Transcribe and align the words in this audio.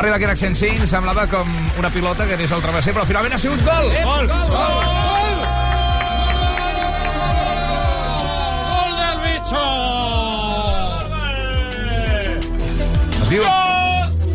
Arribar 0.00 0.16
aquest 0.16 0.30
accent 0.32 0.54
5 0.56 0.86
semblava 0.88 1.26
com 1.28 1.48
una 1.76 1.90
pilota 1.92 2.24
que 2.24 2.32
anés 2.32 2.52
al 2.56 2.62
travesser, 2.64 2.94
però 2.96 3.02
finalment 3.04 3.34
ha 3.36 3.38
sigut 3.42 3.60
gol! 3.66 3.90
Gol! 4.00 4.30
Gol! 4.30 4.54
gol! 4.54 4.78
¡Gol 8.70 8.94
del 8.96 9.18
bicho! 9.26 9.64
Es 13.20 13.28
diu, 13.28 13.44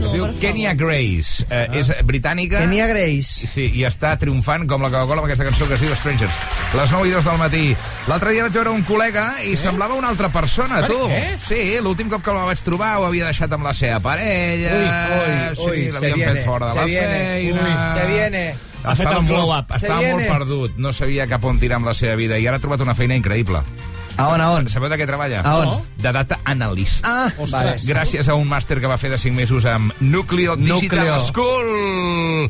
es 0.05 0.13
diu 0.13 0.29
Kenya 0.43 0.75
Grace. 0.77 1.49
Eh, 1.49 1.81
és 1.81 1.89
britànica. 2.05 2.61
Kenya 2.61 2.85
Grace. 2.93 3.49
Sí, 3.49 3.65
i 3.73 3.89
està 3.89 4.13
triomfant 4.21 4.69
com 4.69 4.85
la 4.85 4.93
Coca-Cola 4.93 5.25
amb 5.25 5.31
aquesta 5.31 5.49
cançó 5.49 5.65
que 5.65 5.81
es 5.81 5.87
diu 5.87 5.97
Strangers. 5.97 6.64
Les 6.75 6.91
9 6.91 7.07
i 7.07 7.11
2 7.15 7.23
del 7.23 7.37
matí. 7.39 7.63
L'altre 8.09 8.33
dia 8.35 8.43
vaig 8.43 8.55
veure 8.57 8.71
un 8.75 8.81
col·lega 8.83 9.25
i 9.47 9.55
semblava 9.55 9.95
una 9.95 10.09
altra 10.11 10.27
persona, 10.33 10.81
Per 10.83 10.89
tu. 10.91 10.97
què? 11.07 11.21
Sí, 11.47 11.59
l'últim 11.81 12.09
cop 12.11 12.23
que 12.25 12.33
la 12.35 12.43
vaig 12.49 12.59
trobar 12.65 12.97
ho 12.99 13.05
havia 13.07 13.29
deixat 13.29 13.53
amb 13.55 13.63
la 13.63 13.73
seva 13.73 14.01
parella. 14.03 14.73
Ui, 14.75 14.83
ui, 14.83 15.69
ui, 15.71 15.79
sí, 15.85 15.85
se 15.87 15.93
l'havien 15.95 16.15
viene, 16.19 16.33
fet 16.35 16.45
fora 16.45 16.67
de 16.67 16.73
se 16.73 16.79
la 16.81 16.85
viene, 16.85 17.19
feina. 17.31 17.63
ui, 17.63 17.99
se 18.01 18.07
viene. 18.11 18.43
Estava, 18.85 19.15
el 19.17 19.23
molt, 19.25 19.71
estava 19.79 20.01
molt 20.01 20.27
perdut, 20.27 20.75
no 20.77 20.91
sabia 20.93 21.25
cap 21.31 21.43
on 21.49 21.57
tirar 21.57 21.79
amb 21.79 21.87
la 21.89 21.95
seva 21.97 22.19
vida 22.19 22.37
i 22.37 22.45
ara 22.45 22.59
ha 22.59 22.61
trobat 22.61 22.83
una 22.85 22.93
feina 22.93 23.15
increïble. 23.17 23.63
A 24.17 24.27
on, 24.31 24.39
a 24.39 24.51
on? 24.51 24.69
Sabeu 24.71 24.87
de 24.91 24.99
què 24.99 25.07
treballa? 25.07 25.41
A 25.43 25.55
on? 25.63 25.81
De 25.99 26.11
data 26.11 26.37
analyst. 26.45 27.03
Ah, 27.07 27.31
vale. 27.51 27.73
Gràcies 27.87 28.29
a 28.29 28.35
un 28.35 28.47
màster 28.47 28.77
que 28.79 28.87
va 28.87 28.99
fer 28.99 29.09
de 29.11 29.17
5 29.19 29.35
mesos 29.35 29.65
amb 29.65 29.91
Nucleo 29.99 30.55
Digital 30.55 30.99
Nucleo. 31.07 31.19
School. 31.19 32.49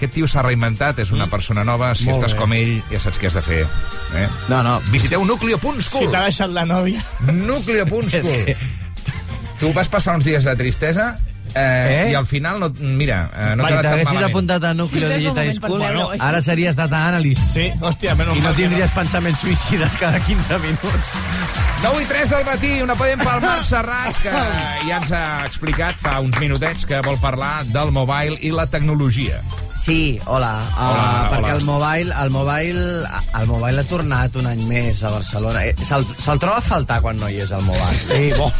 Aquest 0.00 0.14
tio 0.16 0.24
s'ha 0.32 0.40
reinventat, 0.40 0.98
és 1.04 1.10
una 1.12 1.26
persona 1.28 1.60
nova. 1.62 1.90
Si 1.94 2.06
Molt 2.08 2.22
estàs 2.22 2.32
bé. 2.32 2.38
com 2.40 2.52
ell, 2.56 2.70
ja 2.88 2.98
saps 3.04 3.18
què 3.20 3.28
has 3.28 3.34
de 3.36 3.42
fer. 3.44 3.66
Eh? 4.16 4.26
No, 4.48 4.62
no. 4.64 4.78
Visiteu 4.88 5.20
Si 5.20 5.28
nucleo.school. 5.28 6.08
t'ha 6.10 6.22
deixat 6.24 6.48
la 6.56 6.64
nòvia... 6.64 7.02
Nucleo.school. 7.28 8.54
Tu 9.60 9.74
vas 9.76 9.88
passar 9.92 10.14
uns 10.16 10.24
dies 10.24 10.44
de 10.48 10.54
tristesa 10.56 11.18
eh, 11.52 12.06
Eh? 12.06 12.10
i 12.12 12.14
al 12.16 12.24
final, 12.24 12.56
no, 12.62 12.70
mira, 12.80 13.26
eh, 13.36 13.50
no 13.58 13.66
si 13.66 13.68
t'ha 13.68 13.74
anat 13.74 13.82
tan 13.82 13.90
t'haguessis 13.90 14.06
malament. 14.14 14.30
apuntat 14.30 14.64
a 14.64 14.72
Nucleo 14.72 15.08
Sí, 15.10 15.14
Digital 15.18 15.52
School, 15.52 15.82
així. 15.84 16.20
ara 16.30 16.40
series 16.40 16.76
data 16.78 17.00
analyst. 17.10 17.42
Sí, 17.52 17.66
hòstia, 17.80 18.14
menys 18.16 18.38
I 18.38 18.40
no 18.40 18.54
que 18.54 18.62
tindries 18.62 18.90
pensaments 18.96 19.40
suïcides 19.44 19.98
cada 20.00 20.18
15 20.24 20.58
minuts. 20.64 21.12
9 21.82 22.02
i 22.02 22.06
3 22.06 22.30
del 22.30 22.44
matí, 22.48 22.72
una 22.80 22.94
podem 22.96 23.18
pel 23.20 23.40
Marc 23.44 23.64
Serrats, 23.68 24.18
que 24.24 24.30
ja 24.32 24.96
ens 24.96 25.12
ha 25.12 25.44
explicat 25.44 26.00
fa 26.00 26.20
uns 26.24 26.38
minutets 26.40 26.86
que 26.88 27.02
vol 27.04 27.18
parlar 27.20 27.66
del 27.68 27.92
mobile 27.92 28.38
i 28.40 28.48
la 28.56 28.64
tecnologia. 28.66 29.42
Sí, 29.80 30.20
hola. 30.26 30.58
Uh, 30.76 30.82
Hola, 30.84 31.28
perquè 31.32 31.52
hola. 31.52 31.56
el 31.56 31.64
mobile, 31.64 32.14
el 32.22 32.30
mobile, 32.30 32.82
el 33.40 33.46
mobile 33.48 33.80
ha 33.80 33.86
tornat 33.88 34.36
un 34.36 34.46
any 34.50 34.60
més 34.68 35.00
a 35.02 35.10
Barcelona. 35.14 35.64
Eh, 35.70 35.74
Se'l 35.88 36.04
se 36.04 36.36
troba 36.42 36.58
a 36.60 36.64
faltar 36.64 37.00
quan 37.00 37.16
no 37.16 37.30
hi 37.32 37.40
és 37.40 37.52
el 37.56 37.64
mobile. 37.64 37.96
Sí, 37.96 38.28
bo. 38.36 38.50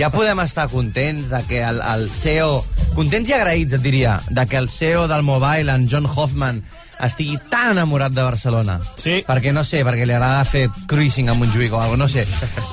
Ja 0.00 0.08
podem 0.10 0.40
estar 0.40 0.70
contents 0.72 1.28
de 1.28 1.42
que 1.50 1.60
el, 1.66 1.82
el 1.84 2.08
CEO... 2.10 2.62
Contents 2.96 3.28
i 3.30 3.36
agraïts, 3.36 3.76
et 3.76 3.84
diria, 3.84 4.16
de 4.32 4.46
que 4.50 4.56
el 4.58 4.70
CEO 4.72 5.04
del 5.06 5.22
mobile, 5.22 5.70
en 5.70 5.84
John 5.90 6.08
Hoffman, 6.08 6.64
estigui 7.00 7.38
tan 7.52 7.70
enamorat 7.76 8.12
de 8.12 8.24
Barcelona. 8.24 8.78
Sí. 8.96 9.20
Perquè, 9.28 9.52
no 9.56 9.64
sé, 9.68 9.84
perquè 9.86 10.08
li 10.08 10.16
agrada 10.16 10.42
fer 10.48 10.66
cruising 10.90 11.30
a 11.30 11.36
Montjuïc 11.38 11.72
o 11.76 11.80
alguna 11.80 12.04
no 12.04 12.08
sé. 12.08 12.26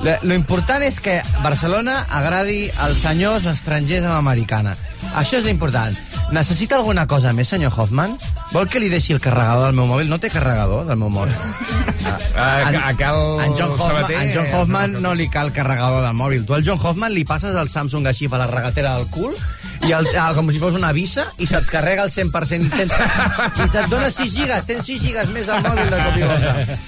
Lo, 0.04 0.16
lo 0.22 0.36
important 0.36 0.82
és 0.84 1.00
que 1.04 1.20
Barcelona 1.44 2.00
agradi 2.08 2.68
als 2.80 3.04
senyors 3.04 3.46
estrangers 3.50 4.08
amb 4.08 4.18
americana. 4.18 4.76
Això 5.16 5.40
és 5.42 5.48
important. 5.50 5.94
Necessita 6.28 6.76
alguna 6.76 7.06
cosa 7.08 7.32
més, 7.32 7.48
senyor 7.48 7.72
Hoffman? 7.72 8.18
Vol 8.52 8.68
que 8.68 8.80
li 8.82 8.90
deixi 8.92 9.14
el 9.14 9.20
carregador 9.24 9.70
del 9.70 9.76
meu 9.78 9.86
mòbil? 9.88 10.10
No 10.12 10.18
té 10.20 10.28
carregador 10.28 10.84
del 10.84 10.98
meu 11.00 11.08
mòbil. 11.12 11.32
A, 12.38 12.68
a 12.68 12.92
cal 12.96 13.40
En 13.42 13.54
John 13.56 13.72
Hoffman, 13.72 14.04
Sabater... 14.04 14.18
en 14.20 14.34
John 14.34 14.50
Hoffman 14.52 14.98
no 15.02 15.14
li 15.16 15.28
cal 15.32 15.52
carregador 15.56 16.04
del 16.04 16.16
mòbil. 16.18 16.44
Tu 16.44 16.54
al 16.54 16.66
John 16.66 16.80
Hoffman 16.82 17.14
li 17.16 17.24
passes 17.28 17.56
el 17.56 17.72
Samsung 17.72 18.06
així 18.10 18.28
per 18.28 18.42
la 18.42 18.50
regatera 18.50 18.94
del 18.98 19.08
cul 19.14 19.32
i 19.86 19.94
el, 19.94 20.08
el, 20.10 20.36
com 20.36 20.50
si 20.52 20.60
fos 20.60 20.76
una 20.76 20.92
visa 20.92 21.24
i 21.38 21.48
se't 21.48 21.68
carrega 21.70 22.04
el 22.04 22.12
100% 22.12 22.66
i, 22.66 22.70
tens, 22.76 22.92
i 23.64 23.68
se't 23.72 23.88
dona 23.88 24.10
6 24.12 24.34
gigas, 24.34 24.68
tens 24.68 24.88
6 24.90 25.04
gigas 25.08 25.32
més 25.32 25.48
al 25.48 25.64
mòbil 25.64 25.92
de 25.92 26.00
cop 26.04 26.18
i 26.18 26.28
volta. 26.28 26.78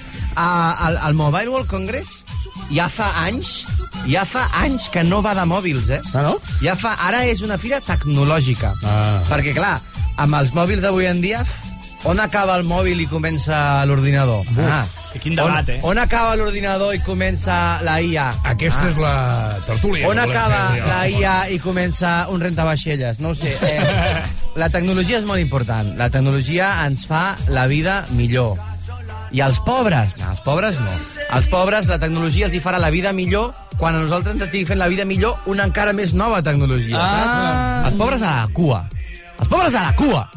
El 1.07 1.17
Mobile 1.17 1.49
World 1.49 1.71
Congress 1.71 2.21
ja 2.71 2.87
fa 2.91 3.09
anys 3.25 3.61
ja 4.09 4.23
fa 4.25 4.47
anys 4.61 4.87
que 4.93 5.03
no 5.05 5.21
va 5.21 5.33
de 5.37 5.43
mòbils, 5.47 5.89
eh? 5.93 5.99
Ah, 6.13 6.23
no? 6.25 6.37
Ja 6.63 6.75
fa... 6.79 6.95
Ara 7.07 7.25
és 7.29 7.43
una 7.45 7.57
fira 7.61 7.81
tecnològica. 7.85 8.73
Ah. 8.85 9.19
Perquè, 9.29 9.53
clar, 9.57 9.77
amb 10.21 10.39
els 10.39 10.53
mòbils 10.55 10.81
d'avui 10.83 11.09
en 11.09 11.21
dia, 11.23 11.43
on 12.09 12.19
acaba 12.19 12.57
el 12.57 12.65
mòbil 12.65 13.03
i 13.03 13.07
comença 13.09 13.83
l'ordinador? 13.85 14.47
Ah. 14.65 14.85
que 15.11 15.19
quin 15.19 15.35
debat, 15.35 15.67
on, 15.67 15.73
eh? 15.73 15.79
On 15.83 15.99
acaba 15.99 16.37
l'ordinador 16.39 16.95
i 16.95 17.01
comença 17.03 17.81
la 17.83 17.97
IA? 17.99 18.29
Aquesta 18.53 18.87
és 18.93 18.99
la 19.01 19.15
tertúlia. 19.67 20.07
On 20.07 20.17
acaba 20.17 20.61
fer, 20.71 20.85
la 20.87 21.01
IA 21.11 21.35
i 21.51 21.59
comença 21.59 22.13
un 22.31 22.39
rentavaixelles? 22.39 23.19
No 23.19 23.33
ho 23.33 23.35
sé. 23.35 23.57
Eh, 23.59 24.23
la 24.61 24.71
tecnologia 24.71 25.19
és 25.19 25.27
molt 25.27 25.43
important. 25.43 25.93
La 25.99 26.09
tecnologia 26.09 26.73
ens 26.87 27.03
fa 27.09 27.35
la 27.51 27.67
vida 27.67 28.05
millor. 28.15 28.70
I 29.31 29.39
els 29.45 29.59
pobres? 29.63 30.15
No, 30.19 30.31
els 30.33 30.41
pobres 30.43 30.75
no. 30.79 30.91
Els 31.37 31.47
pobres, 31.47 31.87
la 31.87 31.97
tecnologia 31.99 32.47
els 32.49 32.55
hi 32.55 32.59
farà 32.63 32.79
la 32.83 32.89
vida 32.91 33.13
millor 33.15 33.53
quan 33.79 33.95
a 33.95 34.01
nosaltres 34.03 34.35
ens 34.35 34.43
estigui 34.49 34.65
fent 34.67 34.79
la 34.81 34.89
vida 34.91 35.05
millor 35.07 35.37
una 35.47 35.63
encara 35.69 35.93
més 35.95 36.13
nova 36.13 36.41
tecnologia. 36.43 36.97
Ah. 36.99 37.15
saps? 37.15 37.91
Els 37.93 37.97
pobres 38.01 38.21
a 38.21 38.35
la 38.41 38.47
cua. 38.53 38.83
Els 39.39 39.47
pobres 39.49 39.75
a 39.75 39.85
la 39.87 39.95
cua. 39.95 40.27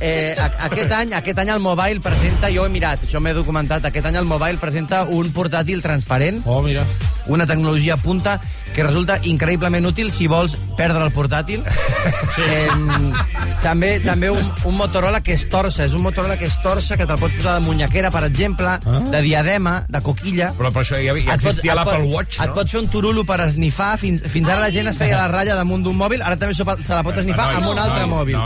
Eh, 0.00 0.34
a- 0.40 0.64
aquest 0.64 0.92
any 0.96 1.12
aquest 1.12 1.38
any 1.42 1.50
el 1.52 1.60
Mobile 1.60 2.00
presenta, 2.00 2.48
jo 2.50 2.64
he 2.64 2.70
mirat, 2.72 3.02
això 3.04 3.20
m'he 3.20 3.34
documentat, 3.36 3.84
aquest 3.84 4.06
any 4.08 4.16
el 4.16 4.24
Mobile 4.24 4.56
presenta 4.56 5.02
un 5.04 5.28
portàtil 5.34 5.82
transparent 5.84 6.40
Oh, 6.46 6.62
mira. 6.62 6.86
Una 7.30 7.46
tecnologia 7.46 7.96
punta 7.96 8.40
que 8.74 8.84
resulta 8.84 9.18
increïblement 9.26 9.86
útil 9.88 10.10
si 10.14 10.28
vols 10.30 10.56
perdre 10.78 11.04
el 11.06 11.14
portàtil. 11.14 11.64
Sí. 12.30 12.44
Eh, 12.46 12.68
també 13.60 13.90
també 14.00 14.30
un, 14.32 14.46
un 14.64 14.76
Motorola 14.78 15.20
que 15.24 15.34
es 15.34 15.42
torça, 15.50 15.84
és 15.84 15.92
un 15.96 16.02
Motorola 16.04 16.36
que 16.40 16.46
es 16.48 16.56
torça, 16.62 16.96
que 16.96 17.04
te'l 17.08 17.18
pots 17.20 17.36
posar 17.36 17.56
de 17.58 17.64
munyaquera, 17.66 18.12
per 18.14 18.22
exemple, 18.28 18.70
ah. 18.78 19.00
de 19.10 19.20
diadema, 19.26 19.74
de 19.90 20.00
coquilla. 20.04 20.52
Però 20.56 20.70
per 20.72 20.84
això 20.84 21.00
ja, 21.02 21.12
ja 21.18 21.34
Et 21.34 21.34
existia 21.36 21.74
et 21.74 21.80
l'Apple 21.80 22.08
Watch, 22.08 22.40
Et 22.40 22.48
no? 22.48 22.56
pots 22.56 22.72
fer 22.72 22.80
un 22.80 22.88
turulo 22.92 23.26
per 23.28 23.40
esnifar. 23.44 23.92
Fins, 24.00 24.24
fins 24.32 24.48
ara 24.48 24.62
la 24.64 24.72
gent 24.74 24.88
es 24.90 24.98
feia 25.00 25.18
la 25.18 25.28
ratlla 25.32 25.58
damunt 25.58 25.84
d'un 25.84 25.98
mòbil, 25.98 26.24
ara 26.24 26.38
també 26.40 26.56
se, 26.56 26.64
la 26.64 27.04
pot 27.04 27.20
esnifar 27.20 27.50
Nois, 27.50 27.60
amb 27.60 27.72
un 27.74 27.82
altre 27.84 28.08
mòbil. 28.10 28.38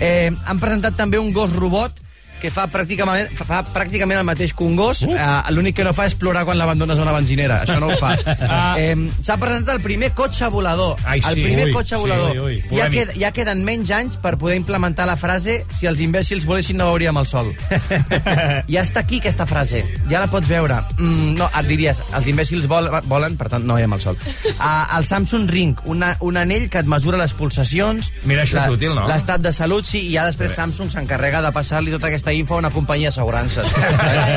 Eh, 0.00 0.30
han 0.30 0.62
presentat 0.62 0.98
també 0.98 1.20
un 1.22 1.30
gos 1.36 1.54
robot 1.54 2.00
que 2.40 2.50
fa 2.54 2.66
pràcticament, 2.72 3.30
fa 3.36 3.60
pràcticament 3.70 4.20
el 4.20 4.26
mateix 4.28 4.54
que 4.56 4.64
un 4.66 4.76
gos. 4.78 5.02
Uh. 5.06 5.14
Uh, 5.14 5.52
L'únic 5.54 5.76
que 5.78 5.86
no 5.86 5.92
fa 5.96 6.06
és 6.10 6.16
plorar 6.18 6.44
quan 6.48 6.58
l'abandones 6.58 6.98
a 6.98 7.04
una 7.04 7.14
benzinera. 7.16 7.60
Això 7.66 7.78
no 7.82 7.92
ho 7.92 7.98
fa. 8.00 8.16
Ah. 8.50 8.74
Eh, 8.80 8.94
S'ha 9.22 9.36
presentat 9.38 9.76
el 9.76 9.82
primer 9.84 10.08
cotxe 10.16 10.48
volador. 10.50 10.96
Ai, 11.04 11.20
el 11.20 11.36
sí. 11.36 11.42
primer 11.44 11.66
Ui, 11.68 11.72
cotxe 11.74 11.94
sí, 11.94 12.00
volador. 12.00 12.38
ui, 12.40 12.56
ui. 12.58 12.78
Ja, 12.78 12.88
qued, 12.90 13.12
ja 13.20 13.30
queden 13.36 13.62
menys 13.66 13.90
anys 13.94 14.16
per 14.20 14.32
poder 14.40 14.56
implementar 14.58 15.06
la 15.06 15.14
frase 15.20 15.60
si 15.76 15.86
els 15.90 16.00
imbècils 16.02 16.46
volessin 16.48 16.78
no 16.80 16.88
veuríem 16.90 17.18
el 17.20 17.28
sol. 17.30 17.52
ja 18.74 18.82
està 18.82 19.04
aquí 19.04 19.20
aquesta 19.20 19.46
frase. 19.50 19.82
Ja 20.10 20.22
la 20.22 20.30
pots 20.32 20.48
veure. 20.50 20.80
Mm, 20.98 21.34
no, 21.38 21.48
et 21.60 21.68
diries, 21.70 22.00
els 22.16 22.30
imbècils 22.32 22.66
vol, 22.70 22.88
volen, 23.10 23.36
per 23.40 23.50
tant 23.52 23.66
no 23.66 23.76
veiem 23.78 23.94
el 23.96 24.02
sol. 24.02 24.18
Uh, 24.56 24.66
el 24.98 25.06
Samsung 25.08 25.46
Ring, 25.50 25.76
una, 25.90 26.14
un 26.26 26.40
anell 26.40 26.68
que 26.72 26.82
et 26.82 26.90
mesura 26.90 27.20
les 27.20 27.34
pulsacions, 27.36 28.10
Mira, 28.24 28.46
això 28.46 28.64
és 28.64 28.76
útil, 28.78 28.94
no? 28.96 29.06
l'estat 29.10 29.44
de 29.44 29.52
salut, 29.56 29.86
sí, 29.86 30.06
i 30.08 30.14
ja 30.16 30.26
després 30.28 30.56
Samsung 30.56 30.90
s'encarrega 30.92 31.42
de 31.44 31.52
passar-li 31.54 31.94
tota 31.94 32.10
aquesta 32.10 32.29
info 32.34 32.54
a 32.54 32.58
una 32.58 32.70
companyia 32.70 33.08
d'assegurances. 33.10 33.66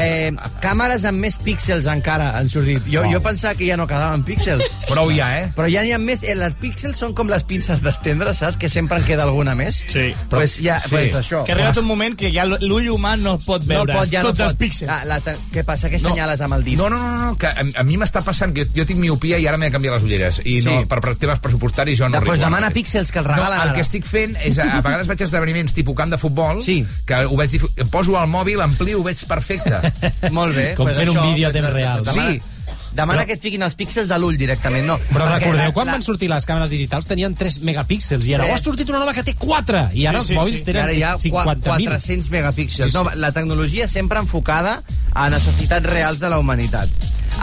eh, 0.00 0.32
càmeres 0.62 1.04
amb 1.08 1.20
més 1.24 1.36
píxels 1.42 1.86
encara 1.90 2.32
han 2.38 2.48
sortit. 2.52 2.84
Jo, 2.90 3.04
jo 3.10 3.20
pensava 3.24 3.54
que 3.58 3.66
ja 3.68 3.76
no 3.80 3.86
quedaven 3.90 4.24
píxels. 4.26 4.64
Prou 4.88 5.10
ja, 5.14 5.28
eh? 5.40 5.48
Però 5.56 5.68
ja 5.70 5.82
n'hi 5.84 5.92
ha 5.94 5.98
més. 6.02 6.22
Eh, 6.24 6.34
les 6.38 6.56
píxels 6.60 6.98
són 7.00 7.14
com 7.16 7.28
les 7.32 7.44
pinces 7.48 7.82
d'estendre, 7.84 8.32
saps? 8.34 8.56
Que 8.60 8.68
sempre 8.72 8.98
en 9.00 9.06
queda 9.06 9.24
alguna 9.28 9.54
més. 9.58 9.82
Sí. 9.88 10.12
Pues 10.30 10.58
ja, 10.62 10.78
Sí. 10.80 10.90
pues 10.90 11.14
això. 11.14 11.44
Que 11.44 11.52
ha 11.52 11.54
arribat 11.56 11.78
un 11.78 11.86
moment 11.88 12.16
que 12.18 12.30
ja 12.34 12.44
l'ull 12.46 12.88
humà 12.92 13.16
no 13.20 13.36
pot 13.38 13.62
no 13.64 13.68
veure 13.74 13.94
pot, 13.94 14.08
ja 14.10 14.22
tots 14.22 14.38
no 14.38 14.46
els 14.50 14.54
píxels. 14.60 14.90
Ah, 14.90 15.02
la, 15.08 15.18
què 15.52 15.64
passa? 15.64 15.88
Què 15.90 15.98
senyales 16.00 16.40
amb 16.44 16.54
el 16.58 16.64
dit? 16.64 16.78
No, 16.78 16.88
no, 16.90 16.98
no, 16.98 17.30
no 17.30 17.36
que 17.38 17.46
a, 17.46 17.64
a 17.80 17.84
mi 17.84 17.96
m'està 18.00 18.22
passant 18.24 18.52
que 18.54 18.66
jo, 18.74 18.84
tinc 18.86 18.98
miopia 19.00 19.38
i 19.38 19.46
ara 19.48 19.58
m'he 19.58 19.66
de 19.70 19.72
canviar 19.74 19.94
les 19.94 20.02
ulleres. 20.06 20.40
I 20.44 20.60
no, 20.64 20.70
Sí. 20.80 20.86
per, 20.90 21.00
per 21.00 21.14
temes 21.16 21.38
pressupostaris 21.40 21.98
jo 21.98 22.08
no 22.08 22.16
Després 22.18 22.38
arribo 22.40 22.46
a- 22.46 22.50
demana 22.50 22.70
píxels 22.74 23.12
que 23.12 23.18
els 23.20 23.26
regalen 23.28 23.58
no, 23.58 23.62
el 23.62 23.68
ara. 23.70 23.74
que 23.76 23.80
estic 23.84 24.04
fent 24.06 24.36
és, 24.42 24.58
a, 24.58 24.78
a 24.78 24.80
vegades 24.80 25.06
vaig 25.06 25.20
a 25.22 25.24
esdeveniments 25.24 25.74
tipus 25.74 25.94
camp 25.96 26.10
de 26.10 26.18
futbol, 26.18 26.62
Sí. 26.62 26.84
que 27.06 27.24
ho 27.34 27.38
veig, 27.42 27.50
dif- 27.58 27.68
em 27.76 27.88
poso 27.92 28.16
al 28.18 28.28
mòbil, 28.30 28.62
amplio, 28.64 29.00
ho 29.02 29.06
veig 29.06 29.20
perfecte. 29.28 29.80
Molt 30.32 30.54
bé. 30.56 30.70
Com 30.78 30.86
pues 30.88 30.96
fent 31.02 31.10
un 31.12 31.18
això, 31.18 31.30
vídeo 31.32 31.48
a 31.50 31.52
temps 31.52 31.72
real. 31.74 32.06
Sí. 32.14 32.40
demana 32.94 33.24
que 33.26 33.34
et 33.34 33.40
fiquin 33.42 33.58
els 33.66 33.74
píxels 33.74 34.06
de 34.06 34.16
l'ull 34.22 34.36
directament, 34.38 34.84
no. 34.86 34.94
Però 35.10 35.24
Perquè 35.26 35.40
recordeu, 35.40 35.64
la- 35.66 35.72
quan 35.74 35.88
la- 35.88 35.96
van 35.96 36.02
sortir 36.06 36.28
les 36.30 36.44
càmeres 36.46 36.70
digitals 36.70 37.08
tenien 37.10 37.34
3 37.34 37.56
megapíxels 37.66 38.28
i 38.30 38.36
ara 38.36 38.44
Tres. 38.44 38.52
oh, 38.52 38.54
ha 38.54 38.62
sortit 38.62 38.88
una 38.92 39.00
nova 39.02 39.12
que 39.16 39.24
té 39.26 39.34
4 39.34 39.80
i 39.98 40.06
ara 40.06 40.20
Sí, 40.22 40.28
sí, 40.28 40.34
els 40.36 40.40
mòbils 40.44 40.60
sí. 40.60 40.62
I 40.62 40.66
tenen 40.68 40.82
ara 40.84 40.92
hi 40.94 41.02
ha 41.02 41.16
50.000. 41.18 41.64
400 41.66 42.30
megapíxels. 42.30 42.94
No, 42.94 43.02
la 43.16 43.32
tecnologia 43.34 43.88
sempre 43.90 44.20
enfocada 44.22 44.76
a 45.12 45.26
necessitats 45.28 45.84
reals 45.90 46.20
de 46.22 46.30
la 46.30 46.38
humanitat. 46.38 46.88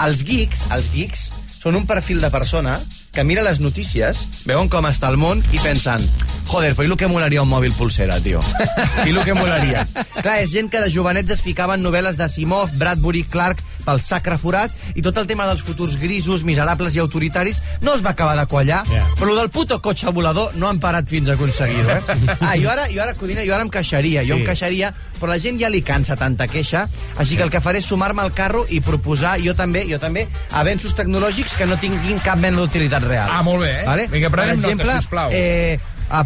Els 0.08 0.24
geeks, 0.24 0.64
els 0.72 0.88
geeks, 0.96 1.28
són 1.60 1.76
un 1.76 1.86
perfil 1.86 2.22
de 2.24 2.32
persona 2.32 2.80
que 3.12 3.24
mira 3.28 3.44
les 3.44 3.60
notícies, 3.60 4.26
veuen 4.48 4.70
com 4.72 4.88
està 4.88 5.10
el 5.12 5.20
món 5.20 5.44
i 5.52 5.60
pensen 5.60 6.06
joder, 6.52 6.74
però 6.76 6.88
i 6.88 6.92
el 6.92 6.98
que 7.00 7.08
molaria 7.08 7.44
un 7.44 7.50
mòbil 7.52 7.74
pulsera, 7.78 8.20
tio? 8.24 8.42
I 9.08 9.12
el 9.12 9.22
que 9.28 9.36
molaria? 9.36 9.86
Clar, 10.20 10.42
és 10.44 10.52
gent 10.52 10.72
que 10.72 10.82
de 10.84 10.92
jovenets 10.92 11.38
es 11.38 11.44
ficava 11.44 11.78
en 11.78 11.86
novel·les 11.86 12.20
de 12.20 12.28
Simov, 12.32 12.74
Bradbury, 12.80 13.24
Clark, 13.32 13.64
pel 13.86 14.02
sacre 14.02 14.38
forat, 14.38 14.72
i 14.96 15.02
tot 15.02 15.18
el 15.18 15.28
tema 15.28 15.46
dels 15.48 15.62
futurs 15.66 15.98
grisos, 16.00 16.44
miserables 16.44 16.96
i 16.96 17.00
autoritaris 17.00 17.62
no 17.82 17.96
es 17.96 18.06
va 18.06 18.12
acabar 18.12 18.38
de 18.40 18.46
quallar, 18.48 18.84
Ja. 18.92 19.06
però 19.20 19.32
el 19.32 19.38
del 19.38 19.50
puto 19.50 19.82
cotxe 19.82 20.10
volador 20.12 20.52
no 20.56 20.68
han 20.70 20.80
parat 20.80 21.08
fins 21.08 21.30
a 21.30 21.34
aconseguir-ho, 21.34 21.90
eh? 21.90 22.02
Ah, 22.42 22.56
jo 22.58 22.70
ara, 22.70 22.88
jo 22.92 23.02
ara, 23.02 23.14
Codina, 23.14 23.44
jo 23.46 23.54
ara 23.54 23.64
em 23.64 23.70
queixaria, 23.70 24.24
jo 24.24 24.36
Sí. 24.36 24.42
em 24.42 24.46
queixaria, 24.46 24.94
però 25.20 25.30
la 25.30 25.40
gent 25.40 25.60
ja 25.60 25.70
li 25.70 25.82
cansa 25.82 26.16
tanta 26.16 26.48
queixa, 26.48 26.86
així 27.18 27.36
que 27.38 27.44
el 27.44 27.50
que 27.52 27.62
faré 27.62 27.80
és 27.80 27.86
sumar-me 27.86 28.22
al 28.22 28.34
carro 28.34 28.66
i 28.70 28.80
proposar 28.82 29.38
jo 29.42 29.54
també, 29.54 29.86
jo 29.90 30.00
també, 30.00 30.28
avenços 30.52 30.96
tecnològics 30.96 31.56
que 31.58 31.66
no 31.66 31.78
tinguin 31.78 32.20
cap 32.20 32.38
mena 32.38 32.58
d'utilitat 32.58 33.04
real. 33.04 33.30
Ah, 33.32 33.42
molt 33.44 33.62
bé, 33.64 33.82
eh? 33.82 33.86
Vale? 33.86 34.08
Vinga, 34.08 34.30
prenem 34.30 34.56
per 34.60 34.66
exemple, 34.66 34.86
nota, 34.88 34.98
sisplau. 35.02 35.30
Eh, 35.32 35.78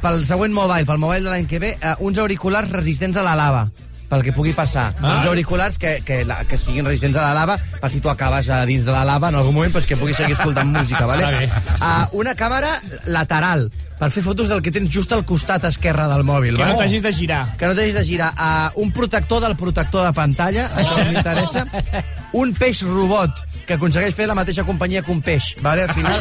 pel 0.01 0.25
següent 0.25 0.53
mobile, 0.53 0.85
pel 0.85 0.97
mobile 0.97 1.21
de 1.21 1.29
l'any 1.29 1.45
que 1.47 1.59
ve, 1.59 1.77
eh, 1.79 1.95
uns 1.99 2.17
auriculars 2.17 2.71
resistents 2.71 3.17
a 3.17 3.23
la 3.23 3.35
lava 3.35 3.67
pel 4.09 4.23
que 4.25 4.33
pugui 4.35 4.53
passar. 4.53 4.91
Ah. 4.99 5.17
Uns 5.17 5.29
auriculars 5.31 5.79
que, 5.81 5.97
que, 6.05 6.23
la, 6.27 6.41
que 6.45 6.59
estiguin 6.59 6.85
resistents 6.85 7.17
a 7.17 7.29
la 7.29 7.33
lava 7.39 7.57
per 7.81 7.89
si 7.91 8.01
tu 8.03 8.11
acabes 8.11 8.49
a 8.49 8.63
dins 8.69 8.85
de 8.85 8.93
la 8.93 9.05
lava 9.07 9.31
en 9.31 9.39
algun 9.39 9.55
moment 9.55 9.73
pues, 9.73 9.87
que 9.89 9.97
puguis 9.97 10.17
seguir 10.17 10.37
escoltant 10.37 10.71
música, 10.77 11.05
vale? 11.09 11.47
Uh, 11.79 12.21
una 12.21 12.35
càmera 12.37 12.77
lateral 13.05 13.69
per 13.99 14.09
fer 14.11 14.25
fotos 14.25 14.49
del 14.51 14.61
que 14.61 14.73
tens 14.75 14.91
just 14.91 15.13
al 15.15 15.23
costat 15.27 15.63
esquerre 15.69 16.07
del 16.11 16.25
mòbil. 16.27 16.57
Que 16.59 16.67
no 16.67 16.75
t'hagis 16.79 17.03
de 17.03 17.13
girar. 17.15 17.43
que 17.57 17.67
no 17.67 17.75
t'hagis 17.77 17.95
de 17.95 18.03
girar. 18.03 18.33
Uh, 18.35 18.81
un 18.83 18.91
protector 18.91 19.41
del 19.43 19.55
protector 19.55 20.05
de 20.05 20.13
pantalla, 20.13 20.67
això 20.75 20.97
m'interessa. 21.07 21.65
Un 22.41 22.51
peix 22.51 22.81
robot 22.83 23.31
que 23.65 23.77
aconsegueix 23.77 24.13
fer 24.13 24.27
la 24.27 24.35
mateixa 24.35 24.65
companyia 24.67 25.01
que 25.01 25.13
un 25.13 25.21
peix, 25.23 25.53
vale? 25.63 25.85
al 25.87 25.93
final. 25.95 26.19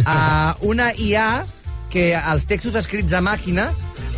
Uh, 0.00 0.66
una 0.72 0.88
IA 0.96 1.44
que 1.92 2.08
els 2.16 2.46
textos 2.48 2.74
escrits 2.80 3.12
a 3.12 3.20
màquina 3.20 3.68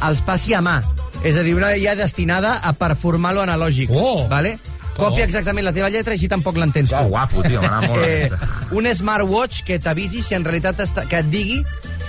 els 0.07 0.23
passi 0.25 0.55
a 0.55 0.63
mà. 0.65 0.79
És 1.27 1.37
a 1.37 1.43
dir, 1.43 1.55
una 1.59 1.75
IA 1.77 1.97
destinada 1.99 2.59
a 2.63 2.73
performar 2.79 3.35
lo 3.35 3.43
analògic. 3.43 3.91
Oh! 3.91 4.27
Vale? 4.31 4.57
Copia 4.99 5.23
exactament 5.25 5.63
la 5.63 5.73
teva 5.75 5.91
lletra 5.95 6.15
i 6.15 6.19
així 6.19 6.27
tampoc 6.31 6.57
l'entens. 6.59 6.91
Oh, 6.91 7.07
guapo, 7.13 7.45
tio, 7.47 7.61
anat 7.63 7.87
molt 7.87 8.03
Eh, 8.03 8.31
un 8.75 8.89
smartwatch 8.91 9.63
que 9.67 9.79
t'avisi 9.83 10.25
si 10.27 10.35
en 10.35 10.47
realitat 10.47 10.83
està, 10.83 11.07
que 11.07 11.21
et 11.23 11.31
digui 11.31 11.61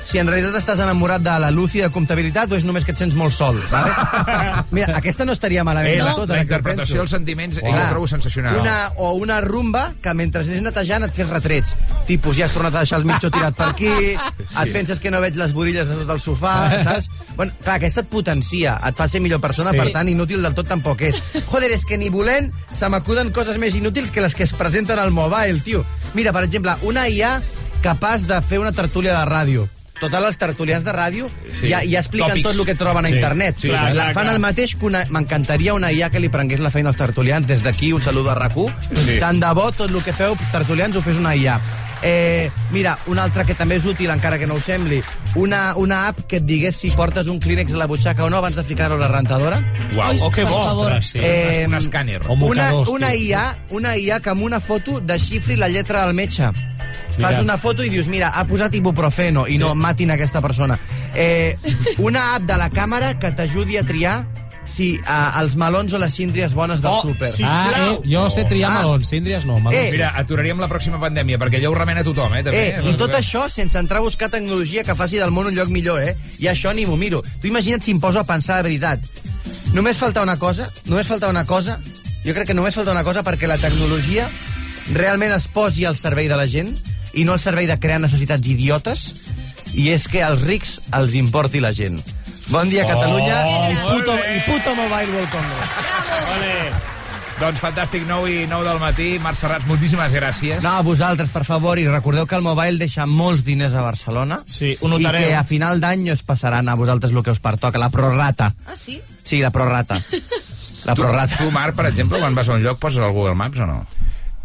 si 0.06 0.18
en 0.18 0.28
realitat 0.28 0.56
estàs 0.60 0.80
enamorat 0.82 1.22
de 1.22 1.34
la 1.40 1.52
Lucy 1.52 1.82
de 1.84 1.90
comptabilitat 1.94 2.52
o 2.52 2.58
és 2.58 2.64
només 2.66 2.86
que 2.86 2.92
et 2.96 2.98
sents 2.98 3.14
molt 3.16 3.34
sol. 3.34 3.60
Vale? 3.72 3.92
Mira, 4.76 4.96
aquesta 4.98 5.26
no 5.26 5.34
estaria 5.36 5.64
malament 5.64 6.00
Eh, 6.00 6.04
la, 6.04 6.16
tot. 6.16 6.30
la 6.30 6.40
ho 6.40 6.46
interpretació 6.46 7.02
dels 7.04 7.12
sentiments 7.12 7.60
oh. 7.62 7.68
ho 7.70 7.84
trobo 7.90 8.08
sensacional. 8.08 8.58
Una, 8.62 8.90
o 8.98 9.14
una 9.20 9.40
rumba 9.42 9.92
que 10.02 10.14
mentre 10.14 10.42
anés 10.44 10.62
netejant 10.66 11.06
et 11.06 11.14
fes 11.14 11.30
retrets. 11.30 11.74
Tipus, 12.08 12.38
ja 12.40 12.46
has 12.48 12.54
tornat 12.56 12.76
a 12.76 12.84
deixar 12.86 13.00
el 13.00 13.06
mitjó 13.06 13.30
tirat 13.30 13.56
per 13.58 13.68
aquí, 13.70 13.92
et 14.16 14.74
penses 14.74 15.00
que 15.00 15.12
no 15.14 15.22
veig 15.22 15.36
les 15.38 15.54
borilles 15.54 15.88
de 15.88 16.00
tot 16.02 16.10
el 16.16 16.22
sofà, 16.24 16.56
saps? 16.84 17.10
Bueno, 17.36 17.54
clar, 17.64 17.76
aquesta 17.78 18.02
et 18.02 18.10
potencia, 18.10 18.78
et 18.88 18.98
fa 18.98 19.08
ser 19.08 19.22
millor 19.22 19.40
persona, 19.42 19.72
Sí. 19.72 19.78
per 19.78 19.92
tant, 19.94 20.10
inútil 20.10 20.42
del 20.42 20.56
tot 20.58 20.68
tampoc 20.68 21.02
és. 21.06 21.22
Joder, 21.48 21.72
és 21.72 21.86
que 21.86 21.98
ni 21.98 22.10
volent 22.10 22.52
se 22.76 22.90
m'acuden 22.90 23.32
coses 23.32 23.58
més 23.62 23.76
inútils 23.76 24.10
que 24.12 24.22
les 24.22 24.34
que 24.36 24.44
es 24.44 24.54
presenten 24.54 25.00
al 25.00 25.12
mobile, 25.12 25.60
tio. 25.62 25.86
Mira, 26.14 26.34
per 26.34 26.44
exemple, 26.44 26.74
una 26.82 27.08
IA 27.08 27.40
capaç 27.82 28.26
de 28.28 28.42
fer 28.42 28.60
una 28.60 28.72
tertúlia 28.76 29.20
de 29.20 29.26
ràdio. 29.30 29.68
Total, 30.00 30.24
els 30.26 30.38
tertulians 30.38 30.84
de 30.86 30.92
ràdio 30.96 31.28
Sí. 31.52 31.68
ja, 31.68 31.82
ja 31.84 32.00
expliquen 32.00 32.32
Tòpics. 32.32 32.44
tot 32.44 32.56
el 32.60 32.66
que 32.66 32.76
troben 32.76 33.06
a 33.06 33.10
Sí. 33.10 33.16
internet. 33.16 33.56
Sí, 33.60 33.68
clar, 33.68 33.92
clar, 33.92 34.14
Fan 34.14 34.24
clar. 34.24 34.34
el 34.36 34.40
mateix 34.40 34.76
que 34.76 34.86
una... 34.86 35.04
M'encantaria 35.10 35.74
una 35.74 35.92
IA 35.92 36.10
que 36.10 36.20
li 36.20 36.30
prengués 36.30 36.60
la 36.60 36.72
feina 36.72 36.90
als 36.90 36.98
tertulians. 36.98 37.46
Des 37.48 37.64
d'aquí, 37.64 37.92
un 37.92 38.02
saludo 38.02 38.32
a 38.32 38.36
RAC1. 38.36 38.74
Sí. 38.96 39.20
Tant 39.20 39.40
de 39.40 39.54
bo, 39.54 39.72
tot 39.72 39.90
el 39.92 40.04
que 40.04 40.14
feu, 40.14 40.38
tertulians, 40.52 40.96
ho 40.96 41.02
fes 41.02 41.18
una 41.18 41.36
IA. 41.36 41.60
Eh, 42.02 42.50
mira, 42.72 42.98
una 43.08 43.24
altra 43.24 43.44
que 43.44 43.56
també 43.56 43.76
és 43.76 43.86
útil, 43.86 44.10
encara 44.14 44.38
que 44.40 44.48
no 44.48 44.56
ho 44.56 44.62
sembli, 44.64 45.02
una, 45.36 45.74
una 45.76 46.08
app 46.08 46.22
que 46.30 46.38
et 46.40 46.46
digués 46.48 46.78
si 46.80 46.90
portes 46.96 47.28
un 47.28 47.40
clínex 47.44 47.74
a 47.74 47.78
la 47.82 47.88
butxaca 47.92 48.24
o 48.24 48.30
no 48.30 48.38
abans 48.40 48.56
de 48.56 48.64
ficar-ho 48.64 48.96
a 48.96 49.02
la 49.02 49.08
rentadora. 49.12 49.60
Uau. 49.98 50.16
Oh, 50.22 50.32
que 50.32 50.46
bo. 50.46 50.58
Ostres, 50.86 51.12
sí. 51.12 51.20
Eh, 51.22 51.66
un 51.68 51.76
escàner. 51.76 52.22
o 52.28 52.34
Una, 52.34 52.72
una. 52.88 53.14
IA, 53.16 53.56
una 53.72 53.98
IA 53.98 54.20
que 54.20 54.30
amb 54.32 54.44
una 54.44 54.60
foto 54.60 55.02
desxifri 55.02 55.56
la 55.58 55.68
lletra 55.68 56.06
del 56.06 56.14
metge. 56.16 56.52
Fas 57.20 57.32
Mira. 57.36 57.42
una 57.42 57.58
foto 57.58 57.84
i 57.84 57.90
dius, 57.90 58.08
mira, 58.08 58.30
ha 58.30 58.46
posat 58.48 58.74
ibuprofeno 58.80 59.46
i 59.48 59.58
no 59.60 59.74
matin 59.76 60.12
aquesta 60.12 60.40
persona. 60.42 60.78
Eh, 61.14 61.58
una 61.98 62.36
app 62.36 62.44
de 62.48 62.56
la 62.58 62.70
càmera 62.70 63.18
que 63.20 63.32
t'ajudi 63.36 63.76
a 63.78 63.84
triar 63.84 64.22
si 64.70 64.94
uh, 65.00 65.40
els 65.42 65.56
melons 65.60 65.94
o 65.94 66.00
les 66.00 66.14
síndries 66.14 66.54
bones 66.54 66.80
del 66.82 66.92
Oh, 66.92 67.02
súper. 67.02 67.30
sí. 67.32 67.44
Ah, 67.46 67.72
eh, 67.94 68.00
jo 68.06 68.30
sé 68.30 68.44
triar 68.46 68.72
Ah. 68.72 68.82
melons, 68.84 69.08
síndries 69.10 69.46
no. 69.46 69.58
Melons. 69.60 69.76
Eh, 69.76 69.90
Mira, 69.92 70.12
aturaríem 70.16 70.60
la 70.60 70.68
pròxima 70.70 71.00
pandèmia, 71.02 71.38
perquè 71.38 71.58
allò 71.60 71.72
ho 71.72 71.76
remena 71.76 72.04
tothom, 72.04 72.34
eh, 72.36 72.44
també. 72.44 72.70
Eh, 72.78 72.90
I 72.90 72.94
tot 72.98 73.12
això 73.14 73.50
sense 73.50 73.78
entrar 73.80 74.00
a 74.00 74.02
buscar 74.06 74.30
tecnologia 74.30 74.84
que 74.84 74.96
faci 74.96 75.18
del 75.18 75.32
món 75.32 75.48
un 75.48 75.56
lloc 75.56 75.70
millor, 75.70 76.02
eh? 76.04 76.16
I 76.40 76.46
això 76.48 76.74
ni 76.74 76.86
m'ho 76.86 76.96
miro. 76.98 77.22
Tu 77.42 77.48
imagina't 77.48 77.82
si 77.84 77.92
em 77.92 78.00
poso 78.00 78.20
a 78.20 78.24
pensar 78.24 78.58
de 78.58 78.64
veritat. 78.70 79.00
Només 79.74 79.98
falta 79.98 80.22
una 80.22 80.38
cosa, 80.38 80.70
només 80.86 81.08
falta 81.08 81.28
una 81.30 81.46
cosa, 81.46 81.80
jo 82.26 82.34
crec 82.34 82.48
que 82.48 82.54
només 82.54 82.76
falta 82.76 82.92
una 82.92 83.04
cosa 83.04 83.24
perquè 83.24 83.48
la 83.48 83.58
tecnologia 83.58 84.28
realment 84.94 85.32
es 85.34 85.48
posi 85.48 85.86
al 85.86 85.96
servei 85.98 86.28
de 86.28 86.36
la 86.38 86.46
gent 86.48 86.72
i 87.14 87.24
no 87.26 87.34
al 87.34 87.40
servei 87.40 87.66
de 87.68 87.78
crear 87.80 88.00
necessitats 88.02 88.46
idiotes 88.48 89.32
i 89.74 89.90
és 89.94 90.08
que 90.08 90.22
als 90.24 90.42
rics 90.42 90.90
els 90.98 91.16
importi 91.16 91.60
la 91.62 91.72
gent. 91.74 91.98
Bon 92.50 92.66
dia, 92.70 92.82
Catalunya, 92.88 93.38
i, 93.70 93.76
puto, 93.94 94.14
i 94.18 94.40
puto 94.48 94.74
Mobile 94.76 95.12
World 95.14 95.30
Congress. 95.30 95.70
Ole. 96.34 96.56
Doncs 97.40 97.62
fantàstic, 97.64 98.04
9 98.10 98.32
i 98.34 98.48
9 98.52 98.66
del 98.68 98.80
matí. 98.82 99.06
Marc 99.24 99.38
Serrats, 99.40 99.68
moltíssimes 99.70 100.12
gràcies. 100.18 100.60
No, 100.66 100.74
a 100.76 100.82
vosaltres, 100.84 101.30
per 101.32 101.46
favor, 101.48 101.80
i 101.80 101.86
recordeu 101.88 102.26
que 102.28 102.36
el 102.36 102.44
Mobile 102.44 102.82
deixa 102.82 103.06
molts 103.08 103.46
diners 103.48 103.78
a 103.80 103.84
Barcelona 103.86 104.42
Sí, 104.50 104.74
ho 104.82 104.90
i 104.90 104.92
notareu. 104.92 105.30
que 105.30 105.38
a 105.38 105.46
final 105.48 105.80
d'any 105.80 106.10
us 106.12 106.26
passaran 106.28 106.68
a 106.68 106.76
vosaltres 106.76 107.14
el 107.16 107.24
que 107.24 107.32
us 107.32 107.40
pertoca, 107.40 107.80
la 107.80 107.90
prorata. 107.94 108.50
Ah, 108.68 108.76
sí? 108.76 109.00
Sí, 109.24 109.40
la 109.46 109.52
prorata. 109.56 110.02
La 110.86 110.96
Tu, 110.96 111.02
prorata. 111.02 111.38
tu, 111.38 111.52
Marc, 111.52 111.76
per 111.78 111.86
exemple, 111.94 112.20
quan 112.20 112.36
vas 112.36 112.50
a 112.50 112.54
un 112.58 112.64
lloc 112.64 112.80
poses 112.80 113.00
el 113.04 113.12
Google 113.14 113.36
Maps 113.36 113.60
o 113.60 113.66
no? 113.70 113.86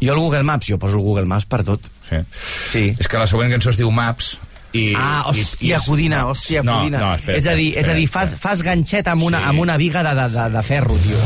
Jo 0.02 0.12
el 0.12 0.18
Google 0.20 0.42
Maps, 0.44 0.66
jo 0.68 0.78
poso 0.78 0.98
el 0.98 1.02
Google 1.02 1.24
Maps 1.26 1.46
per 1.46 1.64
tot. 1.64 1.80
Sí. 2.10 2.20
Sí. 2.70 2.84
És 3.00 3.08
que 3.08 3.18
la 3.18 3.26
següent 3.26 3.50
cançó 3.50 3.70
es 3.70 3.78
diu 3.80 3.90
Maps 3.90 4.36
i... 4.74 4.92
Ah, 4.98 5.22
i- 5.32 5.40
hòstia, 5.40 5.68
i 5.68 5.72
és- 5.78 5.86
Codina, 5.88 6.24
hòstia, 6.26 6.62
no, 6.66 6.80
Codina. 6.80 6.98
No, 7.00 7.14
espera, 7.14 7.38
és 7.38 7.46
a 7.46 7.54
dir, 7.54 7.70
és 7.78 7.88
a 7.88 7.94
dir 7.94 8.08
fas, 8.10 8.34
fas 8.40 8.62
ganxet 8.66 9.08
amb 9.08 9.22
una, 9.22 9.38
Sí. 9.40 9.50
amb 9.54 9.60
una 9.64 9.76
viga 9.80 10.02
de, 10.02 10.14
de, 10.18 10.28
de, 10.34 10.48
de 10.58 10.62
ferro, 10.66 10.96
tio. 11.02 11.16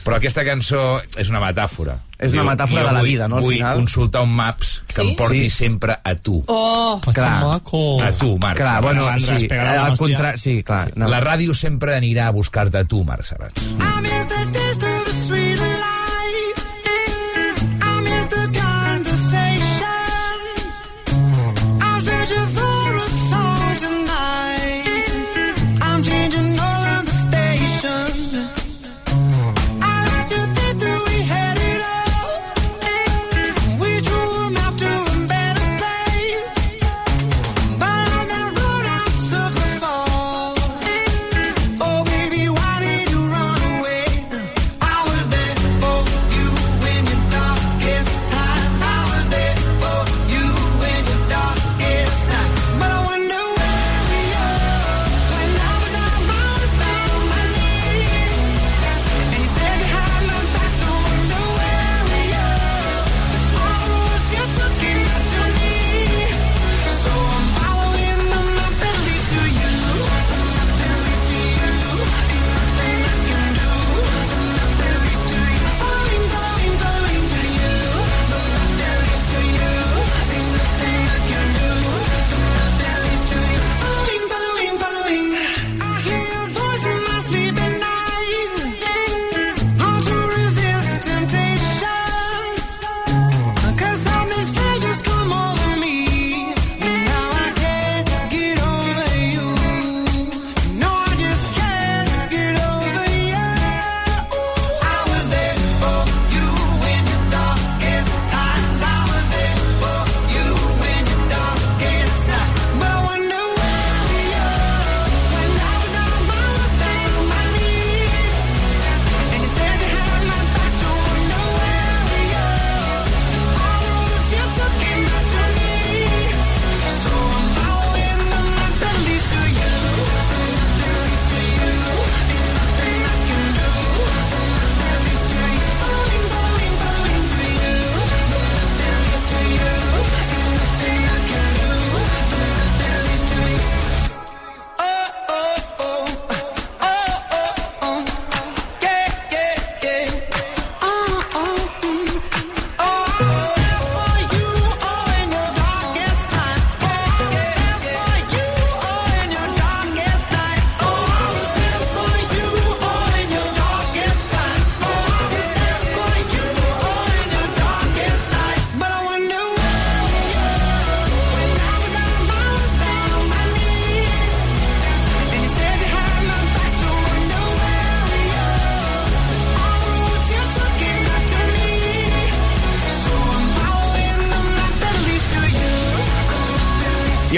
Però 0.00 0.16
aquesta 0.16 0.40
cançó 0.46 1.02
és 1.20 1.28
una 1.28 1.42
metàfora. 1.42 1.98
És 2.18 2.32
una 2.32 2.42
metàfora 2.44 2.86
de 2.86 2.92
la 2.92 3.02
vida, 3.04 3.26
no, 3.28 3.36
al 3.36 3.42
Vull 3.44 3.54
final? 3.58 3.76
consultar 3.76 4.22
un 4.22 4.32
Maps 4.34 4.82
que 4.86 5.02
Sí? 5.02 5.08
em 5.08 5.16
porti 5.16 5.42
Sí. 5.44 5.50
sempre 5.50 5.98
a 6.02 6.14
tu. 6.14 6.42
Oh, 6.46 6.98
Que 7.04 7.12
Clar. 7.12 7.44
maco. 7.44 8.02
A 8.02 8.10
tu, 8.12 8.38
Marc. 8.38 8.56
Clar, 8.56 8.80
bueno, 8.82 9.02
sí, 9.02 9.08
al 9.08 9.20
hòstia. 9.20 9.96
contra... 9.98 10.36
Sí, 10.38 10.62
clar. 10.62 10.92
No. 10.96 11.08
La 11.08 11.20
ràdio 11.20 11.54
sempre 11.54 11.94
anirà 11.96 12.28
a 12.28 12.30
buscar-te 12.30 12.78
a 12.78 12.84
tu, 12.84 13.04
Marc 13.04 13.24
Serrats. 13.24 13.62
I 13.62 15.09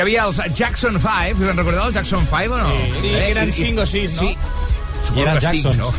Hi 0.02 0.04
havia 0.04 0.22
els 0.26 0.38
Jackson 0.58 0.96
5, 0.98 1.36
us 1.44 1.50
en 1.52 1.58
recordeu 1.60 1.84
el 1.86 1.92
Jackson 1.94 2.24
5 2.26 2.56
o 2.56 2.58
no? 2.58 2.70
Sí, 2.98 3.06
Eh, 3.14 3.28
eren 3.30 3.46
i- 3.48 3.52
cinc 3.54 3.78
o 3.78 3.84
sis, 3.86 4.16
no? 4.16 4.22
Sí. 4.26 4.36
Suposo 5.06 5.14
I 5.14 5.22
eren 5.22 5.38
cinc, 5.38 5.52
Jacksons. 5.62 5.76
no? 5.78 5.92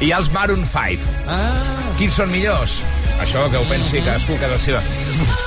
I 0.00 0.10
ha 0.12 0.16
els 0.22 0.30
Maroon 0.32 0.64
5. 0.64 1.02
Ah. 1.28 1.52
Quins 1.98 2.14
són 2.16 2.30
millors? 2.32 2.78
Això 3.20 3.44
que 3.50 3.58
ho 3.60 3.64
pensi 3.68 4.00
cadascú 4.00 4.32
a 4.36 4.38
casa 4.40 4.56
seva. 4.62 4.80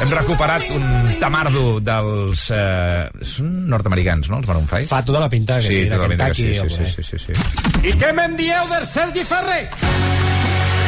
Hem 0.03 0.11
recuperat 0.13 0.69
un 0.75 0.85
tamardo 1.19 1.79
dels... 1.81 2.45
Eh, 2.53 3.09
són 3.25 3.49
nord-americans, 3.73 4.29
no, 4.29 4.37
els 4.37 4.47
Maroon 4.47 4.67
5? 4.69 4.85
Fa 4.93 5.01
tota 5.03 5.23
la 5.25 5.29
pinta 5.33 5.57
que 5.57 5.65
sí, 5.71 5.73
sí, 5.81 5.89
tota 5.89 6.03
la 6.03 6.09
pinta 6.13 6.27
que 6.29 6.33
sí, 6.35 6.59
o 6.59 6.69
sí, 6.69 6.77
sí, 6.93 7.03
sí, 7.09 7.17
sí, 7.17 7.33
sí. 7.33 7.87
I 7.89 7.97
què 7.97 8.13
me'n 8.13 8.37
dieu 8.37 8.69
del 8.69 8.85
Sergi 8.85 9.23
Ferrer? 9.25 9.65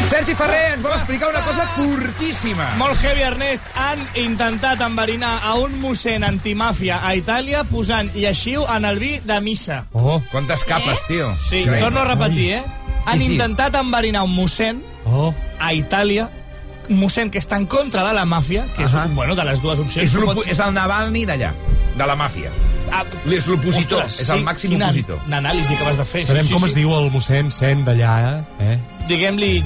Sergi 0.10 0.36
Ferrer 0.38 0.74
ens 0.76 0.84
vol 0.84 0.94
explicar 0.94 1.30
una 1.32 1.42
cosa 1.42 1.64
fortíssima. 1.74 2.68
Molt 2.78 3.00
heavy, 3.02 3.24
Ernest. 3.26 3.64
Han 3.80 4.02
intentat 4.20 4.82
enverinar 4.86 5.40
a 5.48 5.56
un 5.58 5.74
mossèn 5.82 6.24
antimàfia 6.28 7.00
a 7.02 7.16
Itàlia 7.18 7.64
posant 7.70 8.12
lleixiu 8.14 8.66
en 8.70 8.86
el 8.86 9.00
vi 9.02 9.16
de 9.26 9.40
missa. 9.42 9.84
Oh, 9.98 10.20
Quantes 10.32 10.64
capes, 10.70 11.02
tio. 11.08 11.32
Sí, 11.42 11.64
Increïble. 11.64 11.80
torno 11.88 12.02
a 12.02 12.06
repetir, 12.12 12.52
eh? 12.60 12.64
Han 13.06 13.20
Sí, 13.20 13.26
sí. 13.26 13.32
intentat 13.34 13.76
enverinar 13.76 14.24
un 14.24 14.36
mossèn 14.36 14.84
oh. 15.06 15.34
a 15.60 15.74
Itàlia, 15.74 16.30
un 16.90 17.00
mossèn 17.00 17.32
que 17.32 17.40
està 17.42 17.58
en 17.58 17.66
contra 17.66 18.06
de 18.08 18.14
la 18.14 18.26
màfia, 18.26 18.68
que 18.76 18.84
és, 18.84 18.94
Ahà. 18.94 19.08
bueno, 19.16 19.36
de 19.36 19.44
les 19.46 19.62
dues 19.62 19.80
opcions. 19.80 20.06
És, 20.06 20.16
pots- 20.16 20.48
és 20.48 20.60
el 20.60 20.74
Navalny 20.74 21.26
d'allà, 21.26 21.52
de 21.98 22.06
la 22.06 22.16
màfia. 22.16 22.52
Ah, 22.94 23.04
És 23.26 23.48
l'opositor, 23.48 24.04
és 24.06 24.30
el 24.30 24.44
màxim 24.44 24.70
quina 24.76 24.86
opositor. 24.92 25.18
anàlisi 25.32 25.76
que 25.76 25.84
vas 25.84 25.98
de 25.98 26.06
fer. 26.06 26.24
Sabem 26.24 26.48
com 26.52 26.64
es 26.66 26.76
diu 26.76 26.94
el 26.94 27.10
mossèn 27.10 27.50
Sen 27.52 27.84
d'allà, 27.84 28.44
eh? 28.60 28.78
Diguem-li 29.08 29.64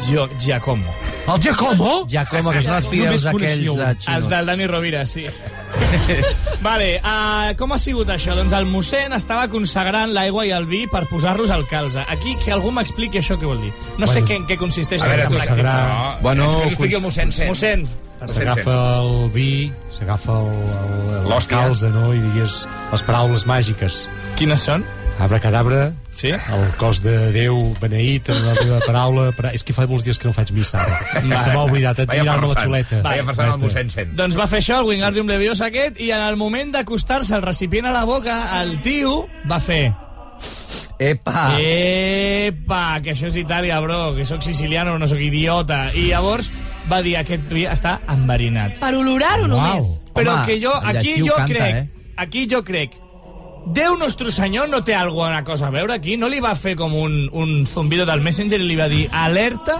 Gio- 0.00 0.28
Giacomo. 0.38 0.94
El 1.28 1.40
Giacomo? 1.42 2.06
Giacomo, 2.08 2.52
que 2.54 2.62
són 2.62 2.76
els 2.78 2.88
fideus 2.88 3.26
aquells 3.26 3.64
de 3.76 3.88
Els 3.90 4.04
xino. 4.04 4.28
del 4.30 4.46
Dani 4.46 4.66
Rovira, 4.66 5.04
sí. 5.06 5.26
vale, 6.62 7.00
uh, 7.04 7.54
com 7.58 7.72
ha 7.74 7.78
sigut 7.78 8.08
això? 8.14 8.34
Doncs 8.38 8.54
el 8.56 8.66
mossèn 8.70 9.12
estava 9.16 9.48
consagrant 9.52 10.12
l'aigua 10.14 10.46
i 10.48 10.52
el 10.56 10.66
vi 10.70 10.86
per 10.90 11.04
posar-los 11.10 11.50
al 11.54 11.66
calze. 11.68 12.04
Aquí, 12.08 12.36
que 12.44 12.52
algú 12.54 12.70
m'expliqui 12.74 13.18
això 13.20 13.36
què 13.38 13.46
vol 13.48 13.60
dir. 13.66 13.72
No 13.98 14.06
sé 14.06 14.20
Bueno. 14.22 14.26
què, 14.28 14.36
en 14.36 14.46
què 14.48 14.56
consisteix 14.58 15.02
A 15.02 15.08
veure, 15.08 15.26
tu 15.28 15.36
aquesta 15.36 15.54
pràctica. 15.54 15.88
No, 15.88 16.16
Bueno, 16.22 16.48
que 16.62 16.68
expliqui 16.68 16.94
el 16.96 17.02
mossèn 17.02 17.32
Sen. 17.32 17.48
Mossèn, 17.48 17.88
S'agafa 18.18 18.72
el 18.98 19.28
vi, 19.30 19.70
s'agafa 19.94 20.40
el, 20.40 20.48
el, 21.26 21.32
el 21.32 21.46
calze, 21.46 21.88
no? 21.94 22.08
I 22.14 22.18
digues 22.18 22.64
les 22.90 23.02
paraules 23.06 23.44
màgiques. 23.46 24.08
quines 24.36 24.60
són? 24.60 24.84
Abracadabra, 25.20 25.92
Sí? 26.18 26.32
el 26.34 26.70
cos 26.80 26.98
de 27.04 27.12
Déu 27.30 27.54
beneït 27.78 28.26
en 28.34 28.40
la 28.42 28.56
teva 28.58 28.80
paraula. 28.82 29.28
Però 29.36 29.52
és 29.54 29.62
que 29.62 29.76
fa 29.76 29.86
molts 29.86 30.02
dies 30.06 30.18
que 30.18 30.26
no 30.26 30.34
faig 30.34 30.50
missa, 30.56 30.82
ara. 30.82 30.98
Se 31.22 31.52
m'ha 31.52 31.62
oblidat, 31.62 32.00
haig 32.02 32.10
de 32.10 32.24
mirar-me 32.24 32.50
la 32.50 32.64
xuleta. 32.64 32.98
Vaya 33.06 33.26
farsant 33.28 33.54
el 33.54 33.62
mossèn. 33.62 34.16
Doncs 34.18 34.38
va 34.38 34.48
fer 34.50 34.58
això, 34.64 34.80
el 34.82 34.90
Wingardium 34.90 35.30
Leviosa 35.30 35.68
aquest, 35.70 36.02
i 36.02 36.10
en 36.16 36.24
el 36.26 36.40
moment 36.40 36.74
d'acostar-se 36.74 37.36
el 37.38 37.46
recipient 37.46 37.86
a 37.86 37.94
la 37.94 38.04
boca, 38.08 38.40
el 38.60 38.80
tio 38.82 39.24
va 39.46 39.62
fer... 39.62 39.86
Epa! 40.98 41.52
Epa, 41.62 42.98
que 43.04 43.12
això 43.14 43.28
és 43.30 43.36
Itàlia, 43.38 43.78
bro, 43.78 44.16
que 44.16 44.26
sóc 44.26 44.42
siciliano, 44.42 44.96
no 44.98 45.06
sóc 45.06 45.22
idiota. 45.22 45.84
I 45.94 46.08
llavors 46.10 46.50
va 46.90 46.98
dir, 47.06 47.14
aquest 47.20 47.46
vi 47.54 47.68
està 47.70 48.00
enverinat. 48.10 48.80
Per 48.82 48.90
olorar-ho 48.98 49.46
només. 49.46 50.00
Però 50.16 50.40
Home, 50.40 50.48
que 50.48 50.58
jo, 50.58 50.74
aquí 50.74 51.20
jo 51.22 51.36
canta, 51.36 51.52
crec, 51.54 51.76
eh? 51.76 52.14
aquí 52.18 52.48
jo 52.50 52.64
crec, 52.66 52.98
Déu 53.74 53.96
nostre 54.00 54.30
senyor 54.32 54.68
no 54.70 54.80
té 54.84 54.94
alguna 54.96 55.42
cosa 55.44 55.68
a 55.68 55.70
veure 55.74 55.92
aquí? 55.98 56.16
No 56.16 56.28
li 56.32 56.40
va 56.40 56.54
fer 56.56 56.74
com 56.78 56.94
un, 56.96 57.28
un 57.32 57.66
zumbido 57.66 58.06
del 58.08 58.22
Messenger 58.24 58.60
i 58.60 58.66
li 58.66 58.76
va 58.78 58.88
dir 58.88 59.04
alerta 59.12 59.76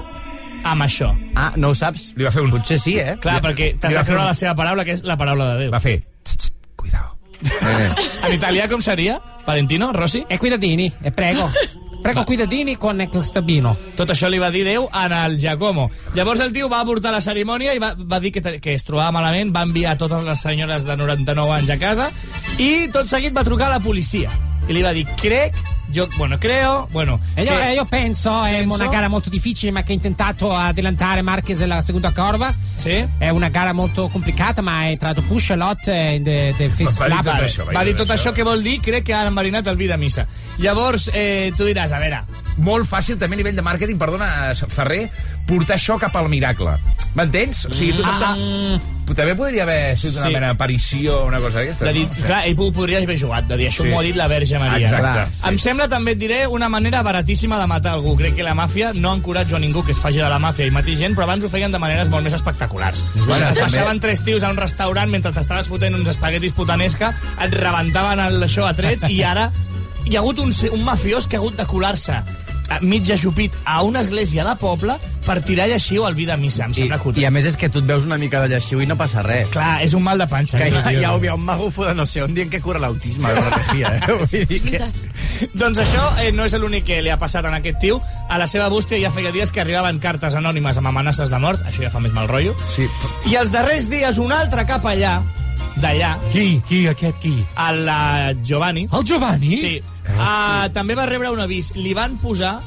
amb 0.69 0.83
això? 0.85 1.13
Ah, 1.39 1.53
no 1.57 1.71
ho 1.73 1.75
saps? 1.79 2.13
Li 2.19 2.27
va 2.27 2.33
fer 2.35 2.43
un... 2.45 2.51
Potser 2.53 2.79
sí, 2.83 2.99
eh? 3.01 3.17
Clar, 3.23 3.39
perquè 3.45 3.73
t'has 3.79 3.93
li 3.93 3.97
de 3.97 4.03
fer 4.05 4.13
creure 4.13 4.25
un- 4.27 4.29
la 4.33 4.35
seva 4.37 4.55
paraula, 4.59 4.85
que 4.85 4.93
és 4.99 5.05
la 5.09 5.17
paraula 5.17 5.53
de 5.55 5.65
Déu. 5.65 5.73
Va 5.73 5.81
fer... 5.81 5.97
"Txt, 6.23 6.39
txt, 6.49 6.55
Cuidao. 6.77 7.15
En 8.29 8.33
italià 8.35 8.69
com 8.69 8.83
seria? 8.83 9.21
Valentino, 9.47 9.93
Rossi? 9.95 10.25
E 10.29 10.37
cuidadini, 10.39 10.93
e 11.03 11.11
prego. 11.15 11.49
Prego, 12.03 12.25
cuidadini 12.25 12.77
con 12.77 12.99
questo 13.11 13.43
vino. 13.43 13.77
Tot 13.97 14.11
això 14.15 14.31
li 14.31 14.39
va 14.39 14.51
dir 14.55 14.65
Déu 14.65 14.89
en 14.89 15.13
el 15.13 15.39
Giacomo. 15.39 15.89
Llavors 16.15 16.41
el 16.41 16.53
tio 16.53 16.69
va 16.71 16.81
avortar 16.81 17.13
la 17.13 17.21
cerimònia 17.25 17.75
i 17.75 17.83
va, 17.83 17.95
va 17.99 18.21
dir 18.21 18.33
que, 18.33 18.43
que 18.61 18.75
es 18.75 18.87
trobava 18.87 19.13
malament, 19.13 19.53
va 19.55 19.67
enviar 19.67 19.99
totes 19.99 20.25
les 20.25 20.41
senyores 20.41 20.87
de 20.87 20.97
99 20.97 21.57
anys 21.59 21.75
a 21.75 21.79
casa 21.81 22.11
i 22.59 22.89
tot 22.95 23.11
seguit 23.11 23.37
va 23.37 23.45
trucar 23.47 23.69
a 23.69 23.77
la 23.77 23.83
policia. 23.85 24.31
I 24.69 24.77
li 24.77 24.85
va 24.85 24.93
dir, 24.93 25.07
crec, 25.21 25.57
jo, 25.93 26.09
bueno, 26.17 26.39
creo, 26.39 26.87
bueno... 26.91 27.19
E 27.35 27.43
io, 27.43 27.57
che- 27.57 27.69
e 27.71 27.73
io 27.75 27.85
penso, 27.85 28.45
è 28.45 28.59
Penso? 28.59 28.75
una 28.83 28.89
gara 28.91 29.09
molto 29.09 29.29
difficile, 29.31 29.73
ma 29.73 29.83
che 29.83 29.93
ha 29.93 29.95
intentato 29.95 30.55
adelantare 30.55 31.23
Marquez 31.23 31.61
alla 31.63 31.81
seconda 31.81 32.13
curva. 32.13 32.55
Sì? 32.75 33.05
È 33.19 33.29
una 33.31 33.49
gara 33.49 33.73
molto 33.73 34.09
complicata, 34.09 34.63
ma 34.63 34.85
è 34.85 34.89
entrato 34.91 35.23
push 35.23 35.51
a 35.51 35.57
lot 35.57 35.87
in 35.87 36.23
the, 36.23 36.55
the 36.57 36.69
fifth 36.71 36.99
Va 36.99 37.07
dir 37.07 37.15
lap. 37.15 37.25
Vale, 37.25 37.47
això, 37.47 37.65
va 37.73 37.85
dir 37.85 37.95
tot 37.95 38.09
això. 38.09 38.29
això 38.31 38.33
que 38.35 38.43
vol 38.43 38.63
dir, 38.63 38.81
crec 38.81 39.05
que 39.05 39.15
han 39.15 39.27
enverinat 39.27 39.67
el 39.67 39.77
vi 39.77 39.87
de 39.87 39.97
missa. 39.97 40.27
Llavors, 40.59 41.11
eh, 41.13 41.53
tu 41.57 41.65
diràs, 41.65 41.93
a 41.93 41.99
veure, 41.99 42.23
Molt 42.59 42.89
fàcil, 42.91 43.15
també 43.19 43.37
a 43.37 43.39
nivell 43.39 43.55
de 43.55 43.63
màrqueting, 43.63 43.97
perdona, 43.97 44.53
Ferrer, 44.69 45.05
portar 45.47 45.77
això 45.77 45.95
cap 45.97 46.17
al 46.19 46.29
miracle. 46.29 46.73
M'entens? 47.15 47.67
O 47.67 47.73
sigui, 47.73 47.93
tu 47.95 48.03
Ah, 48.03 48.19
t'està... 48.19 48.81
També 49.17 49.35
podria 49.35 49.63
haver 49.65 49.99
sigut 49.99 50.17
una 50.19 50.27
Sí. 50.27 50.33
mena 50.35 50.47
d'aparició 50.49 51.25
una 51.25 51.39
cosa 51.41 51.59
d'aquesta. 51.59 51.85
de 51.87 51.93
dir, 51.93 52.07
no? 52.09 52.25
clar, 52.27 52.47
ell 52.47 52.57
podria 52.57 52.99
haver 52.99 53.19
jugat, 53.19 53.45
de 53.47 53.57
dir, 53.57 53.69
això 53.69 53.83
Sí. 53.85 53.89
m'ho 53.89 54.01
ha 54.01 54.03
dit 54.03 54.17
la 54.17 54.27
Verge 54.29 54.59
Maria. 54.59 54.87
Exacte, 54.87 55.03
Clar. 55.03 55.29
sí. 55.33 55.49
Em 55.49 55.59
sembla, 55.59 55.89
també 55.89 56.13
et 56.13 56.19
diré, 56.19 56.47
una 56.47 56.69
manera 56.69 57.03
baratíssima 57.03 57.59
de 57.59 57.67
matar 57.67 57.93
algú. 57.95 58.17
Crec 58.17 58.35
que 58.37 58.43
la 58.43 58.55
màfia 58.55 58.93
no 58.95 59.15
encoratja 59.15 59.57
a 59.57 59.59
ningú 59.59 59.85
que 59.85 59.93
es 59.93 59.99
faci 59.99 60.19
de 60.19 60.29
la 60.29 60.39
màfia 60.39 60.67
i 60.67 60.71
mati 60.71 60.97
gent, 60.97 61.17
però 61.17 61.23
abans 61.25 61.45
ho 61.45 61.49
feien 61.49 61.73
de 61.73 61.79
maneres 61.79 62.09
molt 62.11 62.23
més 62.25 62.35
espectaculars. 62.35 63.03
Bueno, 63.15 63.49
es 63.49 63.57
també- 63.57 63.63
baixaven 63.63 64.01
tres 64.01 64.23
tios 64.23 64.43
a 64.43 64.51
un 64.51 64.57
restaurant 64.57 65.11
mentre 65.11 65.33
t'estaves 65.33 65.67
fotent 65.69 65.95
uns 65.95 66.09
espaguetis 66.09 66.53
putanesca, 66.53 67.15
et 67.43 67.53
rebentaven 67.55 68.21
el, 68.21 68.43
això 68.43 68.67
a 68.69 68.75
trets, 68.75 69.05
i 69.09 69.23
ara 69.23 69.51
hi 70.05 70.17
ha 70.17 70.21
hagut 70.21 70.39
un, 70.39 70.53
un 70.73 70.85
mafiós 70.85 71.27
que 71.27 71.37
ha 71.37 71.39
hagut 71.39 71.57
de 71.57 71.67
colar-se 71.67 72.23
mig 72.81 73.11
ajupit 73.13 73.55
a 73.65 73.83
una 73.83 74.01
església 74.01 74.45
de 74.45 74.55
poble 74.61 74.97
per 75.27 75.41
tirar 75.45 75.67
lleixiu 75.69 76.07
al 76.07 76.15
vi 76.17 76.25
de 76.29 76.37
missa. 76.41 76.65
Em 76.65 76.73
I, 76.73 76.83
sembla 76.83 76.99
cutre. 77.03 77.21
I 77.23 77.27
a 77.29 77.33
més 77.35 77.47
és 77.51 77.57
que 77.61 77.69
tu 77.73 77.83
et 77.83 77.89
veus 77.89 78.07
una 78.09 78.19
mica 78.21 78.41
de 78.45 78.49
lleixiu 78.53 78.81
i 78.81 78.87
no 78.89 78.97
passa 78.97 79.23
res. 79.27 79.51
Clar, 79.53 79.83
és 79.85 79.95
un 79.97 80.05
mal 80.05 80.21
de 80.21 80.27
panxa. 80.31 80.61
Que 80.61 80.71
hi 80.71 80.77
ha, 80.77 80.83
tio. 80.87 81.01
hi 81.01 81.05
ha, 81.05 81.15
hi 81.17 81.31
ha 81.33 81.37
un 81.37 81.45
magufo 81.45 81.85
de 81.89 81.95
no 81.97 82.07
sé 82.09 82.23
on 82.25 82.35
dient 82.37 82.51
que 82.53 82.61
cura 82.65 82.81
l'autisme 82.81 83.29
eh? 83.29 84.01
Vull 84.19 84.47
dir 84.49 84.61
que... 84.65 84.83
Doncs 85.55 85.83
això 85.85 86.05
eh, 86.23 86.31
no 86.33 86.47
és 86.49 86.55
l'únic 86.59 86.87
que 86.89 87.01
li 87.05 87.13
ha 87.13 87.19
passat 87.21 87.47
a 87.47 87.53
aquest 87.59 87.81
tio. 87.85 88.01
A 88.29 88.39
la 88.41 88.47
seva 88.51 88.69
bústia 88.73 89.01
ja 89.01 89.13
feia 89.15 89.33
dies 89.35 89.53
que 89.53 89.61
arribaven 89.65 90.01
cartes 90.01 90.37
anònimes 90.39 90.79
amb 90.81 90.93
amenaces 90.93 91.31
de 91.33 91.43
mort, 91.43 91.65
això 91.69 91.85
ja 91.85 91.93
fa 91.93 92.01
més 92.01 92.15
mal 92.17 92.29
rotllo. 92.31 92.57
Sí. 92.75 92.89
I 93.29 93.37
els 93.41 93.53
darrers 93.55 93.91
dies 93.93 94.19
un 94.23 94.33
altre 94.33 94.65
capellà, 94.69 95.19
d'allà, 95.79 96.17
Qui? 96.33 96.61
Qui? 96.69 96.87
Aquest 96.91 97.21
qui? 97.23 97.35
el 97.69 97.85
uh, 97.87 98.33
Giovanni, 98.43 98.89
El 98.93 99.05
Giovanni? 99.05 99.57
sí, 99.57 99.79
uh, 100.17 100.67
també 100.73 100.97
va 100.99 101.07
rebre 101.11 101.31
un 101.35 101.41
avís. 101.45 101.73
Li 101.77 101.95
van 101.97 102.17
posar 102.23 102.59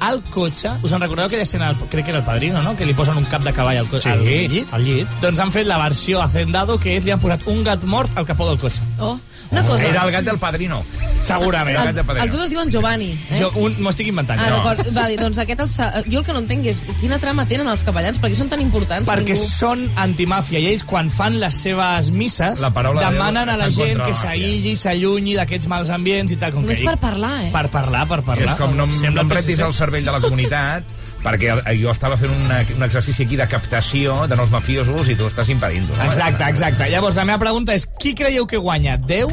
al 0.00 0.22
cotxe, 0.32 0.72
us 0.82 0.92
en 0.96 1.02
recordeu 1.04 1.28
aquella 1.28 1.44
escena, 1.44 1.70
crec 1.92 2.06
que 2.06 2.10
era 2.14 2.20
el 2.20 2.24
padrino, 2.24 2.62
no?, 2.64 2.72
que 2.76 2.86
li 2.88 2.94
posen 2.96 3.20
un 3.20 3.26
cap 3.28 3.44
de 3.44 3.52
cavall 3.52 3.82
al 3.82 3.88
cotxe, 3.90 4.08
al 4.14 4.24
llit? 4.24 4.72
al 4.72 4.84
llit. 4.84 5.18
Doncs 5.20 5.42
han 5.44 5.52
fet 5.52 5.68
la 5.68 5.76
versió 5.82 6.22
Hacendado, 6.24 6.78
que 6.80 6.96
és 6.96 7.04
li 7.04 7.12
han 7.12 7.20
posat 7.20 7.44
un 7.52 7.60
gat 7.66 7.84
mort 7.84 8.16
al 8.16 8.24
capó 8.26 8.48
del 8.48 8.58
cotxe. 8.62 8.80
Oh, 8.98 9.18
una 9.50 9.62
cosa. 9.64 9.84
Era 9.86 10.04
el 10.04 10.12
gat 10.12 10.24
del 10.24 10.38
padrino. 10.38 10.84
Segurament. 11.22 11.76
El 11.76 11.80
El, 11.82 11.86
gat 11.88 11.94
del 11.96 12.04
padrino. 12.04 12.24
els 12.24 12.32
dos 12.32 12.42
es 12.42 12.50
diuen 12.50 12.70
Giovanni. 12.70 13.10
Eh? 13.30 13.38
Jo 13.40 13.50
un- 13.56 13.74
m'ho 13.82 13.90
estic 13.90 14.06
inventant. 14.08 14.40
Ah, 14.40 14.48
no. 14.50 14.56
d'acord. 14.62 14.96
Va 14.96 15.08
dir, 15.08 15.18
doncs 15.20 15.38
aquest 15.38 15.60
el, 15.60 16.04
jo 16.12 16.18
el 16.20 16.24
que 16.24 16.32
no 16.32 16.38
entenc 16.40 16.66
és 16.66 16.78
quina 17.00 17.18
trama 17.18 17.44
tenen 17.46 17.68
els 17.68 17.82
capellans, 17.84 18.20
perquè 18.20 18.36
són 18.36 18.48
tan 18.48 18.60
importants. 18.60 19.08
perquè 19.08 19.34
ningú... 19.34 19.48
són 19.48 19.88
antimàfia 19.96 20.58
i 20.60 20.66
ells 20.72 20.84
quan 20.84 21.10
fan 21.10 21.38
les 21.40 21.54
seves 21.54 22.10
misses 22.10 22.60
La 22.60 22.70
paraula 22.70 23.02
de 23.02 23.10
demanen 23.12 23.44
Déu 23.46 23.54
a 23.54 23.58
la 23.58 23.70
gent 23.70 23.98
que 24.00 24.12
de 24.12 24.14
s'aïlli, 24.14 24.76
s'allunyi 24.76 25.34
d'aquests 25.36 25.66
mals 25.68 25.90
ambients 25.90 26.32
i 26.32 26.36
tal. 26.36 26.52
Com 26.52 26.62
Només 26.62 26.78
que 26.78 26.84
per 26.86 26.96
parlar, 26.98 27.34
eh? 27.44 27.50
Per 27.52 27.66
parlar, 27.68 28.06
per 28.08 28.22
parlar. 28.22 28.54
És 28.54 28.58
com 28.60 28.76
no, 28.76 28.84
em- 28.84 29.14
no 29.14 29.20
em 29.22 29.28
pretis 29.28 29.56
PSC. 29.58 29.66
el 29.66 29.74
cervell 29.74 30.04
de 30.04 30.12
la 30.12 30.20
comunitat 30.20 30.84
perquè 31.24 31.50
el- 31.66 31.80
jo 31.82 31.90
estava 31.92 32.16
fent 32.16 32.30
una, 32.32 32.60
un 32.76 32.82
exercici 32.82 33.24
aquí 33.24 33.36
de 33.36 33.46
captació 33.48 34.26
de 34.26 34.36
nous 34.36 34.50
mafiosos 34.50 35.08
i 35.08 35.14
tu 35.16 35.26
estàs 35.26 35.48
impedint-ho. 35.52 35.96
no? 35.96 36.04
Exacte, 36.04 36.44
exacte. 36.48 36.88
Llavors, 36.90 37.16
la 37.16 37.24
meva 37.24 37.38
pregunta 37.38 37.74
és, 37.74 37.86
qui 37.98 38.14
creieu 38.14 38.46
que 38.46 38.56
guanya, 38.56 38.96
Déu 38.96 39.30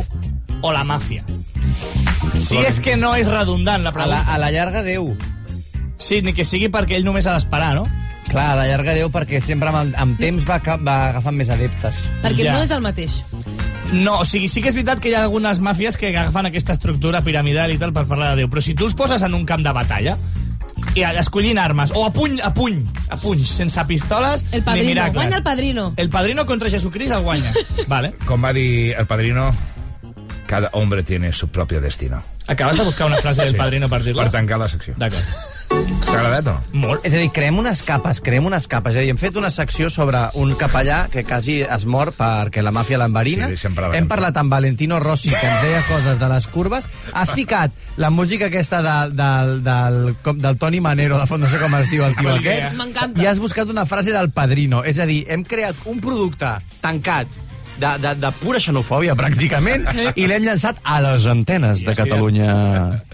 o 0.61 0.71
la 0.73 0.83
màfia? 0.83 1.23
Si 2.37 2.57
és 2.57 2.79
que 2.83 2.95
no 2.97 3.15
és 3.15 3.27
redundant, 3.27 3.81
la 3.83 3.89
A 3.89 3.93
la, 3.93 4.03
pregunta. 4.05 4.33
a 4.33 4.37
la 4.37 4.51
llarga 4.51 4.83
Déu. 4.83 5.15
Sí, 5.97 6.21
ni 6.21 6.33
que 6.33 6.45
sigui 6.45 6.69
perquè 6.69 6.97
ell 6.99 7.05
només 7.05 7.25
ha 7.25 7.33
d'esperar, 7.33 7.73
no? 7.75 7.87
Clar, 8.27 8.51
a 8.51 8.55
la 8.59 8.67
llarga 8.67 8.93
Déu 8.93 9.09
perquè 9.09 9.39
sempre 9.43 9.69
amb, 9.71 9.79
el, 9.81 9.93
amb 9.97 10.19
temps 10.19 10.43
va, 10.45 10.59
va 10.83 10.97
agafant 11.09 11.35
més 11.35 11.49
adeptes. 11.49 11.95
Perquè 12.23 12.43
Ja. 12.43 12.53
no 12.57 12.63
és 12.63 12.71
el 12.71 12.81
mateix. 12.81 13.11
No, 13.93 14.19
o 14.19 14.25
sigui, 14.25 14.49
sí 14.51 14.61
que 14.61 14.67
és 14.67 14.75
veritat 14.75 14.99
que 14.99 15.09
hi 15.09 15.13
ha 15.15 15.23
algunes 15.23 15.61
màfies 15.63 15.95
que 15.95 16.09
agafen 16.11 16.45
aquesta 16.49 16.73
estructura 16.75 17.21
piramidal 17.23 17.71
i 17.71 17.77
tal 17.79 17.93
per 17.95 18.05
parlar 18.05 18.31
de 18.35 18.41
Déu, 18.43 18.49
però 18.49 18.61
si 18.61 18.73
tu 18.75 18.85
els 18.85 18.93
poses 18.99 19.21
en 19.23 19.33
un 19.33 19.45
camp 19.45 19.63
de 19.63 19.71
batalla 19.71 20.17
i 20.97 21.03
escollint 21.21 21.59
armes, 21.61 21.91
o 21.95 22.05
a 22.05 22.11
puny, 22.13 22.39
a 22.43 22.53
puny, 22.53 22.83
a 23.09 23.17
puny, 23.17 23.43
sense 23.45 23.83
pistoles 23.85 24.45
El 24.51 24.59
ni 24.59 24.65
padrino. 24.65 24.87
miracles. 24.89 25.15
Guanya 25.15 25.37
el 25.37 25.43
padrino. 25.43 25.93
El 25.95 26.09
padrino 26.09 26.45
contra 26.45 26.69
Jesucrist 26.69 27.13
el 27.13 27.21
guanya. 27.21 27.53
vale. 27.87 28.13
Com 28.25 28.43
va 28.43 28.53
dir 28.53 28.95
el 28.97 29.05
padrino, 29.07 29.51
cada 30.47 30.69
hombre 30.73 31.03
tiene 31.03 31.31
su 31.33 31.49
propio 31.49 31.81
destino. 31.81 32.23
Acabes 32.47 32.77
de 32.77 32.83
buscar 32.83 33.07
una 33.07 33.17
frase 33.17 33.43
del 33.45 33.55
padrino 33.55 33.89
per 33.89 34.01
dir-la? 34.03 34.23
Per 34.23 34.31
tancar 34.31 34.57
la 34.57 34.67
secció. 34.69 34.95
D'acord. 34.97 35.23
T'ha 35.77 36.15
agradat 36.15 36.47
o 36.49 36.53
no? 36.55 36.81
Molt. 36.87 37.05
És 37.05 37.13
a 37.13 37.21
dir, 37.21 37.29
creem 37.35 37.57
unes 37.59 37.81
capes, 37.85 38.21
creem 38.23 38.45
unes 38.49 38.67
capes. 38.71 38.95
És 38.95 39.01
a 39.01 39.05
dir, 39.05 39.11
hem 39.13 39.19
fet 39.21 39.37
una 39.39 39.51
secció 39.53 39.89
sobre 39.93 40.21
un 40.39 40.53
capellà 40.59 41.03
que 41.13 41.23
quasi 41.27 41.59
es 41.61 41.85
mor 41.85 42.13
perquè 42.17 42.63
la 42.65 42.73
màfia 42.75 42.99
l'enverina. 43.01 43.49
Sí, 43.51 43.59
sempre 43.67 43.87
la 43.87 43.97
hem 43.97 44.09
parlat 44.09 44.37
amb 44.39 44.53
Valentino 44.53 44.99
Rossi, 45.03 45.33
que 45.33 45.43
ens 45.45 45.65
deia 45.65 45.83
coses 45.89 46.19
de 46.21 46.29
les 46.31 46.47
curves. 46.53 46.87
Has 47.13 47.33
ficat 47.37 47.75
la 47.97 48.09
música 48.13 48.49
aquesta 48.51 48.81
de, 48.85 48.97
del, 49.17 49.57
del, 49.65 49.99
com, 50.25 50.39
del 50.41 50.57
Toni 50.61 50.81
Manero, 50.81 51.19
de 51.19 51.27
fons, 51.29 51.45
no 51.45 51.51
sé 51.51 51.61
com 51.61 51.75
es 51.79 51.91
diu 51.93 52.05
el 52.07 52.15
tio 52.17 52.35
aquest. 52.35 52.77
M'encanta. 52.79 53.21
I 53.21 53.29
has 53.29 53.43
buscat 53.43 53.69
una 53.73 53.85
frase 53.89 54.15
del 54.15 54.31
Padrino. 54.31 54.83
És 54.87 55.01
a 55.03 55.09
dir, 55.09 55.23
hem 55.29 55.45
creat 55.47 55.85
un 55.89 56.01
producte 56.03 56.55
tancat 56.81 57.46
de, 57.77 57.89
de, 58.01 58.13
de 58.21 58.31
pura 58.41 58.59
xenofòbia, 58.59 59.13
pràcticament, 59.17 59.85
i 60.17 60.25
l'hem 60.29 60.43
llançat 60.47 60.79
a 60.83 60.99
les 61.03 61.25
antenes 61.29 61.83
de 61.85 61.93
Catalunya. 61.97 62.51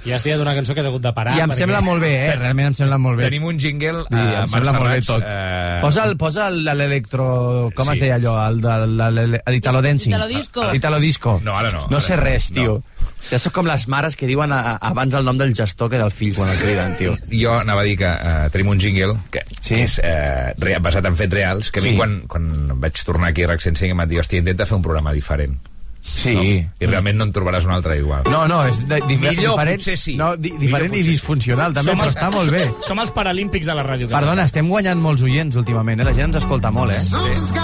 I 0.06 0.14
has 0.16 0.24
dit 0.24 0.40
una 0.40 0.54
cançó 0.56 0.74
que 0.74 0.82
has 0.82 0.88
hagut 0.88 1.02
de 1.04 1.12
parar. 1.14 1.36
I 1.38 1.42
em 1.44 1.50
perquè- 1.52 1.64
sembla 1.66 1.82
molt 1.82 2.02
bé, 2.04 2.12
eh? 2.28 2.36
Realment 2.38 2.72
em 2.72 2.78
sembla 2.80 2.98
molt 2.98 3.18
bé. 3.20 3.26
Tenim 3.30 3.44
un 3.50 3.60
jingle 3.60 4.04
Sí, 4.08 4.16
a 4.16 4.42
em 4.44 4.48
sembla 4.48 4.74
molt 4.78 4.92
bé 4.92 5.02
tot. 5.02 5.24
Eh... 5.26 5.80
Posa 5.82 6.06
el- 6.06 6.18
Posa 6.18 6.48
el- 6.48 6.64
l'electro... 6.64 7.72
Com 7.76 7.88
Sí. 7.88 7.94
es 7.94 8.00
deia 8.00 8.16
allò? 8.16 8.38
El 8.48 8.62
de 8.62 9.52
l'Italo 9.52 9.82
Dancing. 9.82 10.12
Italo 10.14 10.28
disco. 10.28 10.74
Italo 10.74 11.00
disco. 11.00 11.40
No, 11.44 11.56
ara 11.58 11.72
no. 11.72 11.88
No 11.90 12.00
sé 12.02 12.16
res, 12.16 12.52
tio. 12.52 12.82
no. 12.82 13.13
Ja 13.30 13.40
sóc 13.40 13.54
com 13.56 13.68
les 13.70 13.88
mares 13.88 14.18
que 14.20 14.28
diuen 14.28 14.52
a, 14.52 14.60
a, 14.74 14.78
abans 14.92 15.16
el 15.16 15.26
nom 15.26 15.38
del 15.40 15.54
gestor 15.56 15.90
que 15.90 16.00
del 16.02 16.12
fill 16.12 16.34
quan 16.36 16.50
el 16.52 16.58
criden, 16.60 16.96
tio. 17.00 17.18
Jo 17.32 17.58
anava 17.62 17.82
a 17.82 17.88
dir 17.88 17.98
que 18.02 18.10
uh, 18.10 18.48
tenim 18.54 18.74
un 18.74 18.80
jingle 18.84 19.18
que, 19.32 19.46
Sí. 19.64 19.76
que 19.76 19.84
és 19.88 20.00
uh, 20.04 20.80
basat 20.84 21.06
en 21.08 21.16
fets 21.16 21.34
reals, 21.34 21.72
que 21.72 21.80
a 21.80 21.84
mi 21.84 21.94
Sí. 21.94 21.98
quan, 21.98 22.22
quan 22.28 22.50
vaig 22.82 23.04
tornar 23.06 23.30
aquí 23.32 23.44
a 23.44 23.48
RAC 23.54 23.62
105 23.64 23.92
em 23.96 24.04
va 24.04 24.10
dir, 24.10 24.20
hòstia, 24.20 24.44
intenta 24.44 24.66
fer 24.68 24.76
un 24.76 24.84
programa 24.84 25.14
diferent. 25.16 25.56
Sí. 26.04 26.34
No? 26.36 26.44
I 26.44 26.88
realment 26.90 27.16
no 27.18 27.24
en 27.30 27.32
trobaràs 27.32 27.64
un 27.64 27.72
altre 27.72 27.96
igual. 27.98 28.28
No, 28.28 28.44
no, 28.52 28.60
és 28.68 28.82
de, 28.84 29.00
di, 29.08 29.16
Millor, 29.22 29.54
diferent, 29.54 29.80
potser 29.80 29.96
sí. 29.98 30.18
no, 30.20 30.34
di, 30.36 30.52
diferent 30.60 30.92
potser 30.92 31.00
i 31.00 31.08
sí. 31.08 31.16
disfuncional, 31.16 31.74
també, 31.78 31.96
però 31.96 32.12
està 32.12 32.30
molt 32.34 32.52
bé. 32.52 32.66
Som 32.90 33.00
els 33.00 33.14
paralímpics 33.16 33.70
de 33.72 33.78
la 33.80 33.88
ràdio. 33.88 34.12
Perdona, 34.12 34.44
estem 34.52 34.68
guanyant 34.68 35.00
molts 35.00 35.24
oients 35.24 35.56
últimament, 35.64 36.04
eh? 36.04 36.10
La 36.12 36.16
gent 36.18 36.34
ens 36.34 36.44
escolta 36.44 36.74
molt, 36.76 36.92
eh? 36.92 37.00
Something's 37.08 37.56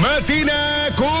Matina 0.00 0.90
Codina! 0.98 1.14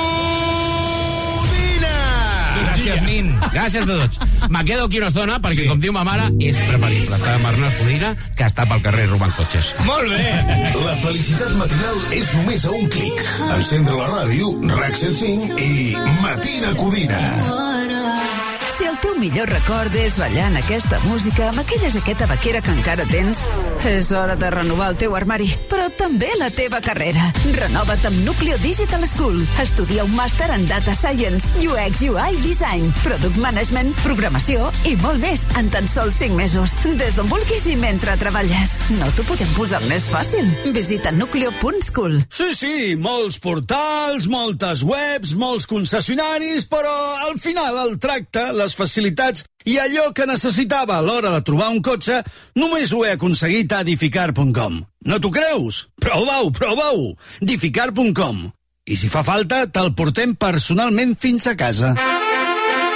Gràcies, 2.58 3.02
Nin. 3.06 3.30
Gràcies 3.52 3.84
a 3.84 3.86
tots. 3.86 4.18
Me 4.50 4.64
quedo 4.66 4.84
aquí 4.88 4.98
una 4.98 5.08
estona 5.12 5.38
perquè, 5.42 5.62
sí. 5.62 5.68
com 5.70 5.78
diu 5.80 5.92
ma 5.94 6.02
mare, 6.06 6.26
és 6.42 6.58
preferible 6.58 7.14
estar 7.16 7.34
amb 7.38 7.46
Ernest 7.52 7.78
Codina 7.78 8.10
que 8.34 8.44
estar 8.48 8.66
pel 8.70 8.82
carrer 8.84 9.06
robant 9.12 9.34
cotxes. 9.38 9.70
Molt 9.86 10.10
bé. 10.10 10.24
La 10.84 10.96
felicitat 11.04 11.52
matinal 11.60 11.96
és 12.18 12.32
només 12.34 12.66
a 12.66 12.70
un 12.74 12.86
clic. 12.90 13.16
Encendre 13.46 13.94
la 14.00 14.08
ràdio, 14.10 14.50
RAC 14.74 14.94
105 15.04 15.54
i 15.62 15.94
Matina 16.18 16.74
Codina. 16.80 17.22
Si 18.74 18.88
el 18.90 18.96
teu 18.98 19.14
millor 19.20 19.46
record 19.54 19.94
és 19.94 20.18
ballant 20.18 20.58
aquesta 20.58 20.98
música 21.06 21.48
amb 21.52 21.62
aquella 21.62 21.92
jaqueta 21.94 22.26
vaquera 22.26 22.58
que 22.64 22.72
encara 22.74 23.06
tens, 23.06 23.44
és 23.82 24.10
hora 24.12 24.34
de 24.36 24.48
renovar 24.50 24.90
el 24.92 24.96
teu 25.00 25.14
armari, 25.16 25.48
però 25.70 25.86
també 25.98 26.30
la 26.38 26.50
teva 26.52 26.80
carrera. 26.84 27.26
Renova't 27.56 28.06
amb 28.08 28.20
Núcleo 28.26 28.56
Digital 28.62 29.06
School. 29.08 29.40
Estudia 29.62 30.04
un 30.06 30.14
màster 30.16 30.48
en 30.54 30.66
Data 30.68 30.94
Science, 30.94 31.48
UX, 31.60 32.02
UI, 32.06 32.38
Design, 32.44 32.90
Product 33.02 33.38
Management, 33.40 33.94
Programació 34.02 34.70
i 34.88 34.94
molt 35.02 35.22
més 35.22 35.46
en 35.58 35.70
tan 35.74 35.88
sols 35.90 36.18
5 36.22 36.36
mesos. 36.38 36.76
Des 37.00 37.16
d'on 37.18 37.30
vulguis 37.30 37.66
i 37.70 37.76
mentre 37.80 38.16
treballes. 38.20 38.76
No 38.98 39.10
t'ho 39.16 39.26
podem 39.28 39.50
posar 39.56 39.82
més 39.88 40.10
fàcil. 40.12 40.50
Visita 40.74 41.12
nucleo.school. 41.14 42.20
Sí, 42.28 42.50
sí, 42.58 42.76
molts 43.00 43.40
portals, 43.42 44.28
moltes 44.30 44.84
webs, 44.86 45.34
molts 45.38 45.68
concessionaris, 45.70 46.68
però 46.70 46.94
al 47.30 47.40
final 47.42 47.80
el 47.86 47.98
tracte, 48.02 48.50
les 48.56 48.76
facilitats 48.78 49.46
i 49.64 49.78
allò 49.80 50.10
que 50.12 50.26
necessitava 50.28 50.98
a 50.98 51.04
l'hora 51.04 51.32
de 51.34 51.42
trobar 51.46 51.70
un 51.72 51.80
cotxe 51.84 52.20
només 52.60 52.92
ho 52.92 53.04
he 53.04 53.14
aconseguit 53.14 53.72
a 53.72 53.80
edificar.com. 53.84 54.82
No 55.08 55.20
t'ho 55.20 55.32
creus? 55.32 55.86
Prova-ho, 56.00 56.50
prova-ho! 56.52 57.14
edificar.com. 57.40 58.44
I 58.84 58.98
si 59.00 59.08
fa 59.08 59.24
falta, 59.24 59.64
te'l 59.64 59.94
portem 59.96 60.36
personalment 60.36 61.16
fins 61.20 61.48
a 61.48 61.56
casa. 61.56 61.94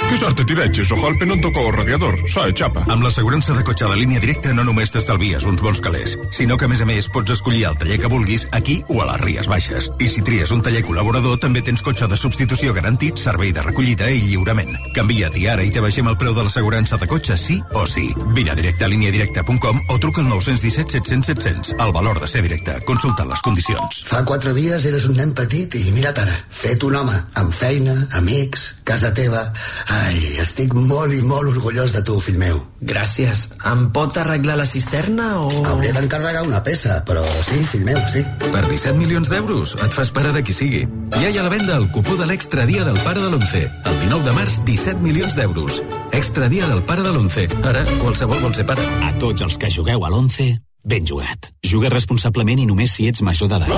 Quizás 0.07 0.35
te 0.35 0.43
tireches, 0.43 0.91
ojalá 0.91 1.25
no 1.25 1.39
tocó 1.39 1.67
el 1.67 1.73
radiador, 1.73 2.15
sabe, 2.27 2.53
xapa. 2.53 2.83
Amb 2.89 3.03
l'assegurança 3.03 3.53
de 3.53 3.63
cotxe 3.63 3.85
de 3.85 3.95
línia 3.95 4.19
directa 4.19 4.53
no 4.57 4.63
només 4.65 4.91
t'estalvies 4.91 5.45
uns 5.45 5.61
bons 5.61 5.81
calés, 5.85 6.15
sinó 6.33 6.57
que 6.57 6.65
a 6.65 6.71
més 6.71 6.81
a 6.81 6.87
més 6.89 7.09
pots 7.13 7.35
escollir 7.35 7.67
el 7.69 7.77
taller 7.77 7.99
que 8.01 8.09
vulguis 8.09 8.47
aquí 8.51 8.79
o 8.87 9.01
a 9.03 9.05
les 9.11 9.21
Ries 9.21 9.47
Baixes. 9.47 9.91
I 9.99 10.09
si 10.09 10.23
tries 10.25 10.49
un 10.51 10.63
taller 10.65 10.81
col·laborador 10.87 11.37
també 11.43 11.61
tens 11.61 11.83
cotxe 11.85 12.07
de 12.09 12.17
substitució 12.17 12.73
garantit, 12.73 13.21
servei 13.21 13.53
de 13.53 13.61
recollida 13.61 14.09
i 14.09 14.23
lliurament. 14.25 14.75
Canvia't 14.95 15.37
i 15.37 15.45
ara 15.47 15.63
i 15.63 15.69
te 15.69 15.83
baixem 15.83 16.09
el 16.09 16.17
preu 16.17 16.33
de 16.33 16.47
l'assegurança 16.47 16.97
de 16.97 17.07
cotxe 17.07 17.37
sí 17.37 17.59
o 17.71 17.85
sí. 17.85 18.09
Vine 18.33 18.55
a 18.55 18.57
directe 18.57 18.85
a 18.85 18.91
líniadirecta.com 18.91 19.83
o 19.87 19.99
truca 19.99 20.21
al 20.21 20.29
917 20.29 20.97
700 20.97 21.31
700. 21.35 21.75
El 21.79 21.93
valor 21.93 22.19
de 22.19 22.27
ser 22.27 22.41
directe. 22.41 22.79
Consulta 22.87 23.27
les 23.29 23.45
condicions. 23.45 24.03
Fa 24.09 24.25
quatre 24.25 24.55
dies 24.57 24.89
eres 24.89 25.05
un 25.05 25.15
nen 25.21 25.35
petit 25.37 25.77
i 25.77 25.85
mira't 25.93 26.23
ara, 26.25 26.35
fet 26.49 26.83
un 26.83 26.97
home, 26.97 27.23
amb 27.39 27.53
feina, 27.53 27.95
amics, 28.17 28.73
casa 28.83 29.13
teva... 29.13 29.51
Ai, 29.89 30.17
estic 30.37 30.73
molt 30.77 31.13
i 31.17 31.19
molt 31.25 31.49
orgullós 31.49 31.95
de 31.95 32.03
tu, 32.05 32.19
fill 32.21 32.37
meu. 32.37 32.59
Gràcies. 32.85 33.47
Em 33.65 33.87
pot 33.93 34.17
arreglar 34.21 34.59
la 34.59 34.67
cisterna 34.69 35.31
o...? 35.41 35.63
Hauré 35.65 35.89
d'encarregar 35.95 36.43
una 36.45 36.61
peça, 36.65 36.99
però 37.07 37.23
sí, 37.47 37.63
fill 37.71 37.87
meu, 37.87 37.97
sí. 38.11 38.21
Per 38.43 38.61
17 38.67 38.93
milions 38.99 39.31
d'euros 39.33 39.73
et 39.81 39.97
fas 39.97 40.13
pare 40.13 40.33
de 40.35 40.43
qui 40.45 40.53
sigui. 40.53 40.83
Ja 41.15 41.25
hi 41.31 41.39
ha 41.39 41.41
a 41.41 41.47
la 41.47 41.53
venda 41.55 41.79
el 41.81 41.89
cupó 41.95 42.19
de 42.19 42.29
l'extra 42.29 42.67
dia 42.69 42.85
del 42.85 43.01
pare 43.01 43.23
de 43.25 43.31
l'11. 43.31 43.65
El 43.89 43.99
19 44.05 44.29
de 44.29 44.35
març, 44.37 44.61
17 44.69 45.01
milions 45.05 45.37
d'euros. 45.39 45.81
Extra 46.13 46.51
dia 46.53 46.69
del 46.69 46.85
pare 46.85 47.05
de 47.05 47.13
l'11. 47.15 47.49
Ara, 47.73 47.85
qualsevol 48.03 48.45
vol 48.45 48.53
ser 48.53 48.67
pare. 48.69 48.85
A 49.09 49.15
tots 49.17 49.41
els 49.47 49.57
que 49.57 49.73
jugueu 49.73 50.05
a 50.05 50.13
l'11, 50.13 50.51
ben 50.85 51.09
jugat. 51.09 51.49
Juga 51.65 51.89
responsablement 51.89 52.61
i 52.61 52.69
només 52.69 52.93
si 52.93 53.09
ets 53.09 53.25
major 53.25 53.49
d'edat. 53.49 53.73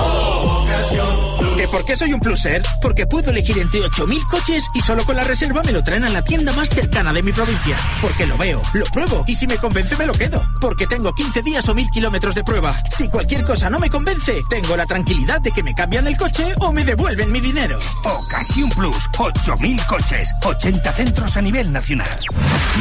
¿Que 1.62 1.68
por 1.68 1.84
qué 1.84 1.94
soy 1.94 2.12
un 2.12 2.18
pluser? 2.18 2.60
Porque 2.80 3.06
puedo 3.06 3.30
elegir 3.30 3.56
entre 3.56 3.82
8.000 3.82 4.20
coches 4.28 4.64
y 4.74 4.80
solo 4.80 5.04
con 5.04 5.14
la 5.14 5.22
reserva 5.22 5.62
me 5.62 5.70
lo 5.70 5.80
traen 5.80 6.02
a 6.02 6.08
la 6.08 6.20
tienda 6.20 6.52
más 6.54 6.68
cercana 6.68 7.12
de 7.12 7.22
mi 7.22 7.30
provincia. 7.30 7.76
Porque 8.00 8.26
lo 8.26 8.36
veo, 8.36 8.60
lo 8.72 8.84
pruebo 8.86 9.22
y 9.28 9.36
si 9.36 9.46
me 9.46 9.56
convence 9.58 9.96
me 9.96 10.06
lo 10.06 10.12
quedo. 10.12 10.42
Porque 10.60 10.88
tengo 10.88 11.14
15 11.14 11.40
días 11.42 11.68
o 11.68 11.72
1.000 11.72 11.88
kilómetros 11.92 12.34
de 12.34 12.42
prueba. 12.42 12.74
Si 12.98 13.06
cualquier 13.06 13.44
cosa 13.44 13.70
no 13.70 13.78
me 13.78 13.88
convence, 13.90 14.40
tengo 14.50 14.76
la 14.76 14.86
tranquilidad 14.86 15.40
de 15.40 15.52
que 15.52 15.62
me 15.62 15.72
cambian 15.72 16.08
el 16.08 16.16
coche 16.16 16.52
o 16.58 16.72
me 16.72 16.84
devuelven 16.84 17.30
mi 17.30 17.38
dinero. 17.38 17.78
Ocasión 18.02 18.68
Plus, 18.70 19.08
8.000 19.16 19.86
coches, 19.86 20.28
80 20.42 20.92
centros 20.92 21.36
a 21.36 21.42
nivel 21.42 21.72
nacional. 21.72 22.08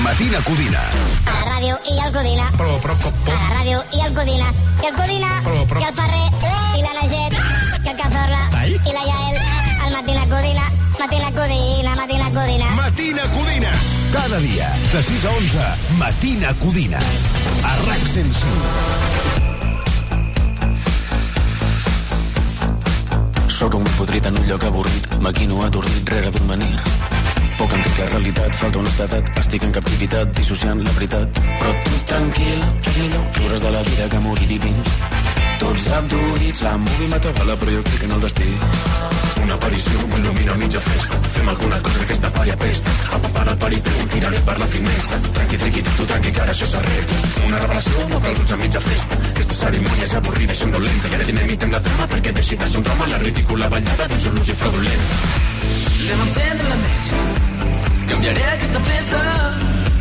Matina 0.02 0.44
Codina. 0.44 0.82
A 1.28 1.46
la 1.46 1.52
ràdio 1.54 1.78
i 1.86 2.00
el 2.00 2.12
Codina. 2.12 2.50
Però, 2.58 2.82
però, 2.82 2.98
A 3.30 3.38
la 3.38 3.60
ràdio 3.60 3.84
i 3.94 4.02
el 4.08 4.13
Codina. 4.15 4.52
I 4.82 4.88
el 4.88 4.96
Codina. 4.96 5.38
El 5.38 5.94
Ferrer. 5.94 6.32
I 6.80 6.82
la 6.82 6.94
Naget. 6.98 7.40
El 7.91 7.97
Cazorla. 7.97 8.49
I 8.65 8.93
la 8.93 9.04
Yael. 9.04 9.36
El 9.86 9.91
Matina 9.91 10.23
Codina. 10.30 10.63
Matina 10.97 11.32
Codina. 11.32 11.95
Matina 11.95 12.30
Codina. 12.32 12.71
Matina 12.71 13.21
Codina. 13.23 13.71
Cada 14.13 14.39
dia, 14.39 14.73
de 14.93 15.04
6 15.04 15.25
a 15.25 15.30
11, 15.32 15.58
Matina 15.97 16.54
Codina. 16.54 16.99
A 17.65 17.75
RAC 17.88 18.08
105. 18.08 18.32
Sóc 23.49 23.73
un 23.75 23.84
podrit 23.84 24.25
en 24.25 24.38
un 24.39 24.47
lloc 24.47 24.63
avorrit, 24.63 25.15
maquino 25.19 25.62
atordit 25.62 26.10
rere 26.10 26.32
d'un 26.32 26.47
menir. 26.47 26.80
Poc 27.58 27.73
en 27.73 27.84
la 27.84 28.06
realitat, 28.06 28.56
falta 28.56 28.80
honestedat, 28.80 29.38
estic 29.38 29.63
en 29.63 29.71
captivitat, 29.71 30.32
dissociant 30.38 30.80
la 30.80 30.91
veritat. 30.95 31.27
Però 31.60 31.75
tu 31.84 31.91
tranquil, 32.08 32.63
és 32.88 32.97
millor 33.04 33.27
riure's 33.36 33.62
de 33.62 33.69
la 33.69 33.84
vida 33.84 34.08
que 34.08 34.19
morir 34.19 34.47
vivint. 34.47 34.82
Tots 35.62 35.88
abduïts, 35.93 36.63
la 36.65 36.71
movie 36.82 37.08
m'atabala, 37.12 37.54
però 37.62 37.74
jo 37.76 37.82
crec 37.86 38.04
en 38.08 38.15
el 38.15 38.21
destí. 38.24 38.47
Una 39.43 39.54
aparició 39.60 40.06
m'il·lumina 40.10 40.56
mitja 40.58 40.82
festa. 40.82 41.19
Fem 41.36 41.52
alguna 41.52 41.78
cosa 41.86 42.00
que 42.00 42.08
aquesta 42.08 42.32
pària 42.34 42.56
pesta. 42.58 42.93
Papa 43.12 43.30
para 43.36 43.54
el 43.54 43.60
paripé, 43.62 43.93
un 44.02 44.10
tiraré 44.10 44.39
per 44.47 44.58
la 44.58 44.67
finestra. 44.74 45.19
Tranqui, 45.36 45.60
tranqui, 45.62 45.84
tu 45.89 46.08
tranqui, 46.10 46.32
que 46.34 46.41
ara 46.41 46.56
això 46.56 46.69
s'arregla. 46.71 47.19
Una 47.45 47.62
revelació, 47.62 48.08
no 48.10 48.21
cal 48.26 48.41
ulls 48.41 48.56
a 48.56 48.60
mitja 48.63 48.82
festa. 48.88 49.19
Aquesta 49.30 49.60
cerimònia 49.62 50.08
és 50.10 50.15
avorrida 50.17 50.58
i 50.58 50.62
somnolenta. 50.63 51.12
I 51.12 51.19
ara 51.19 51.30
dinamitem 51.30 51.76
la 51.78 51.84
trama 51.89 52.10
perquè 52.15 52.34
deixi 52.41 52.58
de 52.58 52.69
ser 52.71 52.82
un 52.82 52.88
drama 52.89 53.12
la 53.13 53.21
ridícula 53.21 53.69
ballada 53.76 54.10
d'un 54.12 54.24
solució 54.26 54.58
fraudulenta. 54.63 55.19
Anem 56.02 56.26
a 56.26 56.30
encendre 56.30 56.71
la 56.74 56.80
metge. 56.88 57.21
Canviaré 58.10 58.47
aquesta 58.56 58.86
festa. 58.89 59.21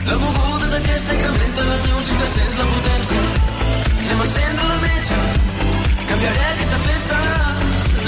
La 0.09 0.17
moguda 0.25 0.71
és 0.71 0.79
aquesta, 0.81 1.19
incrementa 1.21 1.69
la 1.69 1.81
music, 1.85 2.17
ja 2.25 2.31
sents 2.39 2.63
la 2.63 2.71
potència. 2.73 3.70
Anem 4.11 4.23
a 4.23 4.25
encendre 4.25 4.65
la 4.67 4.77
metge. 4.79 5.15
Canviaré 6.09 6.45
aquesta 6.53 6.79
festa. 6.83 7.17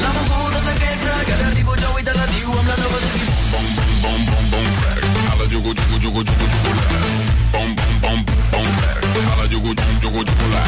La 0.03 0.11
moguda 0.17 0.59
és 0.59 0.67
aquesta, 0.73 1.13
que 1.27 1.33
ara 1.33 1.47
arribo 1.47 1.77
jo 1.79 1.91
i 2.01 2.03
te 2.03 2.15
la 2.17 2.27
diu 2.33 2.49
amb 2.51 2.71
la 2.73 2.77
nova 2.81 2.99
de 3.03 3.11
Bom, 3.53 3.69
bom, 3.77 3.93
bom, 4.03 4.25
bom, 4.31 4.49
bom, 4.51 4.67
track. 4.81 5.03
Hala, 5.31 5.47
jugu, 5.53 5.71
jugu, 5.79 6.01
jugu, 6.03 6.25
jugu, 6.27 6.49
jugu, 6.55 6.75
la. 6.81 6.89
Bom, 7.55 7.71
bom, 7.79 7.95
bom, 8.03 8.19
bom, 8.51 8.67
track. 8.81 9.07
Hala, 9.31 9.47
jugu, 9.47 9.77
jugu, 9.79 10.01
jugu, 10.03 10.25
jugu, 10.27 10.47
la. 10.51 10.65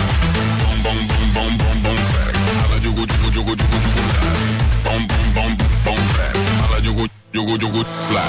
Bom, 0.62 0.79
bom, 0.87 0.99
bom, 1.11 1.27
bom, 1.35 1.53
bom, 1.64 1.83
bom, 1.83 1.99
track. 2.12 2.35
Hala, 2.62 2.79
jugu, 2.87 3.03
jugu, 3.11 3.29
jugu, 3.35 3.57
jugu, 3.59 3.77
jugu, 3.88 4.07
la. 4.14 4.23
Bom, 4.87 5.03
bom, 5.11 5.29
bom, 5.35 5.51
bom, 5.85 6.01
track. 6.14 6.35
Hala, 6.62 6.79
jugu, 6.81 7.11
jugu, 7.35 7.59
jugu, 7.59 7.85
la. 8.14 8.27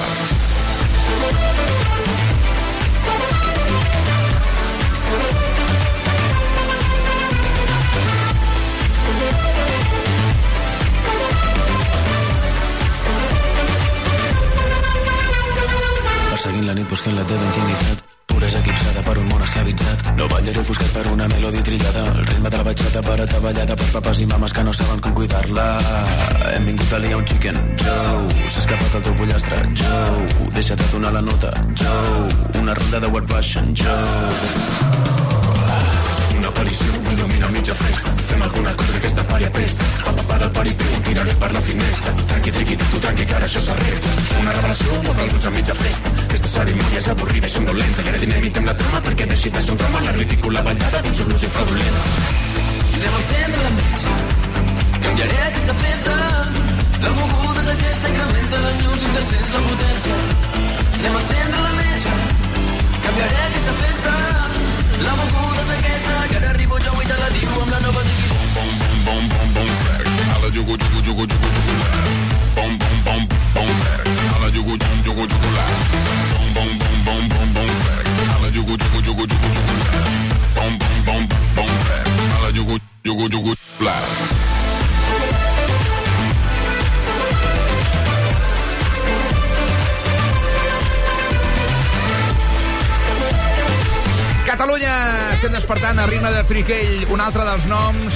Perseguint 16.45 16.67
la 16.69 16.73
nit 16.77 16.85
buscant 16.85 17.15
la 17.17 17.23
teva 17.25 17.45
intimitat. 17.47 18.01
Puresa 18.29 18.59
eclipsada 18.59 19.01
per 19.07 19.15
un 19.17 19.31
món 19.31 19.41
esclavitzat. 19.41 20.03
No 20.19 20.27
ballaré 20.29 20.61
ofuscat 20.61 20.91
per 20.93 21.05
una 21.09 21.25
melodi 21.31 21.63
trillada. 21.65 22.03
El 22.11 22.27
ritme 22.27 22.51
de 22.53 22.59
la 22.59 22.67
batxata 22.67 23.01
per 23.07 23.15
ataballada 23.23 23.79
per 23.81 23.89
papes 23.95 24.21
i 24.21 24.29
mames 24.29 24.53
que 24.53 24.67
no 24.67 24.75
saben 24.77 25.01
com 25.01 25.17
cuidar-la. 25.17 25.65
Hem 26.51 26.69
vingut 26.69 26.93
a 26.93 27.01
liar 27.01 27.17
un 27.17 27.25
chicken. 27.25 27.57
Joe 27.81 28.45
S'ha 28.45 28.61
escapat 28.61 29.01
el 29.01 29.09
teu 29.09 29.19
pollastre. 29.23 29.65
Joe 29.81 30.49
Deixa't 30.53 30.85
de 30.85 30.91
donar 30.93 31.17
la 31.17 31.25
nota. 31.33 31.53
Joe 31.81 32.61
Una 32.61 32.77
ronda 32.77 33.01
de 33.01 33.15
What 33.15 33.31
Russian 33.33 33.73
Joe 33.73 35.24
aparició 36.55 36.87
m'il·lumina 37.03 37.47
a 37.47 37.51
mitja 37.51 37.75
festa. 37.75 38.11
Fem 38.29 38.41
alguna 38.41 38.71
cosa 38.79 38.93
que 38.93 38.99
aquesta 39.01 39.23
pària 39.27 39.51
pesta. 39.51 39.83
Papa 40.05 40.23
para 40.29 40.45
el 40.45 40.51
paripé, 40.55 40.85
un 40.95 41.03
tiraré 41.03 41.33
per 41.41 41.51
la 41.51 41.61
finestra. 41.61 42.13
Tranqui, 42.29 42.51
triqui, 42.55 42.77
tu 42.79 42.99
tranqui, 43.03 43.25
que 43.27 43.35
ara 43.35 43.45
això 43.49 43.61
s'arregla. 43.65 44.13
Una 44.39 44.53
revelació, 44.55 45.01
no 45.03 45.15
cal 45.17 45.33
ulls 45.35 45.47
a 45.49 45.51
mitja 45.55 45.75
festa. 45.75 46.13
Aquesta 46.25 46.51
cerimònia 46.53 47.01
és 47.01 47.09
avorrida 47.11 47.51
i 47.51 47.55
somnolenta. 47.55 48.05
I 48.05 48.11
ara 48.13 48.21
dinamitem 48.23 48.69
la 48.69 48.75
trama 48.81 49.01
perquè 49.07 49.27
deixi 49.31 49.51
de 49.51 49.63
ser 49.65 49.75
un 49.75 49.81
drama 49.83 50.03
la 50.07 50.15
ridícula 50.15 50.63
ballada 50.69 51.01
d'un 51.03 51.17
solució 51.19 51.51
fraudulenta. 51.57 52.05
Anem 52.95 53.11
a 53.11 53.21
encendre 53.23 53.63
la 53.67 53.73
metge. 53.79 54.15
Canviaré 55.07 55.41
aquesta 55.49 55.77
festa. 55.83 56.17
La 57.03 57.15
moguda 57.19 57.65
és 57.65 57.73
aquesta, 57.75 58.13
incrementa 58.13 58.63
la 58.63 58.75
music, 58.79 59.11
ja 59.17 59.25
sents 59.31 59.57
la 59.57 59.65
potència. 59.67 60.21
Anem 61.01 61.19
a 61.19 61.25
encendre 61.25 61.67
la 61.67 61.75
metge. 61.81 62.15
Canviaré 63.03 63.43
aquesta 63.49 63.81
festa. 63.83 64.64
La 65.03 65.13
moguda 65.19 65.61
és 65.61 65.69
aquesta, 65.75 66.13
que 66.29 66.37
ara 66.37 66.49
arribo 66.49 66.77
jo 66.79 66.93
i 67.01 67.05
te 67.09 67.17
la 67.19 67.29
diu 67.35 67.49
amb 67.61 67.71
la 67.73 67.79
nova 67.83 68.03
digui. 68.07 68.27
Bom, 68.55 68.69
bom, 69.05 69.27
bom, 69.29 69.53
bom, 69.55 69.69
track. 69.81 70.07
Hala, 70.31 70.47
yugu 70.55 70.77
yugu 70.79 70.99
yugu 71.07 71.23
yugu 71.27 71.47
yugu 71.55 71.73
la. 71.81 71.89
Bom 72.55 72.77
bom 72.79 72.97
bom 73.05 73.27
bom 73.55 73.69
werk. 73.81 74.07
Alla 74.35 74.47
yugu 74.55 74.77
yugu 74.79 74.97
yugu 75.05 75.23
yugu 75.31 75.49
la. 75.57 75.65
Bom 76.31 76.47
bom 76.55 76.71
bom 76.79 76.97
bom 77.05 77.23
bom 77.33 77.47
bom 77.55 77.69
werk. 77.85 78.07
Alla 78.35 78.47
yugu 78.55 78.71
yugu 78.71 78.99
yugu 79.07 79.21
yugu 79.21 79.45
yugu 79.55 79.75
la. 79.83 80.01
Bom 80.55 80.73
bom 80.79 80.97
bom 81.05 81.27
bom 81.55 81.71
werk. 81.89 82.07
Alla 82.37 82.49
yugu 82.57 82.79
yugu 83.03 83.29
yugu 83.35 83.55
la. 83.81 83.95
Catalunya! 94.65 95.29
Estem 95.29 95.51
despertant 95.53 95.99
a 96.01 96.07
ritme 96.09 96.31
de 96.33 96.39
Triquell, 96.49 97.03
un 97.13 97.21
altre 97.21 97.43
dels 97.45 97.67
noms 97.69 98.15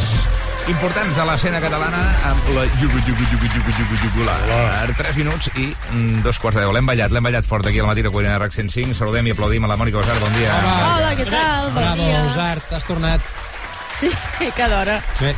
importants 0.73 1.13
de 1.13 1.25
l'escena 1.29 1.59
catalana 1.61 1.99
amb 2.25 2.47
la 2.55 2.63
Yugular. 2.81 4.39
3 4.97 5.19
minuts 5.21 5.51
i 5.53 5.67
mm, 5.69 6.23
dos 6.25 6.41
quarts 6.41 6.57
de 6.57 6.63
deu. 6.63 6.73
L'hem 6.73 6.89
ballat, 6.89 7.13
l'hem 7.13 7.29
ballat 7.29 7.45
fort 7.45 7.69
aquí 7.69 7.77
al 7.77 7.85
matí 7.91 8.01
de 8.01 8.09
Cuina 8.09 8.33
de 8.33 8.41
RAC 8.41 8.57
105. 8.57 8.97
Saludem 8.97 9.29
i 9.29 9.35
aplaudim 9.37 9.69
a 9.69 9.69
la 9.69 9.77
Mònica 9.77 10.01
Osar. 10.01 10.17
Bon 10.25 10.33
dia. 10.39 10.57
Hola, 10.57 11.13
què 11.21 11.29
tal? 11.29 11.69
Bon 11.69 11.83
Bravo, 11.83 12.01
dia. 12.01 12.25
Usart, 12.31 12.73
has 12.73 12.89
tornat. 12.89 13.29
Sí, 13.99 14.09
cada 14.55 14.79
hora. 14.81 14.93
Bé. 15.19 15.33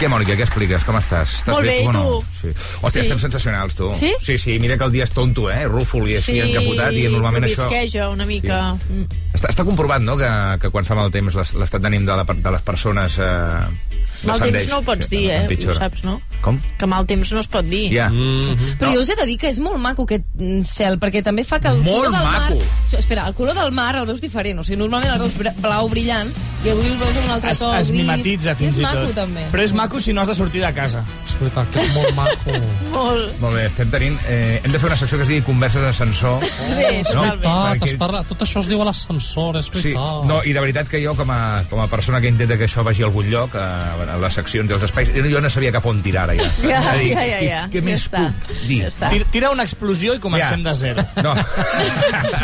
Què, 0.00 0.08
Mònica, 0.08 0.32
què 0.36 0.44
expliques? 0.46 0.84
Com 0.84 0.96
estàs? 0.96 1.34
Estàs 1.40 1.54
Molt 1.54 1.66
bé, 1.68 1.74
com 1.84 1.90
i 1.90 1.96
no? 1.96 2.02
tu? 2.04 2.24
Sí. 2.40 2.52
Hòstia, 2.80 3.02
Sí. 3.02 3.06
estem 3.06 3.18
sensacionals, 3.18 3.74
tu. 3.76 3.90
Sí? 3.96 4.12
Sí, 4.24 4.38
sí, 4.38 4.58
mira 4.60 4.76
que 4.78 4.84
el 4.84 4.92
dia 4.92 5.04
és 5.04 5.12
tonto, 5.12 5.50
eh? 5.50 5.64
Rúfol 5.68 6.08
i 6.08 6.16
així 6.16 6.32
Sí, 6.36 6.40
encapotat, 6.40 6.92
i 6.96 7.06
normalment 7.08 7.44
això... 7.44 7.66
provisqueja 7.66 8.08
una 8.12 8.26
mica. 8.28 8.60
Mm. 8.88 9.04
Està, 9.36 9.48
està 9.52 9.64
comprovat, 9.64 10.00
no?, 10.04 10.16
que, 10.16 10.30
que 10.60 10.70
quan 10.72 10.84
fa 10.88 10.94
mal 10.96 11.10
temps 11.12 11.34
l'es- 11.36 11.54
l'estat 11.54 11.82
d'ànim 11.84 12.04
de, 12.08 12.16
la, 12.16 12.24
de 12.24 12.50
les 12.56 12.62
persones 12.62 13.18
eh, 13.18 13.95
Mal 14.26 14.40
temps 14.42 14.68
no 14.70 14.78
ho 14.78 14.82
pots 14.86 15.08
dir, 15.10 15.24
eh? 15.30 15.58
Ho 15.68 15.74
saps, 15.74 16.02
no? 16.04 16.20
Com? 16.42 16.58
Que 16.78 16.86
mal 16.86 17.06
temps 17.08 17.32
no 17.32 17.40
es 17.40 17.48
pot 17.50 17.64
dir. 17.64 17.86
Ja. 17.94 18.08
Però 18.10 18.92
jo 18.94 19.00
us 19.02 19.08
he 19.10 19.16
de 19.18 19.24
dir 19.26 19.38
que 19.40 19.48
és 19.50 19.58
molt 19.62 19.78
maco 19.82 20.04
aquest 20.06 20.26
mm, 20.36 20.64
cel, 20.68 20.98
perquè 21.02 21.22
també 21.24 21.44
fa 21.44 21.58
que 21.60 21.68
el 21.72 21.80
Molt 21.82 22.06
color 22.06 22.12
del 22.12 22.26
maco. 22.26 22.58
mar... 22.60 22.98
Espera, 23.00 23.26
el 23.28 23.34
color 23.34 23.54
del 23.56 23.72
mar 23.72 23.94
el 23.96 24.06
veus 24.06 24.20
diferent. 24.22 24.60
O 24.60 24.64
sigui, 24.66 24.78
normalment 24.78 25.14
el 25.16 25.22
veus 25.24 25.56
blau 25.62 25.88
brillant 25.92 26.28
i 26.64 26.70
avui 26.72 26.86
el 26.88 26.96
veus 26.98 27.16
amb 27.16 27.24
un 27.26 27.32
altre 27.36 27.50
Es, 27.52 27.58
to 27.62 27.70
es 27.76 27.90
mimetitza 27.94 28.54
fins 28.58 28.74
és 28.76 28.80
i 28.80 28.84
maco, 28.86 29.06
tot. 29.08 29.14
també. 29.18 29.46
Però 29.52 29.62
és 29.64 29.72
maco 29.76 30.00
si 30.02 30.12
no 30.12 30.22
has 30.22 30.28
de 30.30 30.36
sortir 30.38 30.62
de 30.64 30.70
casa. 30.76 31.02
És 31.26 31.36
veritat 31.40 31.70
que 31.74 31.82
és 31.84 31.94
molt 31.94 32.14
maco. 32.16 32.56
Molt. 32.96 33.40
Molt 33.42 33.54
bé, 33.58 33.66
estem 33.68 33.90
tenint... 33.92 34.16
Eh, 34.28 34.60
hem 34.64 34.72
de 34.72 34.78
fer 34.80 34.88
una 34.90 34.96
secció 35.00 35.18
que 35.18 35.26
es 35.26 35.32
digui 35.32 35.44
Converses 35.46 35.82
d'ascensor. 35.84 36.42
Sí, 36.46 36.84
És 37.00 37.14
No? 37.14 37.22
veritat, 37.22 37.76
Perquè- 37.76 37.90
es 37.92 37.94
parla, 38.00 38.22
tot 38.28 38.42
això 38.46 38.60
es 38.64 38.68
diu 38.70 38.80
a 38.82 38.86
l'ascensor, 38.88 39.56
és 39.60 39.66
Sí, 39.68 39.92
veritat. 39.92 40.24
no, 40.30 40.40
i 40.44 40.52
de 40.56 40.60
veritat 40.64 40.88
que 40.88 41.00
jo, 41.04 41.14
com 41.18 41.30
a, 41.30 41.62
com 41.70 41.80
a 41.80 41.86
persona 41.92 42.20
que 42.20 42.28
intenta 42.32 42.56
que 42.58 42.64
això 42.68 42.84
vagi 42.86 43.02
a 43.04 43.06
algun 43.10 43.28
lloc, 43.30 43.54
a, 43.56 43.94
a 43.94 44.15
les 44.22 44.34
seccions 44.34 44.70
i 44.70 44.74
als 44.76 44.82
espais, 44.88 45.10
jo 45.14 45.40
no 45.40 45.50
sabia 45.50 45.72
cap 45.74 45.86
on 45.86 46.02
tirar 46.04 46.24
ara 46.28 46.34
ja. 46.38 46.46
Ja, 46.62 46.80
dir, 46.98 47.10
ja, 47.12 47.24
ja, 47.26 47.40
ja. 47.44 47.60
Què, 47.66 47.78
què 47.78 47.82
Ja 47.82 47.86
més 47.88 48.06
està. 48.06 48.22
puc 48.46 48.62
dir? 48.68 48.80
Ja 48.82 48.88
està. 48.92 49.10
Tira, 49.12 49.24
tira 49.34 49.50
una 49.54 49.62
explosió 49.66 50.14
i 50.14 50.20
comencem 50.22 50.60
Ja. 50.62 50.70
de 50.70 50.74
zero. 50.74 51.04
No. 51.26 51.34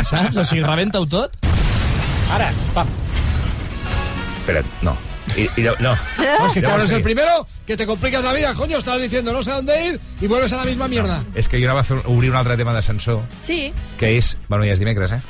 Saps? 0.09 0.37
O 0.37 0.43
sigui, 0.43 0.63
rebenta-ho 0.63 1.05
tot. 1.07 1.35
Ara, 2.33 2.51
pam. 2.73 2.87
Espera't, 4.39 4.65
no. 4.83 4.97
I, 5.37 5.49
i, 5.57 5.61
no. 5.79 5.95
No, 6.39 6.47
es 6.47 6.53
que 6.53 6.61
Ya 6.61 6.67
claro, 6.67 6.83
es 6.83 6.91
el 6.91 7.01
primero 7.01 7.45
que 7.65 7.77
te 7.77 7.85
complicas 7.85 8.23
la 8.23 8.33
vida, 8.33 8.53
coño, 8.53 8.77
estás 8.77 8.99
diciendo 9.01 9.31
no 9.33 9.41
sé 9.43 9.51
a 9.51 9.55
dónde 9.55 9.85
ir 9.87 9.99
y 10.21 10.27
vuelves 10.27 10.51
a 10.53 10.57
la 10.57 10.65
misma 10.65 10.87
mierda. 10.87 11.23
És 11.35 11.47
que 11.47 11.59
jo 11.59 11.65
anava 11.65 11.81
a 11.81 11.83
fer, 11.83 11.97
obrir 12.05 12.29
un 12.31 12.37
altre 12.37 12.57
tema 12.57 12.73
d'ascensor, 12.73 13.21
Sí. 13.45 13.73
que 13.99 14.17
és... 14.17 14.35
Bueno, 14.49 14.65
ja 14.65 14.73
és 14.73 14.79
dimecres, 14.79 15.11
eh? 15.11 15.21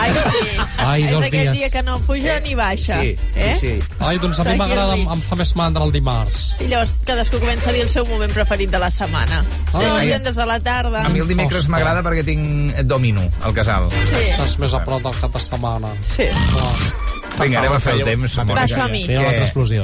Ai, 0.00 0.12
sí. 0.12 0.48
Ai, 0.78 1.02
és 1.04 1.10
dos 1.12 1.24
aquell 1.26 1.50
dies. 1.52 1.58
dia 1.58 1.68
que 1.70 1.82
no 1.82 1.98
puja 2.00 2.38
ni 2.40 2.54
baixa. 2.54 3.00
Sí, 3.02 3.14
eh? 3.34 3.56
sí, 3.60 3.66
sí. 3.80 3.88
Ai, 3.98 4.18
doncs 4.18 4.40
a 4.40 4.44
mi 4.44 4.56
m'agrada, 4.56 4.96
em, 4.96 5.20
fa 5.28 5.36
més 5.36 5.52
mandra 5.56 5.84
el 5.84 5.92
dimarts. 5.92 6.54
I 6.64 6.68
llavors 6.72 6.96
cadascú 7.04 7.38
comença 7.38 7.68
a 7.70 7.72
dir 7.76 7.82
el 7.84 7.90
seu 7.92 8.06
moment 8.08 8.32
preferit 8.32 8.70
de 8.72 8.78
la 8.80 8.90
setmana. 8.90 9.44
Sí, 9.70 9.76
Ai. 9.76 9.84
els 9.90 10.00
divendres 10.08 10.38
a 10.38 10.46
la 10.48 10.58
tarda. 10.60 11.04
A 11.04 11.08
mi 11.12 11.20
el 11.20 11.28
dimecres 11.28 11.68
m'agrada 11.68 12.02
perquè 12.02 12.24
tinc 12.24 12.80
domino 12.88 13.28
al 13.42 13.52
casal. 13.54 13.90
Sí. 13.92 14.24
Estàs 14.32 14.56
més 14.58 14.72
a 14.74 14.80
prop 14.84 15.02
del 15.04 15.20
cap 15.20 15.32
de 15.36 15.44
setmana. 15.50 15.92
Sí. 16.16 16.30
Vinga, 17.38 17.60
anem 17.60 17.72
a 17.72 17.78
fer 17.80 17.94
el 17.96 18.02
temps. 18.04 18.34
Va, 18.50 18.64
som-hi. 18.68 19.02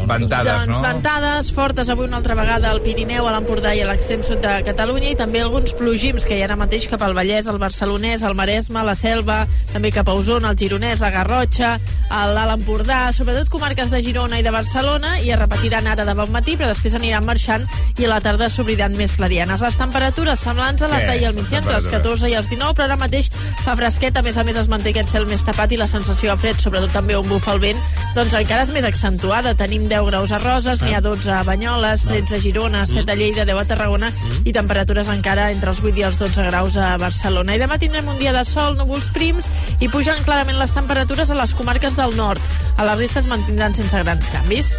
Ventades, 0.08 0.66
doncs 0.66 0.72
no? 0.72 0.80
ventades 0.84 1.50
fortes 1.56 1.88
avui 1.92 2.08
una 2.08 2.18
altra 2.20 2.36
vegada 2.38 2.70
al 2.70 2.82
Pirineu, 2.84 3.26
a 3.28 3.32
l'Empordà 3.34 3.72
i 3.76 3.80
a 3.84 3.88
l'extrem 3.88 4.24
sud 4.26 4.42
de 4.44 4.56
Catalunya 4.66 5.12
i 5.14 5.16
també 5.18 5.40
alguns 5.44 5.72
plogims 5.76 6.26
que 6.26 6.36
hi 6.36 6.42
ha 6.42 6.48
ara 6.50 6.58
mateix 6.58 6.88
cap 6.90 7.02
al 7.06 7.14
Vallès, 7.16 7.48
al 7.48 7.60
Barcelonès, 7.62 8.24
al 8.26 8.36
Maresme, 8.38 8.80
a 8.80 8.84
la 8.86 8.96
Selva, 8.98 9.38
també 9.72 9.92
cap 9.94 10.08
a 10.08 10.16
Osona, 10.18 10.52
al 10.52 10.60
Gironès, 10.60 11.02
a 11.02 11.10
Garrotxa, 11.14 11.76
a 12.10 12.22
l'Alt 12.30 12.56
Empordà, 12.58 13.00
sobretot 13.16 13.50
comarques 13.52 13.90
de 13.94 14.02
Girona 14.04 14.40
i 14.40 14.44
de 14.46 14.52
Barcelona 14.54 15.16
i 15.22 15.32
es 15.32 15.40
repetiran 15.40 15.88
ara 15.90 16.04
de 16.04 16.16
bon 16.18 16.32
matí, 16.34 16.58
però 16.58 16.70
després 16.70 16.98
aniran 16.98 17.24
marxant 17.26 17.64
i 17.96 18.06
a 18.06 18.12
la 18.12 18.20
tarda 18.24 18.50
s'obriran 18.52 18.96
més 18.98 19.16
clarianes. 19.16 19.64
Les 19.64 19.78
temperatures 19.80 20.40
semblants 20.40 20.82
a 20.82 20.90
les 20.92 21.06
d'ahir 21.08 21.30
al 21.30 21.36
migdia, 21.38 21.62
entre 21.62 21.78
els 21.78 21.88
Temperatures. 21.88 22.22
14 22.26 22.30
i 22.30 22.36
els 22.38 22.50
19, 22.52 22.76
però 22.76 22.86
ara 22.90 23.00
mateix 23.00 23.30
fa 23.64 23.76
fresquet, 23.78 24.16
a 24.16 24.22
més 24.26 24.36
a 24.36 24.44
més 24.46 24.60
es 24.60 24.68
manté 24.68 24.92
aquest 24.92 25.14
cel 25.14 25.26
més 25.30 25.44
tapat 25.46 25.72
i 25.72 25.80
la 25.80 25.88
sensació 25.90 26.34
de 26.34 26.42
fred, 26.42 26.60
sobretot 26.62 26.92
també 26.94 27.16
on 27.18 27.26
bufa 27.36 27.52
el 27.52 27.60
vent, 27.60 27.80
doncs 28.16 28.32
encara 28.38 28.64
és 28.64 28.70
més 28.72 28.86
accentuada. 28.88 29.52
Tenim 29.58 29.86
10 29.90 30.08
graus 30.08 30.32
a 30.32 30.40
Roses, 30.40 30.80
n'hi 30.82 30.94
ha 30.96 31.02
12 31.04 31.28
a 31.36 31.42
Banyoles, 31.44 32.06
13 32.08 32.38
a 32.38 32.40
Girona, 32.40 32.84
7 32.88 33.12
a 33.12 33.16
Lleida, 33.18 33.44
10 33.48 33.60
a 33.60 33.66
Tarragona 33.68 34.10
i 34.44 34.54
temperatures 34.56 35.10
encara 35.12 35.50
entre 35.52 35.74
els 35.74 35.82
8 35.84 36.00
i 36.00 36.06
els 36.08 36.16
12 36.22 36.48
graus 36.48 36.80
a 36.80 36.94
Barcelona. 37.02 37.56
I 37.56 37.60
demà 37.60 37.76
tindrem 37.82 38.08
un 38.08 38.16
dia 38.22 38.32
de 38.36 38.44
sol, 38.48 38.78
núvols 38.80 39.12
prims 39.12 39.50
i 39.80 39.90
pugen 39.92 40.24
clarament 40.24 40.56
les 40.60 40.72
temperatures 40.72 41.30
a 41.30 41.38
les 41.42 41.54
comarques 41.58 41.98
del 41.98 42.16
nord. 42.16 42.40
A 42.76 42.88
la 42.88 42.96
resta 42.96 43.20
es 43.20 43.28
mantindran 43.28 43.76
sense 43.76 44.04
grans 44.06 44.32
canvis. 44.32 44.72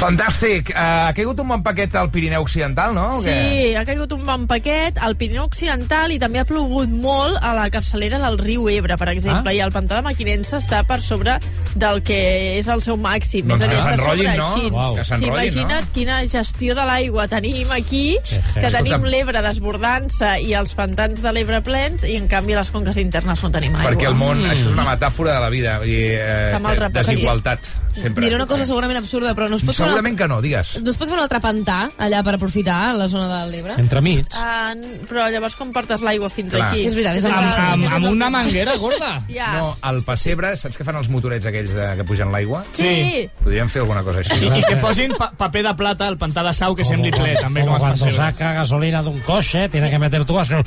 Fantàstic. 0.00 0.70
Uh, 0.72 1.10
ha 1.10 1.12
caigut 1.12 1.38
un 1.42 1.48
bon 1.50 1.60
paquet 1.60 1.92
al 2.00 2.08
Pirineu 2.10 2.40
Occidental, 2.46 2.94
no? 2.96 3.18
Sí, 3.20 3.74
ha 3.76 3.82
caigut 3.84 4.14
un 4.16 4.22
bon 4.24 4.46
paquet 4.48 4.96
al 4.96 5.12
Pirineu 5.20 5.44
Occidental 5.44 6.14
i 6.14 6.16
també 6.22 6.40
ha 6.40 6.46
plogut 6.48 6.88
molt 6.88 7.36
a 7.44 7.50
la 7.58 7.66
capçalera 7.72 8.16
del 8.22 8.38
riu 8.40 8.64
Ebre, 8.72 8.96
per 8.96 9.10
exemple, 9.12 9.50
Ah. 9.50 9.54
i 9.54 9.60
el 9.60 9.72
pantà 9.74 9.98
de 9.98 10.06
Maquinensa 10.06 10.56
està 10.56 10.80
per 10.88 11.02
sobre 11.04 11.34
del 11.74 12.00
que 12.02 12.58
és 12.58 12.68
el 12.72 12.80
seu 12.80 12.96
màxim. 12.96 13.44
Doncs 13.50 13.60
és 13.60 13.66
a 13.66 13.70
dir, 13.70 13.76
que 13.76 13.84
s'enrotllin, 13.90 14.36
no? 14.40 14.48
Uau. 14.78 14.94
Que 14.96 15.04
sí, 15.04 15.08
s'enrotllin, 15.12 15.36
no? 15.36 15.60
imagina't 15.60 15.92
quina 15.92 16.22
gestió 16.32 16.74
de 16.74 16.86
l'aigua 16.88 17.28
tenim 17.28 17.70
aquí, 17.76 18.16
que 18.54 18.70
tenim 18.72 19.04
l'Ebre 19.04 19.42
desbordant-se 19.44 20.32
i 20.48 20.54
els 20.56 20.72
pantans 20.74 21.20
de 21.20 21.32
l'Ebre 21.36 21.60
plens, 21.66 22.04
i 22.08 22.16
en 22.16 22.26
canvi 22.26 22.56
les 22.56 22.70
conques 22.72 22.96
internes 22.96 23.42
no 23.44 23.50
tenim 23.52 23.76
aigua. 23.76 23.90
Perquè 23.92 24.08
el 24.08 24.16
món, 24.16 24.40
això 24.48 24.70
és 24.70 24.72
una 24.72 24.88
metàfora 24.94 25.36
de 25.36 25.40
la 25.44 25.50
vida. 25.52 25.76
I, 25.84 26.00
eh, 26.16 26.52
Està 26.54 26.62
mal 26.64 26.76
repartit. 26.80 27.12
desigualtat, 27.12 27.68
sempre. 28.00 28.24
Diré 28.24 28.36
una 28.36 28.46
cosa 28.50 28.64
segurament 28.66 28.98
absurda, 29.00 29.34
però 29.38 29.48
no 29.50 29.56
es 29.60 29.64
pot 29.64 29.74
fer 29.76 29.86
Segurament 29.86 30.18
que 30.18 30.28
no, 30.28 30.40
digues. 30.44 30.74
No 30.82 30.90
es 30.92 30.98
pot 31.00 31.08
fer 31.08 31.16
un 31.16 31.22
altre 31.24 31.40
pantà 31.44 31.78
allà 31.98 32.22
per 32.26 32.34
aprofitar 32.36 32.78
la 32.98 33.08
zona 33.12 33.28
de 33.32 33.40
l'Ebre? 33.50 33.76
Entremig. 33.80 34.26
Uh, 34.34 35.04
però 35.08 35.28
llavors 35.32 35.56
com 35.58 35.70
portes 35.74 36.02
l'aigua 36.04 36.28
fins 36.32 36.54
Clar. 36.54 36.70
aquí? 36.72 36.86
És 36.88 36.94
veritat, 36.98 37.16
és 37.20 37.24
Amb, 37.30 37.36
amb, 37.66 37.86
amb 37.98 38.08
una 38.12 38.30
manguera 38.32 38.76
gorda. 38.80 39.12
Ja. 39.30 39.52
No, 39.60 39.66
al 39.86 40.00
pessebre, 40.02 40.50
saps 40.58 40.76
que 40.76 40.84
fan 40.84 40.96
els 40.98 41.08
motorets 41.12 41.46
aquells 41.46 41.70
de, 41.72 41.84
que 42.00 42.04
pugen 42.08 42.32
l'aigua? 42.34 42.64
Sí. 42.74 43.28
Podríem 43.42 43.68
fer 43.70 43.82
alguna 43.84 44.02
cosa 44.02 44.24
així. 44.24 44.36
I, 44.42 44.50
I 44.58 44.64
que 44.66 44.76
posin 44.82 45.14
pa 45.16 45.30
paper 45.38 45.62
de 45.68 45.74
plata 45.78 46.08
al 46.10 46.16
pantà 46.18 46.42
de 46.46 46.52
sau 46.56 46.74
que 46.76 46.84
sembli 46.84 47.12
ple, 47.14 47.36
també 47.38 47.62
com 47.62 47.70
Como 47.70 47.76
els 47.76 47.84
cuando 47.84 48.06
pessebres. 48.08 48.34
saca 48.34 48.52
gasolina 48.58 49.02
de 49.06 49.08
un 49.14 49.20
coche, 49.26 49.68
tiene 49.68 49.90
que 49.90 49.98
meter 50.02 50.24
tú 50.24 50.38
eso. 50.40 50.58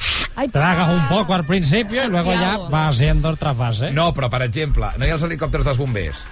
Tragas 0.51 0.89
un 0.89 1.07
poco 1.09 1.33
al 1.33 1.43
principio 1.45 2.05
y 2.05 2.07
luego 2.07 2.31
ya 2.31 2.57
va 2.71 2.87
haciendo 2.87 3.29
otra 3.29 3.53
fase. 3.53 3.91
No, 3.91 4.13
però, 4.13 4.29
per 4.29 4.43
exemple, 4.43 4.87
no 4.97 5.05
hi 5.05 5.11
ha 5.11 5.17
els 5.19 5.23
helicòpters 5.27 5.65
dels 5.65 5.77
bombers. 5.77 6.23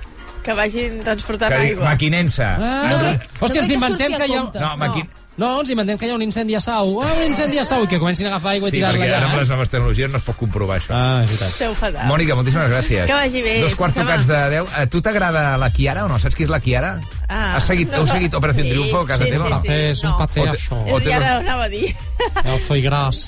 Que 0.43 0.53
vagin 0.57 1.01
transportant 1.05 1.51
Que 1.53 1.59
dic, 1.61 1.71
aigua. 1.75 1.85
maquinensa. 1.91 2.55
Ah, 2.59 3.17
hòstia, 3.39 3.61
ens 3.61 3.69
inventem 3.75 4.15
que 4.17 4.27
hi 4.27 4.33
ha... 4.37 4.45
No, 4.59 4.71
maqui... 4.81 5.03
No, 5.37 5.61
ens 5.61 5.69
inventem 5.73 5.97
que 5.97 6.05
hi 6.05 6.11
ha 6.11 6.15
un 6.17 6.21
incendi 6.25 6.55
a 6.57 6.59
Sau. 6.61 6.97
Ah, 7.01 7.13
un 7.17 7.23
incendi 7.29 7.57
a 7.61 7.63
Sau, 7.65 7.85
i 7.85 7.87
que 7.87 7.97
comencin 8.01 8.25
a 8.27 8.33
agafar 8.33 8.51
aigua 8.55 8.67
i 8.67 8.71
Sí, 8.73 8.77
tirar-la 8.77 8.99
perquè 8.99 9.13
ara 9.15 9.25
amb 9.29 9.33
allà. 9.35 9.39
les 9.45 9.49
noves 9.53 9.69
tecnologies 9.71 10.09
no 10.11 10.17
es 10.19 10.23
pot 10.27 10.37
comprovar 10.37 10.79
això. 10.81 10.91
Ah, 10.97 11.21
és 11.23 11.29
veritat. 11.31 11.47
Esteu 11.53 11.73
fatal. 11.77 12.05
Mònica, 12.09 12.35
moltíssimes 12.35 12.69
gràcies. 12.73 13.05
Que 13.07 13.13
vagi 13.13 13.41
bé. 13.45 13.55
Dos 13.63 13.75
quarts 13.79 13.95
Demà. 13.95 14.05
tocats 14.09 14.27
de 14.27 14.41
10. 14.57 14.75
A 14.81 14.85
tu 14.91 15.01
t'agrada 15.01 15.45
la 15.61 15.69
Kiara 15.71 16.05
o 16.05 16.09
no? 16.11 16.19
Saps 16.19 16.35
qui 16.35 16.43
és 16.43 16.49
la 16.51 16.59
Kiara? 16.59 16.97
Ah. 17.31 17.55
Has 17.55 17.63
seguit, 17.69 17.93
heu 17.95 18.03
seguit 18.09 18.33
Operació 18.35 18.65
Sí, 18.65 18.69
Triunfo 18.73 18.99
a 18.99 19.05
casa 19.07 19.23
sí, 19.23 19.31
teva? 19.31 19.47
sí, 19.61 19.67
sí, 19.67 19.73
És 19.73 20.03
un 20.03 20.09
no. 20.09 20.17
paté, 20.19 20.41
O 20.41 20.43
te- 20.43 20.57
això. 20.57 20.79
o 20.91 20.99
te- 20.99 21.13
ara 21.15 21.29
ho 21.37 21.39
anava 21.39 21.63
a 21.63 21.69
dir. 21.71 21.95
El 22.43 22.59
foi 22.59 22.81
gras. 22.83 23.21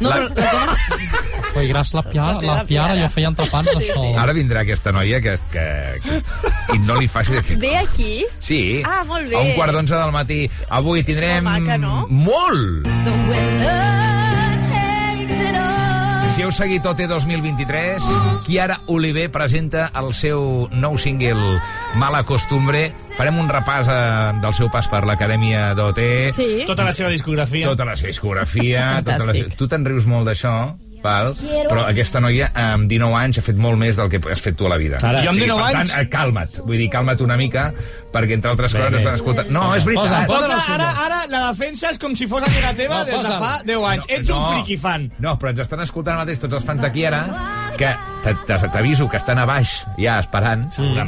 No, 0.00 0.08
La- 0.08 0.28
però. 0.32 0.62
Foi 1.52 1.66
gras 1.68 1.92
la 1.94 2.02
piara, 2.02 2.32
la 2.40 2.40
piara 2.40 2.64
piara. 2.64 2.96
i 2.96 3.04
ho 3.04 3.08
feien 3.12 3.34
tapant 3.36 3.66
d'això. 3.68 4.16
Ara 4.18 4.32
vindrà 4.32 4.62
aquesta 4.64 4.92
noia 4.96 5.20
que, 5.20 5.36
que, 5.52 5.66
que 6.06 6.22
i 6.74 6.78
no 6.86 6.96
li 6.96 7.06
facis 7.08 7.36
aquest... 7.42 7.60
Ve 7.60 7.76
aquí? 7.76 8.24
Sí, 8.40 8.82
Ah, 8.86 9.04
molt 9.06 9.28
bé. 9.28 9.36
a 9.36 9.40
un 9.44 9.52
quart 9.58 9.72
d'onze 9.76 9.94
del 9.94 10.10
matí. 10.16 10.40
Avui 10.70 11.04
tindrem... 11.04 11.44
molt 11.44 11.60
maca, 11.66 11.76
no? 11.78 12.06
Molt! 12.08 12.88
Si 12.88 14.19
heu 16.50 16.56
seguit 16.56 16.86
OT 16.86 17.04
2023, 17.06 18.02
Kiara 18.42 18.80
Oliver 18.90 19.28
presenta 19.30 19.84
el 19.94 20.08
seu 20.18 20.66
nou 20.74 20.96
single 20.98 21.60
Mala 21.94 22.24
Costumbre. 22.26 22.88
Farem 23.14 23.38
un 23.38 23.46
repàs 23.52 23.86
eh, 23.86 23.94
del 24.42 24.56
seu 24.58 24.70
pas 24.72 24.88
per 24.90 25.04
l'Acadèmia 25.06 25.68
d'OT. 25.78 26.00
Sí. 26.34 26.48
Tota 26.66 26.88
la 26.88 26.94
seva 26.96 27.12
discografia. 27.14 27.70
Tota 27.70 27.86
la 27.86 27.94
seva 27.94 28.10
discografia. 28.10 28.96
tota 29.06 29.30
la... 29.30 29.36
Tu 29.54 29.70
te'n 29.70 29.86
rius 29.86 30.10
molt 30.10 30.26
d'això. 30.26 30.56
Val? 31.02 31.34
però 31.70 31.84
aquesta 31.88 32.20
noia 32.20 32.50
amb 32.54 32.88
19 32.90 33.16
anys 33.16 33.38
ha 33.38 33.42
fet 33.46 33.56
molt 33.56 33.78
més 33.78 33.96
del 33.96 34.08
que 34.12 34.20
has 34.30 34.40
fet 34.40 34.56
tu 34.56 34.66
a 34.66 34.72
la 34.72 34.76
vida. 34.80 34.98
Ara, 35.02 35.22
Jo 35.24 35.30
amb 35.30 35.38
O 35.38 35.40
sigui, 35.40 35.46
19 35.46 35.62
per 35.70 35.76
anys- 35.80 35.90
Tant, 35.90 36.00
eh, 36.02 36.08
calma't, 36.12 36.60
vull 36.66 36.76
dir, 36.78 36.88
calma't 36.90 37.20
una 37.24 37.36
mica, 37.36 37.72
perquè 38.12 38.32
entre 38.34 38.50
altres 38.50 38.74
coses 38.74 38.98
estan 39.00 39.14
escoltant... 39.14 39.48
No, 39.50 39.74
és 39.76 39.84
veritat. 39.84 40.26
Però 40.28 40.40
clar, 40.46 40.60
ara, 40.74 40.90
ara 41.06 41.20
la 41.30 41.42
defensa 41.50 41.90
és 41.90 41.98
com 41.98 42.14
si 42.14 42.26
fos 42.26 42.42
amiga 42.42 42.74
teva 42.74 43.00
No, 43.00 43.04
des 43.04 43.22
de 43.26 43.38
fa 43.44 43.52
10 43.64 43.84
anys. 43.92 44.04
Ets 44.08 44.30
un 44.34 44.42
friki 44.52 44.76
fan. 44.76 45.10
No, 45.18 45.36
però 45.38 45.50
ens 45.54 45.60
estan 45.66 45.80
escoltant 45.84 46.16
ara 46.16 46.24
mateix 46.24 46.40
tots 46.42 46.54
els 46.58 46.64
fans 46.66 46.80
d'aquí 46.82 47.04
ara, 47.06 47.22
que 47.80 47.94
t'aviso 48.72 49.08
que 49.08 49.16
estan 49.16 49.38
a 49.40 49.46
baix, 49.48 49.86
ja 49.96 50.18
esperant, 50.20 50.66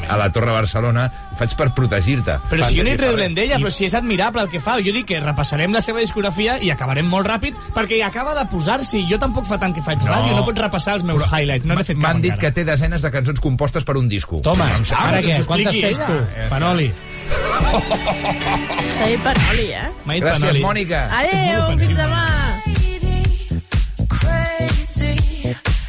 a 0.09 0.17
la 0.17 0.29
Torre 0.33 0.51
Barcelona, 0.51 1.05
ho 1.31 1.37
faig 1.37 1.53
per 1.59 1.69
protegir-te. 1.77 2.39
Però 2.49 2.65
si 2.65 2.79
jo 2.79 2.85
n'he 2.87 2.95
redolent 2.97 3.35
d'ella, 3.37 3.59
però 3.61 3.69
si 3.73 3.85
és 3.85 3.93
admirable 3.97 4.41
el 4.41 4.49
que 4.49 4.61
fa. 4.63 4.79
Jo 4.81 4.93
dic 4.95 5.05
que 5.11 5.19
repassarem 5.21 5.73
la 5.75 5.83
seva 5.85 6.01
discografia 6.01 6.57
i 6.65 6.71
acabarem 6.73 7.05
molt 7.09 7.29
ràpid, 7.29 7.59
perquè 7.75 8.01
acaba 8.05 8.33
de 8.39 8.47
posar-s'hi. 8.49 9.03
Jo 9.11 9.19
tampoc 9.21 9.45
fa 9.49 9.59
tant 9.61 9.75
que 9.75 9.85
faig 9.85 10.01
No. 10.03 10.09
ràdio, 10.11 10.33
no 10.35 10.45
pots 10.47 10.59
repassar 10.65 10.95
els 10.97 11.05
meus 11.05 11.23
highlights. 11.29 11.67
No 11.69 11.77
n'he 11.77 11.85
fet 11.85 11.99
cap 11.99 12.09
M'han 12.09 12.21
dit 12.25 12.37
que 12.39 12.51
té 12.51 12.65
desenes 12.65 13.01
de 13.05 13.11
cançons 13.13 13.39
compostes 13.39 13.85
per 13.85 13.97
un 13.97 14.09
disco. 14.09 14.41
Toma, 14.41 14.71
sap. 14.81 14.99
ara 14.99 15.21
què? 15.21 15.37
Quantes 15.45 15.77
tens 15.77 16.01
tu, 16.01 16.17
està. 16.17 16.49
Panoli? 16.49 16.89
Està 18.89 19.05
dit 19.07 19.21
Panoli, 19.23 19.69
eh? 19.71 19.87
Gràcies. 20.19 20.59
Mònica. 20.65 21.05
Adéu, 21.21 21.67
fins 21.69 21.87
demà. 21.93 22.25
crazy 24.09 25.82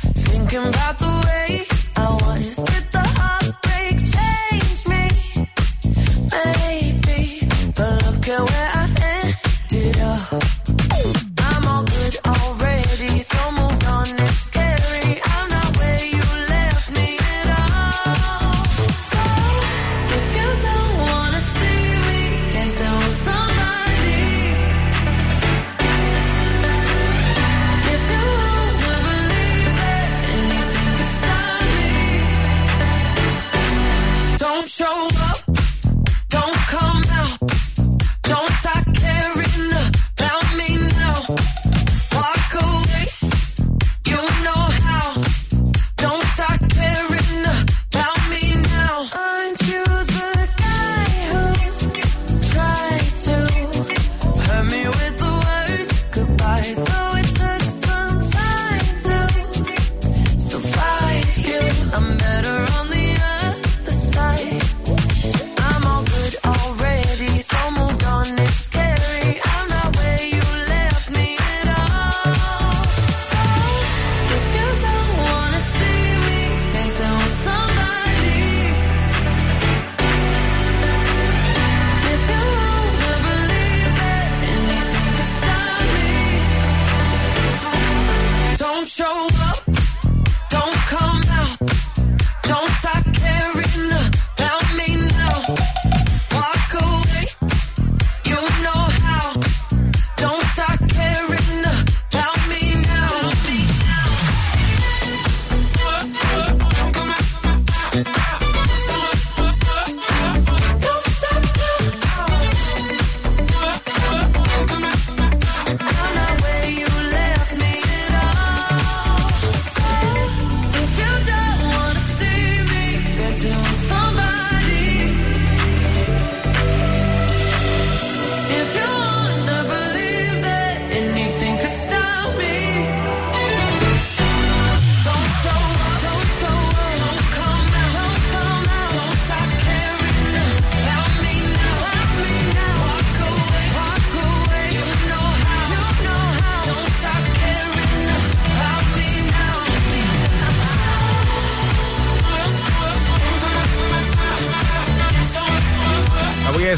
thinking 0.55 0.69
about 0.69 0.99
the 0.99 1.07
way 1.27 1.67
I 1.97 2.11
was. 2.13 2.57
Did 2.57 2.93
the 2.93 2.94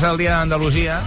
El 0.07 0.17
dia 0.19 0.37
d'Andalusia. 0.39 1.01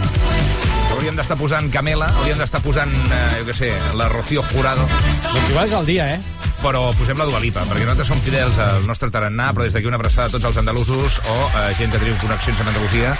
Hauríem 0.91 1.16
d'estar 1.16 1.38
posant 1.39 1.70
Camela, 1.72 2.10
hauríem 2.20 2.38
d'estar 2.41 2.60
posant, 2.62 2.91
eh, 2.91 3.20
jo 3.39 3.45
què 3.47 3.54
sé, 3.56 3.70
la 3.95 4.10
Rocío 4.12 4.43
Jurado. 4.52 4.84
Doncs 4.86 5.50
igual 5.54 5.66
és 5.70 5.74
el 5.78 5.86
dia, 5.88 6.08
eh? 6.16 6.20
Però 6.62 6.89
posem 6.97 7.18
la 7.18 7.26
Dua 7.30 7.39
Lipa, 7.39 7.62
perquè 7.70 7.86
nosaltres 7.88 8.08
som 8.12 8.20
fidels 8.20 8.58
al 8.60 8.84
nostre 8.86 9.08
tarannà, 9.10 9.54
però 9.56 9.64
des 9.64 9.74
d'aquí 9.74 9.88
una 9.88 9.95
abraçada 9.95 10.28
a 10.28 10.32
tots 10.34 10.43
els 10.43 10.58
andalusos 10.60 11.20
o 11.32 11.38
a 11.56 11.70
gent 11.78 11.91
que 11.93 12.00
teniu 12.02 12.18
connexions 12.20 12.60
amb 12.60 12.74
Andalusia, 12.74 13.14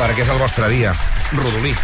perquè 0.00 0.22
és 0.24 0.28
el 0.32 0.38
vostre 0.40 0.68
dia. 0.72 0.94
Rodolí. 1.36 1.74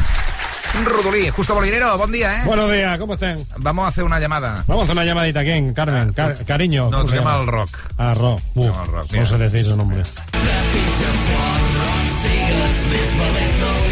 Rodolí, 0.85 1.29
Justo 1.31 1.55
Molinero, 1.55 1.97
bon 1.99 2.11
dia, 2.13 2.39
¿eh? 2.41 2.43
Buenos 2.47 2.71
días, 2.73 2.99
¿cómo 2.99 3.15
están? 3.15 3.45
Vamos 3.59 3.85
a 3.85 3.89
hacer 3.89 4.05
una 4.05 4.19
llamada. 4.19 4.65
Vamos 4.67 4.83
a 4.83 4.85
hacer 4.85 4.97
una 4.97 5.05
llamadita. 5.05 5.43
¿Quién? 5.43 5.75
Carmen, 5.75 6.13
Car- 6.15 6.45
cariño. 6.47 6.89
No, 6.91 6.99
¿cómo 6.99 7.09
se 7.11 7.17
llama 7.17 7.37
el 7.41 7.47
Rock. 7.47 7.71
Ah, 7.99 8.15
Rock. 8.15 8.41
Uf, 8.55 8.67
llama 8.67 8.83
el 8.85 8.91
Rock, 8.93 9.07
no 9.07 9.13
mira. 9.13 9.27
sé 9.27 9.39
decir 9.39 9.61
ese 9.61 9.77
nombre. 9.77 10.03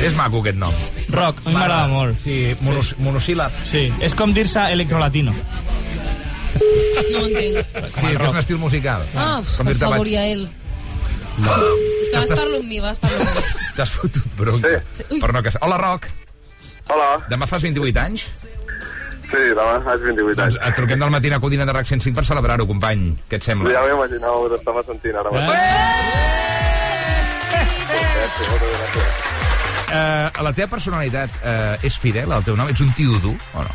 És 0.05 0.15
maco 0.19 0.41
aquest 0.43 0.59
nom. 0.61 0.75
Rock, 1.15 1.39
a 1.45 1.49
mi 1.49 1.55
m'agrada 1.57 1.87
molt. 1.89 2.19
Sí, 2.21 2.55
monos, 2.65 2.95
monosíl·lab. 3.01 3.55
Sí, 3.69 3.87
és 4.05 4.15
com 4.19 4.33
dir-se 4.37 4.61
electrolatino. 4.75 5.33
No 5.33 7.21
ho 7.21 7.27
entenc. 7.29 7.61
Sí, 7.95 8.11
que 8.11 8.13
és 8.25 8.31
un 8.31 8.41
estil 8.41 8.59
musical. 8.61 9.05
Ah, 9.17 9.41
Com 9.57 9.67
per 9.67 9.75
dir-te, 9.75 9.85
favor, 9.87 10.07
vaig- 10.07 10.19
ell. 10.19 10.45
No. 11.39 11.55
És 11.55 12.11
que 12.11 12.17
vas 12.19 12.29
T'estàs- 12.29 12.41
parlo 12.43 12.59
amb 12.61 12.69
mi, 12.69 12.81
vas 12.81 12.99
parlo 13.03 13.21
amb 13.25 13.31
mi. 13.39 13.43
T'has 13.77 13.91
fotut 13.91 14.37
bronca. 14.39 14.75
Sí. 14.93 15.05
Per 15.21 15.33
no 15.35 15.43
casar. 15.43 15.63
Hola, 15.65 15.79
Roc. 15.79 16.07
Hola. 16.89 17.09
Demà 17.31 17.47
fas 17.49 17.63
28 17.65 17.99
anys? 18.05 18.27
Sí, 19.25 19.41
demà 19.57 19.81
faig 19.87 20.01
28 20.05 20.43
anys. 20.45 20.59
Et 20.61 20.75
truquem 20.77 21.01
del 21.01 21.11
matí 21.11 21.33
a 21.33 21.41
Codina 21.41 21.65
de 21.67 21.73
RAC 21.73 21.87
105 21.87 22.15
per 22.21 22.27
celebrar-ho, 22.29 22.67
company. 22.69 23.15
Què 23.31 23.37
et 23.41 23.43
sembla? 23.43 23.73
Ja 23.73 23.81
m'ho 23.83 23.97
imaginava, 23.97 24.37
us 24.47 24.53
estava 24.61 24.85
sentint 24.85 25.17
ara 25.17 25.31
mateix. 25.33 26.64
Gràcies, 28.25 28.49
moltes 28.49 28.71
gràcies. 28.81 29.23
Eh, 29.95 30.43
la 30.47 30.53
teva 30.57 30.71
personalitat 30.73 31.35
eh, 31.45 31.87
és 31.87 31.97
fidel 32.01 32.33
al 32.33 32.45
teu 32.47 32.57
nom? 32.57 32.71
Ets 32.73 32.81
un 32.81 32.93
tio 32.97 33.19
dur 33.21 33.35
o 33.53 33.65
no? 33.67 33.75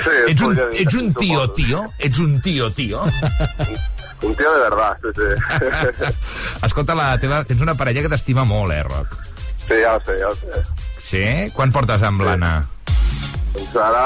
Sí, 0.00 0.14
Ets 0.32 0.44
un, 0.46 0.56
ets 0.72 0.96
un 0.96 1.10
sí, 1.10 1.16
tio, 1.18 1.42
tio? 1.58 1.82
Ets 2.00 2.20
un 2.24 2.38
tio, 2.40 2.70
tio? 2.72 3.04
Un 4.20 4.34
tio 4.36 4.50
de 4.52 4.58
verdad, 4.60 4.98
sí, 5.00 5.08
sí. 5.16 6.08
Escolta, 6.66 6.92
la 6.92 7.14
teva, 7.16 7.38
tens 7.48 7.62
una 7.64 7.72
parella 7.72 8.02
que 8.04 8.10
t'estima 8.12 8.42
molt, 8.44 8.74
eh, 8.74 8.82
Roc? 8.84 9.14
Sí, 9.62 9.78
ja 9.80 9.94
ho 9.96 10.02
sé, 10.04 10.18
ja 10.20 10.28
ho 10.28 10.34
sé. 10.36 10.60
Sí? 11.06 11.22
Quan 11.56 11.72
portes 11.72 12.04
amb 12.04 12.20
l'Anna? 12.26 12.50
Doncs 13.54 13.78
ara 13.80 14.04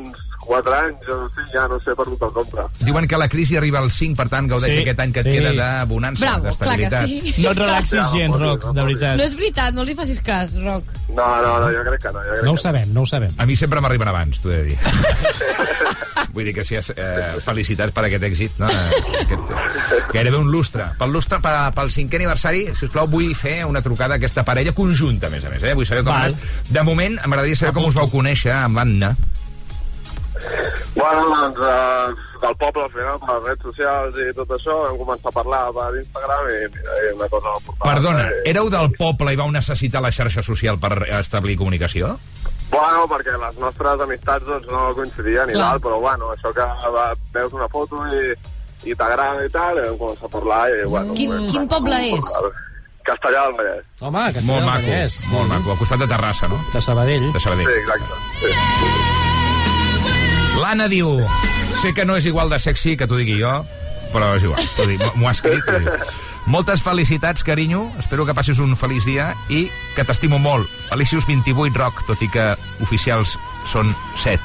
uns 0.00 0.21
4 0.44 0.72
anys, 0.74 1.08
o 1.08 1.28
sí, 1.34 1.42
ja 1.52 1.66
no 1.70 1.78
sé 1.80 1.94
per 1.96 2.04
tot 2.04 2.22
el 2.26 2.32
compte. 2.34 2.64
Diuen 2.84 3.06
que 3.08 3.16
la 3.18 3.28
crisi 3.28 3.56
arriba 3.56 3.78
al 3.78 3.90
5, 3.90 4.16
per 4.16 4.28
tant, 4.28 4.48
gaudeix 4.50 4.72
Sí. 4.74 4.80
aquest 4.82 5.00
any 5.00 5.12
que 5.12 5.20
et 5.20 5.26
Sí. 5.26 5.32
queda 5.38 5.52
de 5.52 5.86
bonança, 5.86 6.38
d'estabilitat. 6.40 7.06
sí. 7.06 7.34
No 7.38 7.50
et 7.50 7.58
relaxis 7.58 8.10
gens, 8.12 8.36
Roc, 8.36 8.64
de 8.74 8.82
veritat. 8.82 9.16
No 9.16 9.22
és 9.24 9.34
veritat, 9.36 9.74
no 9.74 9.84
li 9.84 9.94
facis 9.94 10.20
cas, 10.20 10.56
Roc. 10.62 10.84
No, 11.14 11.42
no, 11.42 11.60
no, 11.60 11.70
jo 11.70 11.82
crec 11.88 12.00
que 12.02 12.12
no. 12.12 12.20
Jo 12.24 12.32
crec 12.32 12.44
No 12.44 12.52
ho 12.52 12.56
sabem, 12.56 12.92
no 12.92 13.02
ho 13.02 13.06
sabem. 13.06 13.32
A 13.38 13.46
mi 13.46 13.56
sempre 13.56 13.80
m'arriben 13.80 14.08
abans, 14.08 14.40
t'ho 14.40 14.50
he 14.52 14.56
de 14.56 14.64
dir. 14.64 14.78
Vull 16.32 16.44
dir 16.48 16.54
que 16.54 16.64
si 16.64 16.76
és, 16.78 16.88
eh, 16.96 17.34
felicitats 17.44 17.92
per 17.92 18.06
aquest 18.06 18.22
èxit, 18.24 18.52
no? 18.58 18.68
Eh, 18.68 19.22
Aquest, 19.22 20.12
gairebé 20.14 20.36
un 20.38 20.50
lustre. 20.50 20.86
Pel 20.98 21.12
lustre, 21.12 21.38
pel, 21.44 21.72
pel 21.76 21.90
cinquè 21.92 22.16
aniversari, 22.16 22.62
si 22.74 22.86
us 22.86 22.90
plau, 22.94 23.06
vull 23.06 23.34
fer 23.36 23.64
una 23.68 23.82
trucada 23.82 24.14
a 24.14 24.16
aquesta 24.16 24.42
parella 24.42 24.72
conjunta, 24.72 25.26
a 25.26 25.30
més 25.30 25.44
a 25.44 25.50
més, 25.50 25.62
eh? 25.62 25.74
Vull 25.74 25.86
saber 25.86 26.04
com 26.04 26.12
Val. 26.14 26.34
De 26.70 26.82
moment, 26.82 27.18
m'agradaria 27.26 27.56
saber 27.56 27.74
com 27.74 27.84
us 27.90 27.94
vau 27.94 28.08
conèixer 28.10 28.52
amb 28.52 28.76
l'Anna. 28.80 29.14
Bueno, 30.94 31.22
doncs, 31.36 31.58
eh, 31.58 32.14
del 32.42 32.56
poble, 32.60 32.82
al 32.84 32.90
final, 32.92 33.18
per 33.22 33.34
les 33.36 33.44
redes 33.46 33.62
socials 33.68 34.18
i 34.18 34.28
tot 34.36 34.50
això, 34.56 34.76
vam 34.86 34.98
començar 35.00 35.30
a 35.30 35.36
parlar 35.36 35.60
per 35.76 35.88
Instagram 36.00 36.48
i, 36.52 36.58
mira, 36.76 36.96
i 37.06 37.12
una 37.16 37.28
cosa 37.32 37.52
va 37.54 37.60
portar... 37.66 37.88
Perdona, 37.94 38.24
Eh, 38.30 38.42
éreu 38.50 38.70
del 38.70 38.90
poble 38.98 39.32
i 39.32 39.38
vau 39.40 39.50
necessitar 39.54 40.02
la 40.02 40.10
xarxa 40.14 40.42
social 40.42 40.78
per 40.82 40.92
establir 41.20 41.56
comunicació? 41.60 42.16
Bueno, 42.72 43.04
perquè 43.10 43.34
les 43.36 43.58
nostres 43.60 44.00
amistats 44.00 44.46
doncs, 44.48 44.66
no 44.72 44.90
coincidien 44.96 45.50
i 45.52 45.56
tal, 45.58 45.80
però 45.84 45.98
bueno, 46.00 46.30
això 46.32 46.52
que 46.56 46.64
va, 46.94 47.10
veus 47.34 47.52
una 47.52 47.68
foto 47.68 48.00
i, 48.08 48.32
i 48.90 48.94
t'agrada 48.96 49.44
i 49.44 49.50
tal, 49.52 49.76
i 49.78 49.86
vam 49.90 49.98
començar 50.00 50.26
a 50.30 50.32
parlar 50.36 50.62
i 50.72 50.84
bueno... 50.88 51.14
Quin- 51.18 51.34
vam- 51.36 51.48
quin 51.52 51.68
poble 51.68 51.98
és? 52.16 52.30
Castellà 53.02 53.48
del 53.48 53.56
Vallès. 53.58 53.84
Home, 54.00 54.20
Castellà 54.32 54.46
Molt 54.46 54.60
del 54.62 54.68
maco, 54.70 54.86
Vallès. 54.92 55.16
molt 55.32 55.48
maco. 55.50 55.70
Al 55.74 55.78
costat 55.82 55.98
de 56.04 56.06
Terrassa, 56.14 56.48
no? 56.48 56.60
De 56.72 56.80
Sabadell. 56.80 57.32
De 57.34 57.40
Sabadell. 57.42 57.66
Sí, 57.66 57.80
exacte. 57.82 58.14
Sí. 58.40 59.21
L'Anna 60.60 60.88
diu... 60.88 61.20
Sé 61.82 61.92
que 61.96 62.04
no 62.06 62.14
és 62.18 62.26
igual 62.28 62.50
de 62.52 62.58
sexy 62.62 62.96
que 63.00 63.06
t'ho 63.10 63.16
digui 63.18 63.38
jo, 63.40 63.52
però 64.12 64.34
és 64.36 64.44
igual. 64.46 64.60
M'ho 65.18 65.26
ha 65.28 65.32
escrit. 65.32 65.66
Moltes 66.46 66.82
felicitats, 66.84 67.42
carinyo. 67.46 67.86
Espero 67.98 68.26
que 68.28 68.34
passis 68.36 68.60
un 68.62 68.76
feliç 68.78 69.06
dia 69.08 69.32
i 69.50 69.64
que 69.96 70.04
t'estimo 70.06 70.38
molt. 70.42 70.68
Feliços 70.90 71.26
28, 71.26 71.74
Roc, 71.80 72.04
tot 72.06 72.22
i 72.22 72.28
que 72.30 72.52
oficials 72.84 73.34
són 73.66 73.90
7. 74.20 74.38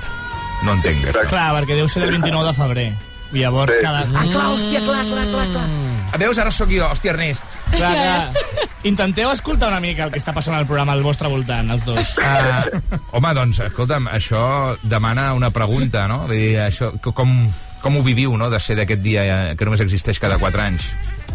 No 0.66 0.74
entenc. 0.78 1.04
això. 1.12 1.28
Clar, 1.30 1.52
perquè 1.60 1.78
deu 1.78 1.88
ser 1.92 2.06
del 2.06 2.16
29 2.16 2.48
de 2.50 2.56
febrer. 2.58 2.88
I 3.36 3.44
llavors 3.44 3.74
Sí. 3.76 3.82
cada... 3.84 4.06
Ah, 4.16 4.26
clar, 4.32 4.48
hòstia, 4.56 4.82
clar, 4.88 5.04
clar, 5.12 5.28
clar, 5.34 5.48
clar. 5.52 5.68
A 6.14 6.18
veus, 6.18 6.38
ara 6.40 6.52
sóc 6.52 6.72
jo. 6.72 6.86
Hòstia, 6.88 7.14
Ernest. 7.14 7.58
Clar, 7.74 7.94
clar. 7.94 8.68
Intenteu 8.88 9.30
escoltar 9.34 9.72
una 9.74 9.82
mica 9.84 10.06
el 10.06 10.14
que 10.14 10.20
està 10.22 10.32
passant 10.36 10.56
al 10.56 10.68
programa 10.70 10.94
al 10.96 11.04
vostre 11.04 11.28
voltant, 11.32 11.70
els 11.74 11.84
dos. 11.86 12.14
Uh, 12.22 13.00
home, 13.18 13.34
doncs, 13.36 13.60
escolta'm, 13.68 14.08
això 14.14 14.42
demana 14.84 15.34
una 15.36 15.52
pregunta, 15.52 16.06
no? 16.08 16.24
Vull 16.30 16.38
dir, 16.38 16.54
això, 16.64 16.94
com, 17.04 17.36
com 17.84 18.00
ho 18.00 18.06
viviu, 18.06 18.38
no?, 18.40 18.52
de 18.54 18.62
ser 18.64 18.78
d'aquest 18.80 19.04
dia 19.04 19.26
eh, 19.28 19.56
que 19.58 19.68
només 19.68 19.84
existeix 19.84 20.22
cada 20.24 20.40
4 20.40 20.64
anys. 20.64 20.88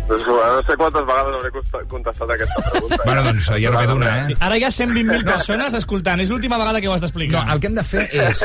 Doncs, 0.08 0.24
no 0.26 0.62
sé 0.66 0.76
quantes 0.76 1.04
vegades 1.06 1.36
hauré 1.36 1.84
contestat 1.90 2.32
aquesta 2.34 2.64
pregunta. 2.70 2.98
Bueno, 3.04 3.22
doncs, 3.28 3.52
ja 3.62 3.70
no 3.70 3.78
ve 3.78 3.86
d'una, 3.90 4.10
eh? 4.22 4.36
Ara 4.40 4.58
hi 4.58 4.66
ha 4.66 4.72
120.000 4.72 5.24
persones 5.28 5.76
escoltant. 5.78 6.22
És 6.24 6.32
l'última 6.32 6.58
vegada 6.60 6.80
que 6.80 6.90
ho 6.90 6.96
has 6.96 7.04
d'explicar. 7.04 7.44
No, 7.46 7.54
el 7.54 7.62
que 7.62 7.70
hem 7.70 7.78
de 7.78 7.84
fer 7.86 8.08
és... 8.10 8.42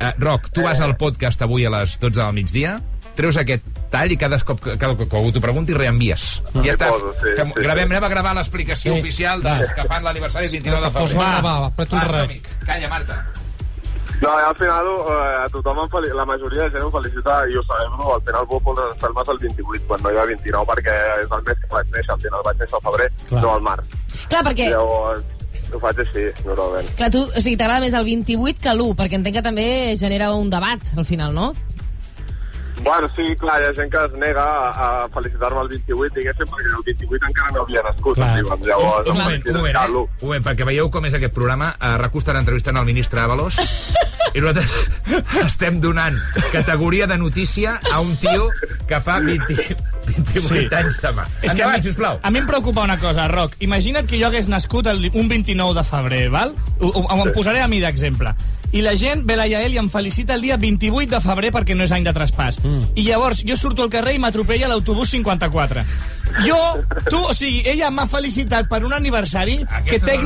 Uh, 0.00 0.10
Roc, 0.22 0.50
tu 0.54 0.64
vas 0.66 0.80
al 0.82 0.96
podcast 1.00 1.44
avui 1.46 1.66
a 1.66 1.72
les 1.76 1.98
12 2.02 2.20
del 2.20 2.36
migdia, 2.36 2.78
treus 3.16 3.36
aquest 3.40 3.64
tall 3.92 4.12
i 4.12 4.18
cada 4.20 4.38
cop 4.44 4.60
que, 4.62 4.76
que 4.78 4.86
algú 4.86 5.32
t'ho 5.32 5.40
pregunti 5.42 5.74
reenvies. 5.76 6.26
I 6.54 6.66
ja 6.68 6.74
està. 6.76 6.90
poso, 6.92 7.12
sí, 7.22 7.32
Fem, 7.38 7.52
sí, 7.54 7.62
gravem, 7.64 7.88
sí. 7.88 7.94
anem 7.96 8.04
a 8.04 8.12
gravar 8.12 8.34
l'explicació 8.36 8.94
Sí, 8.94 9.00
oficial 9.00 9.42
va. 9.44 9.56
dels 9.58 9.72
que 9.72 9.84
fan 9.88 10.04
l'aniversari 10.04 10.46
el 10.46 10.52
29 10.58 10.84
de 10.86 10.92
Pues 10.98 11.10
febrer. 11.12 11.26
va, 11.26 11.40
va, 11.40 11.58
va, 11.66 11.72
un 11.76 11.98
Va, 11.98 12.04
rec. 12.04 12.46
som-hi. 12.46 12.66
Calla, 12.66 12.88
Marta. 12.92 13.24
No, 14.22 14.30
al 14.32 14.56
final 14.56 14.86
eh, 14.86 15.44
a 15.44 15.48
tothom, 15.52 15.76
la 16.16 16.24
majoria 16.24 16.62
de 16.62 16.70
gent 16.70 16.84
ho 16.86 16.90
felicita 16.90 17.34
i 17.52 17.56
ho 17.56 17.62
celebro. 17.68 18.14
Al 18.14 18.22
final 18.24 18.46
vos 18.48 18.62
posar 18.64 18.86
les 18.88 18.96
palmes 19.02 19.28
el 19.28 19.38
28, 19.42 19.82
quan 19.86 20.00
no 20.02 20.10
hi 20.12 20.16
ha 20.16 20.24
29, 20.24 20.66
perquè 20.70 20.94
és 21.20 21.32
el 21.36 21.42
mes 21.44 21.58
que 21.60 21.68
vaig 21.74 21.90
néixer. 21.92 22.12
Al 22.14 22.20
final 22.24 22.40
vaig 22.46 22.56
néixer 22.62 22.78
al 22.78 22.84
febrer, 22.86 23.08
Clar. 23.28 23.42
no 23.42 23.50
al 23.54 23.60
març. 23.66 23.96
Clar, 24.30 24.42
perquè... 24.48 24.70
Llavors, 24.72 25.20
ho 25.74 25.80
faig 25.84 26.00
així, 26.06 26.24
normalment. 26.46 26.88
Clar, 26.96 27.10
tu, 27.12 27.24
o 27.28 27.40
sigui, 27.44 27.58
t'agrada 27.60 27.84
més 27.84 27.92
el 27.92 28.08
28 28.08 28.62
que 28.64 28.72
l'1, 28.72 28.96
perquè 28.96 29.20
entenc 29.20 29.36
que 29.36 29.44
també 29.44 29.68
genera 30.00 30.32
un 30.32 30.48
debat, 30.48 30.80
al 30.96 31.04
final, 31.04 31.34
no? 31.36 31.50
Bueno, 32.82 33.08
sí, 33.16 33.24
clar, 33.40 33.62
hi 33.62 33.66
ha 33.66 33.74
gent 33.74 33.90
que 33.90 34.02
es 34.04 34.12
nega 34.20 34.44
a, 34.44 34.68
a 35.04 35.08
felicitar-me 35.14 35.62
el 35.64 35.68
28, 35.74 36.14
diguéssim, 36.18 36.50
perquè 36.52 36.72
el 36.72 36.84
28 36.86 37.30
encara 37.30 37.54
no 37.54 37.64
havia 37.64 37.82
nascut. 37.86 38.18
Clar. 38.18 38.34
diuen. 38.36 38.66
Llavors, 38.68 39.08
Un 39.08 39.16
em 39.16 39.22
moment, 39.22 39.46
un 39.46 39.56
moment, 39.56 39.76
eh? 39.76 40.04
un 40.20 40.28
moment, 40.28 40.44
perquè 40.46 40.68
veieu 40.68 40.90
com 40.92 41.08
és 41.08 41.16
aquest 41.18 41.34
programa. 41.34 41.72
A 41.80 41.96
RAC1 41.98 42.22
estan 42.22 42.40
entrevistant 42.42 42.78
el 42.82 42.88
ministre 42.88 43.20
Ábalos 43.24 43.58
i 44.36 44.42
nosaltres 44.44 44.74
estem 45.48 45.80
donant 45.80 46.18
categoria 46.52 47.06
de 47.06 47.16
notícia 47.18 47.80
a 47.92 48.00
un 48.04 48.16
tio 48.20 48.50
que 48.86 49.00
fa 49.00 49.18
20, 49.24 49.76
28 50.06 50.48
Sí. 50.48 50.74
anys 50.74 51.00
demà. 51.02 51.24
És 51.42 51.52
que 51.54 51.62
Endavant, 51.62 51.76
mi, 51.78 51.82
sisplau. 51.82 52.18
a 52.22 52.30
mi 52.30 52.38
em 52.38 52.46
preocupa 52.46 52.82
una 52.82 52.98
cosa, 52.98 53.28
Roc. 53.28 53.54
Imagina't 53.60 54.06
que 54.06 54.18
jo 54.20 54.26
hagués 54.28 54.48
nascut 54.48 54.86
el, 54.86 55.10
un 55.14 55.28
29 55.28 55.74
de 55.74 55.84
febrer, 55.84 56.28
val? 56.30 56.54
Ho, 56.80 56.88
ho, 56.94 57.22
em 57.26 57.32
posaré 57.34 57.60
a 57.60 57.68
mi 57.68 57.80
d'exemple. 57.80 58.34
I 58.72 58.80
la 58.82 58.96
gent 58.98 59.22
ve 59.24 59.36
la 59.38 59.46
Yael 59.46 59.74
i 59.76 59.78
em 59.78 59.88
felicita 59.88 60.34
el 60.34 60.42
dia 60.42 60.56
28 60.58 61.14
de 61.14 61.20
febrer 61.22 61.52
perquè 61.54 61.76
no 61.76 61.84
és 61.86 61.92
any 61.94 62.04
de 62.04 62.12
traspàs. 62.12 62.58
Mm. 62.64 62.80
I 62.98 63.04
llavors 63.06 63.44
jo 63.46 63.56
surto 63.56 63.82
al 63.86 63.90
carrer 63.90 64.16
i 64.16 64.18
m'atropella 64.18 64.68
l'autobús 64.68 65.10
54. 65.14 65.84
Jo, 66.44 66.58
tu, 67.08 67.16
o 67.16 67.32
sigui, 67.32 67.62
ella 67.64 67.90
m'ha 67.94 68.06
felicitat 68.10 68.68
per 68.68 68.82
un 68.84 68.92
aniversari 68.92 69.60
Aquesta 69.62 69.86
que 69.88 69.96
és 69.96 70.02
la 70.02 70.18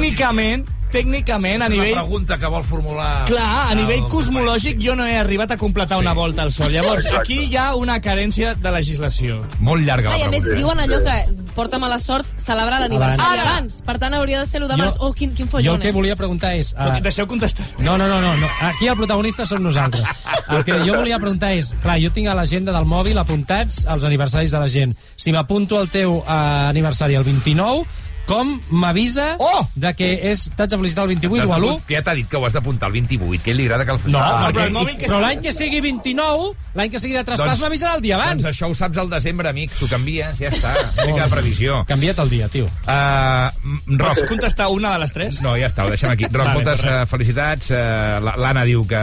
tècnicament, 0.91 1.63
a 1.63 1.69
nivell... 1.69 1.95
La 1.95 2.03
pregunta 2.05 2.37
que 2.39 2.47
vol 2.53 2.65
formular... 2.65 3.25
Clar, 3.31 3.71
a 3.71 3.75
nivell 3.79 4.03
el- 4.05 4.09
cosmològic 4.13 4.79
jo 4.83 4.95
no 4.99 5.07
he 5.07 5.17
arribat 5.19 5.51
a 5.53 5.57
completar 5.61 5.99
Sí. 5.99 6.05
una 6.05 6.13
volta 6.15 6.43
al 6.43 6.53
Sol. 6.53 6.71
Llavors, 6.73 7.05
Exacte. 7.05 7.23
aquí 7.23 7.39
hi 7.51 7.57
ha 7.57 7.75
una 7.75 8.01
carència 8.01 8.55
de 8.55 8.71
legislació. 8.71 9.41
Molt 9.61 9.83
llarga 9.87 10.11
Clar, 10.11 10.19
i 10.19 10.23
la 10.23 10.29
a 10.29 10.31
més, 10.31 10.43
pregunta. 10.45 10.61
diuen 10.61 10.79
allò 10.85 11.01
que 11.05 11.51
porta 11.55 11.79
mala 11.79 11.99
sort 11.99 12.27
celebrar 12.39 12.81
l'aniversari 12.81 13.41
Abans. 13.41 13.51
abans. 13.51 13.83
Per 13.87 13.99
tant, 13.99 14.15
hauria 14.15 14.41
de 14.41 14.47
ser 14.47 14.61
l'1 14.61 14.69
de 14.69 14.77
Jo- 14.77 14.85
març. 14.85 14.97
Oh, 15.01 15.13
quin, 15.13 15.35
quin 15.35 15.47
Jo 15.47 15.51
follon, 15.57 15.75
el 15.77 15.81
que 15.81 15.89
eh? 15.89 15.93
volia 15.93 16.17
preguntar 16.17 16.55
és... 16.55 16.75
Uh, 16.79 16.91
Uh, 16.91 17.01
Deixeu 17.03 17.27
contestar. 17.27 17.65
no, 17.79 17.97
no, 17.99 18.07
no, 18.09 18.21
no, 18.21 18.35
no. 18.37 18.47
Aquí 18.61 18.87
el 18.89 18.97
protagonista 18.97 19.47
som 19.47 19.63
nosaltres. 19.63 20.03
El 20.49 20.65
que 20.65 20.73
jo 20.85 20.95
volia 20.97 21.19
preguntar 21.19 21.53
és... 21.53 21.75
Clar, 21.83 21.99
jo 22.03 22.11
tinc 22.11 22.29
a 22.29 22.35
l'agenda 22.35 22.73
del 22.73 22.85
mòbil 22.85 23.17
apuntats 23.19 23.85
els 23.87 24.05
aniversaris 24.05 24.51
de 24.51 24.59
la 24.59 24.69
gent. 24.69 24.95
Si 25.17 25.33
m'apunto 25.33 25.79
al 25.79 25.89
teu 25.89 26.17
uh, 26.19 26.69
aniversari 26.71 27.15
el 27.15 27.25
29, 27.25 27.85
com 28.27 28.61
m'avisa 28.71 29.37
Oh! 29.39 29.67
de 29.75 29.91
que 29.99 30.31
és 30.31 30.45
t'haig 30.55 30.71
de 30.71 30.77
felicitar 30.79 31.03
el 31.05 31.09
28 31.17 31.33
o 31.35 31.37
T'has 31.41 31.51
a 31.51 31.59
l'1? 31.59 31.67
d'apunt- 31.67 31.87
Que 31.87 31.95
ja 31.97 32.03
t'ha 32.03 32.15
dit 32.15 32.29
que 32.29 32.37
ho 32.37 32.47
has 32.47 32.53
d'apuntar 32.53 32.87
al 32.87 32.93
28, 32.93 33.43
que 33.43 33.51
ell 33.51 33.57
li 33.57 33.65
agrada 33.67 33.85
que 33.85 33.93
el 33.93 34.13
No, 34.13 34.19
Ah, 34.21 34.41
no, 34.43 34.47
però 34.49 34.53
que- 34.61 34.67
el 34.67 34.73
mòbil 34.73 34.97
que 34.99 35.07
Però 35.07 35.17
sí. 35.17 35.21
l'any 35.21 35.41
que 35.41 35.53
sigui 35.53 35.81
29, 35.81 36.53
l'any 36.75 36.91
que 36.91 36.99
sigui 37.01 37.15
de 37.15 37.25
traspàs 37.25 37.47
Doncs- 37.59 37.61
m'avisarà 37.61 37.95
el 37.97 38.03
dia 38.03 38.17
abans. 38.17 38.43
Doncs 38.43 38.55
això 38.57 38.71
ho 38.71 38.75
saps 38.75 38.99
al 38.99 39.11
desembre, 39.11 39.49
amic. 39.49 39.73
T'ho 39.79 39.89
canvies, 39.89 40.39
ja 40.39 40.49
està. 40.51 40.75
Una 40.97 41.07
mica 41.07 41.25
de 41.25 41.31
previsió. 41.31 41.85
Canvia't 41.87 42.19
el 42.21 42.31
dia, 42.31 42.49
tio. 42.49 42.65
Uh, 42.87 43.51
Roc, 43.97 44.09
Pots 44.15 44.23
contestar 44.29 44.69
una 44.69 44.93
de 44.93 44.99
les 45.01 45.13
tres? 45.13 45.41
No, 45.43 45.57
ja 45.57 45.67
està, 45.67 45.85
ho 45.85 45.89
deixem 45.89 46.11
aquí. 46.11 46.25
Roc, 46.31 46.45
Vale, 46.47 46.55
moltes 46.55 46.85
uh, 46.85 47.07
felicitats. 47.07 47.71
Uh, 47.71 48.21
L'Anna 48.37 48.65
diu 48.65 48.87
que, 48.87 49.01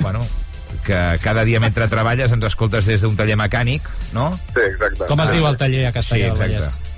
bueno, 0.00 0.20
que 0.84 1.18
cada 1.22 1.44
dia 1.44 1.60
mentre 1.60 1.86
treballes 1.88 2.32
ens 2.32 2.44
escoltes 2.44 2.84
des 2.86 3.00
d'un 3.00 3.14
taller 3.16 3.36
mecànic, 3.36 3.82
no? 4.12 4.32
Sí, 4.54 4.60
exacte. 4.66 5.06
Com 5.06 5.20
es 5.20 5.30
diu 5.30 5.46
el 5.46 5.56
taller 5.56 5.86
a 5.86 5.92
Sí, 5.92 5.94
Castellà 6.00 6.24
del 6.24 6.32
exacte. 6.32 6.58
Vallès? 6.58 6.93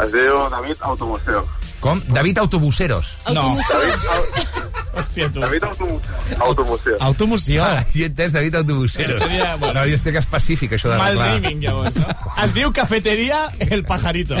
Es 0.00 0.12
diu 0.12 0.38
David 0.50 0.76
Automuseo. 0.80 1.42
Com? 1.80 2.00
David 2.12 2.38
Autobuseros. 2.38 3.14
No. 3.32 3.56
David, 3.56 3.94
Hòstia, 4.92 5.30
tu. 5.32 5.40
David 5.40 5.64
Automuseo. 5.64 6.36
Automuseo. 6.40 6.96
Automoció. 7.00 7.64
Ah, 7.64 7.84
jo 7.94 8.02
he 8.04 8.08
entès 8.10 8.32
David 8.32 8.54
Autobuseros. 8.60 9.16
Seria, 9.16 9.54
bueno. 9.56 9.80
No, 9.80 9.86
jo 9.88 9.96
estic 9.96 10.18
específic, 10.20 10.74
això 10.76 10.90
de 10.92 10.98
Mal 11.00 11.16
clar. 11.16 11.30
naming, 11.36 11.62
llavors, 11.64 11.96
no? 11.96 12.34
Es 12.44 12.52
diu 12.56 12.72
Cafeteria 12.76 13.46
El 13.68 13.84
Pajarito. 13.88 14.36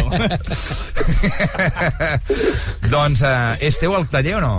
doncs, 2.92 3.22
uh, 3.22 3.56
és 3.60 3.78
teu 3.80 3.96
el 3.96 4.06
taller 4.12 4.36
o 4.40 4.44
no? 4.44 4.54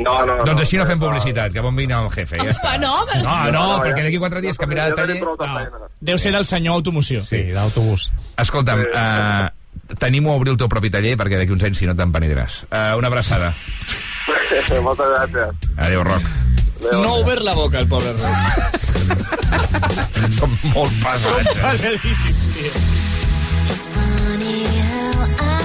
No, 0.00 0.14
no, 0.24 0.36
no. 0.38 0.44
doncs 0.46 0.62
així 0.64 0.78
no 0.78 0.86
fem 0.88 0.98
no. 1.00 1.08
publicitat, 1.08 1.52
que 1.52 1.62
bon 1.64 1.76
vine 1.76 1.94
el 1.98 2.10
jefe, 2.14 2.38
ja 2.40 2.52
està. 2.54 2.76
no. 2.80 2.94
No, 3.10 3.22
no, 3.22 3.38
No, 3.52 3.64
no, 3.76 3.78
perquè 3.84 4.04
d'aquí 4.06 4.18
quatre 4.22 4.40
dies 4.42 4.58
canviarà 4.58 4.90
de 4.90 4.98
taller. 4.98 5.18
No. 5.22 5.34
feina. 5.36 5.88
Deu 6.00 6.18
ser 6.18 6.32
del 6.32 6.46
senyor 6.48 6.78
Automoció. 6.80 7.22
Sí, 7.26 7.42
d'autobús. 7.54 8.08
Escolta'm, 8.40 8.86
uh, 8.86 9.48
t'animo 9.98 10.32
a 10.32 10.36
obrir 10.38 10.52
el 10.54 10.60
teu 10.60 10.68
propi 10.68 10.90
taller 10.92 11.16
perquè 11.18 11.40
d'aquí 11.40 11.54
uns 11.54 11.64
anys 11.66 11.80
si 11.82 11.88
no 11.88 11.96
te'n 11.98 12.12
penediràs. 12.14 12.62
Uh, 12.70 12.94
una 13.00 13.10
abraçada. 13.10 13.54
Moltes 14.86 15.10
gràcies. 15.16 15.70
Adéu, 15.76 16.04
Roc. 16.04 16.24
Adéu. 16.80 17.02
No 17.02 17.08
ha 17.08 17.18
obert 17.24 17.42
la 17.44 17.54
boca, 17.54 17.80
el 17.80 17.88
pobre 17.88 18.12
Roc. 18.18 18.78
Som 20.38 20.52
molt 20.74 20.92
pesats, 21.02 21.54
eh? 21.54 21.62
Pesadíssims, 21.62 22.50
tio. 22.54 22.72
It's 23.70 23.86
funny 23.86 24.64
how 24.66 25.26
I 25.38 25.59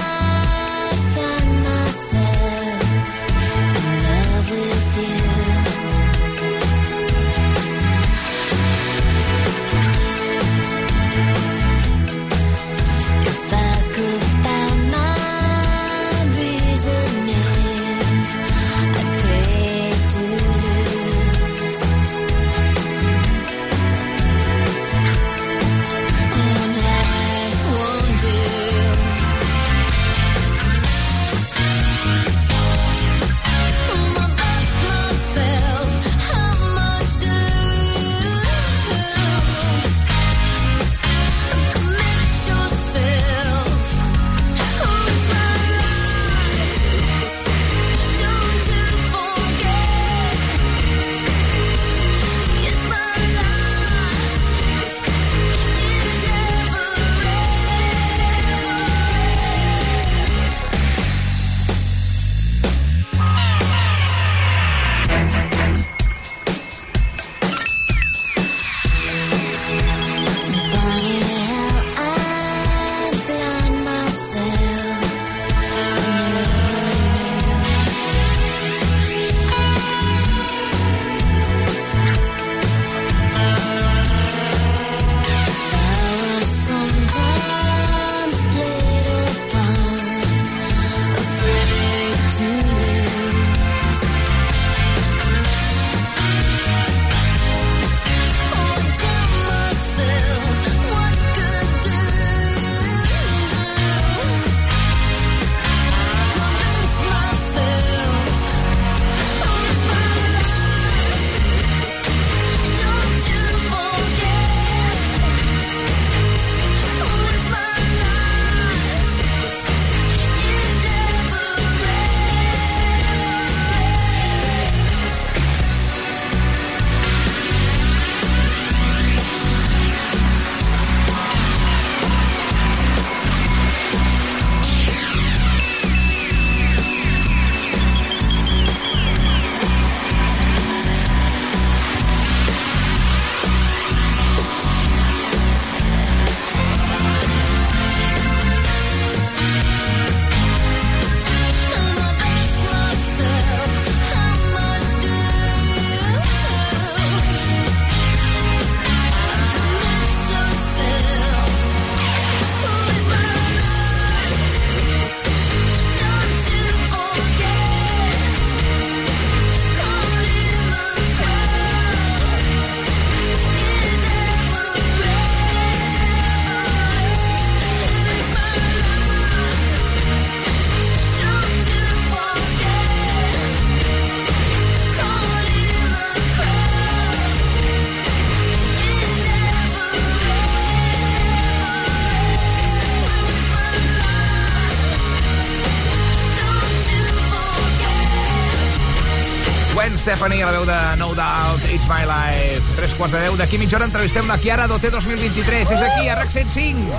Stephanie, 200.16 200.42
a 200.42 200.46
la 200.46 200.52
veu 200.52 200.64
de 200.64 200.96
No 200.96 201.14
Doubt, 201.14 201.60
It's 201.70 201.86
My 201.90 202.06
Life. 202.08 202.62
Tres 202.74 202.94
quarts 202.96 203.12
de 203.12 203.20
deu. 203.20 203.34
D'aquí 203.36 203.58
mitja 203.60 203.76
hora 203.76 203.84
entrevistem 203.84 204.24
la 204.24 204.38
Chiara 204.40 204.64
d'OT 204.64 204.86
2023. 204.88 205.72
És 205.76 205.82
aquí, 205.84 206.08
a 206.08 206.14
RAC 206.16 206.30
105. 206.32 206.96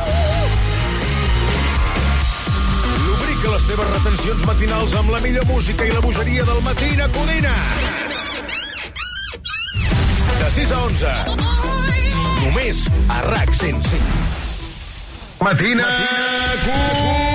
Lubrica 3.08 3.56
les 3.56 3.66
teves 3.72 3.90
retencions 3.96 4.46
matinals 4.46 4.94
amb 5.02 5.10
la 5.16 5.22
millor 5.26 5.50
música 5.50 5.88
i 5.90 5.96
la 5.98 6.04
bogeria 6.06 6.46
del 6.46 6.62
matí 6.62 6.94
a 6.94 7.10
Codina. 7.18 7.56
De 10.38 10.52
6 10.62 10.76
a 10.78 10.84
11. 10.86 11.16
Només 12.44 12.86
a 13.18 13.24
RAC 13.32 13.56
105. 13.66 14.14
Matina 15.42 15.90
Codina. 16.68 17.27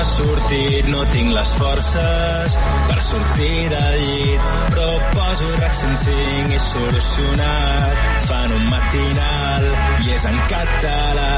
Ha 0.00 0.04
sortit, 0.04 0.86
no 0.88 1.00
tinc 1.12 1.32
les 1.34 1.50
forces 1.60 2.54
per 2.88 2.96
sortir 3.04 3.68
del 3.68 3.96
llit, 4.00 4.46
però 4.70 4.86
poso 5.12 5.48
RAC 5.60 5.74
105 5.76 6.56
i 6.56 6.60
solucionat. 6.66 8.06
Fan 8.28 8.54
un 8.56 8.64
matinal 8.72 9.66
i 10.06 10.14
és 10.16 10.24
en 10.30 10.38
català, 10.52 11.28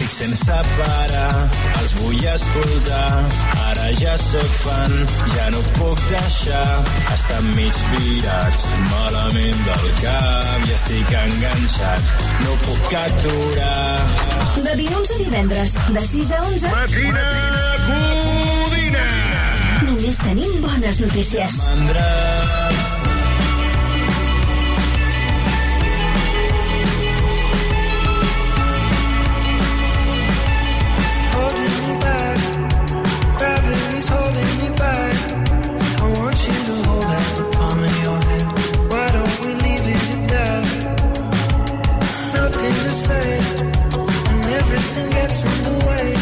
ric 0.00 0.10
sense 0.16 0.58
parar, 0.72 1.30
els 1.82 1.94
escoltar. 2.38 3.24
Ara 3.68 3.88
ja 3.98 4.14
sóc 4.18 4.52
fan, 4.62 4.94
ja 5.34 5.46
no 5.54 5.60
puc 5.78 6.00
deixar, 6.10 6.66
estan 7.14 7.48
mig 7.56 7.80
virats, 7.92 8.66
malament 8.90 9.64
del 9.66 9.88
cap 10.02 10.66
i 10.66 10.74
estic 10.76 11.14
enganxat, 11.22 12.12
no 12.44 12.58
puc 12.66 12.92
aturar. 13.02 13.96
De 14.58 14.76
dilluns 14.82 15.14
a 15.14 15.22
divendres, 15.24 15.78
de 15.96 16.04
6 16.12 16.34
a 16.34 16.44
11... 16.50 16.76
Matina 16.76 17.26
Codina. 17.86 19.08
Només 19.88 20.22
tenim 20.26 20.60
bones 20.64 21.02
notícies. 21.06 21.64
Mandra. 21.66 22.87
In 37.88 38.02
your 38.02 38.20
head 38.28 38.46
why 38.90 39.06
don't 39.12 39.36
we 39.44 39.50
leave 39.64 39.86
it 39.94 40.02
to 40.10 40.16
die 40.32 40.88
nothing 42.34 42.74
to 42.84 42.92
say 42.92 43.28
when 44.26 44.44
everything 44.60 45.10
gets 45.10 45.44
on 45.44 45.62
the 45.62 45.86
way. 45.86 46.17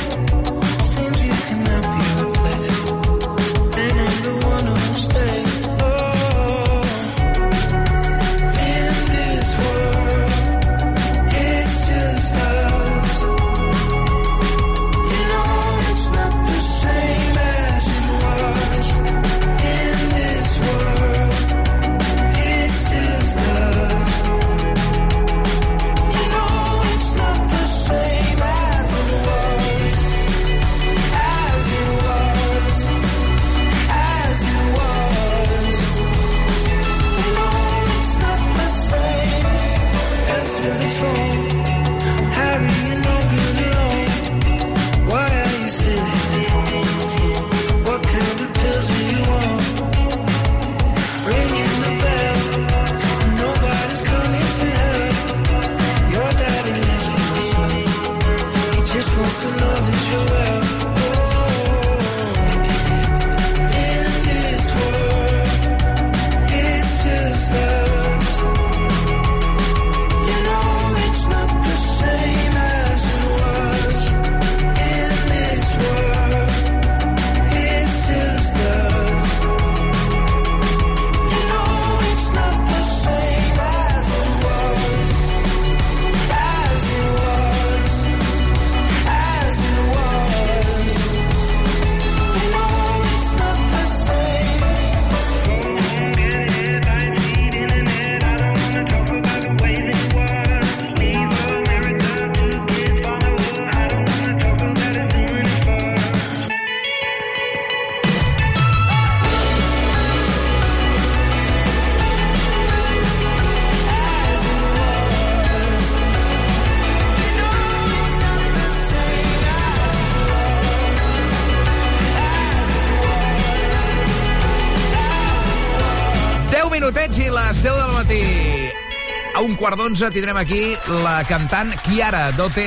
Un 129.56 129.60
quart 129.62 129.78
d'onze 129.80 130.10
tindrem 130.12 130.36
aquí 130.36 130.74
la 131.00 131.22
cantant 131.24 131.70
Chiara, 131.86 132.26
d'OT 132.36 132.58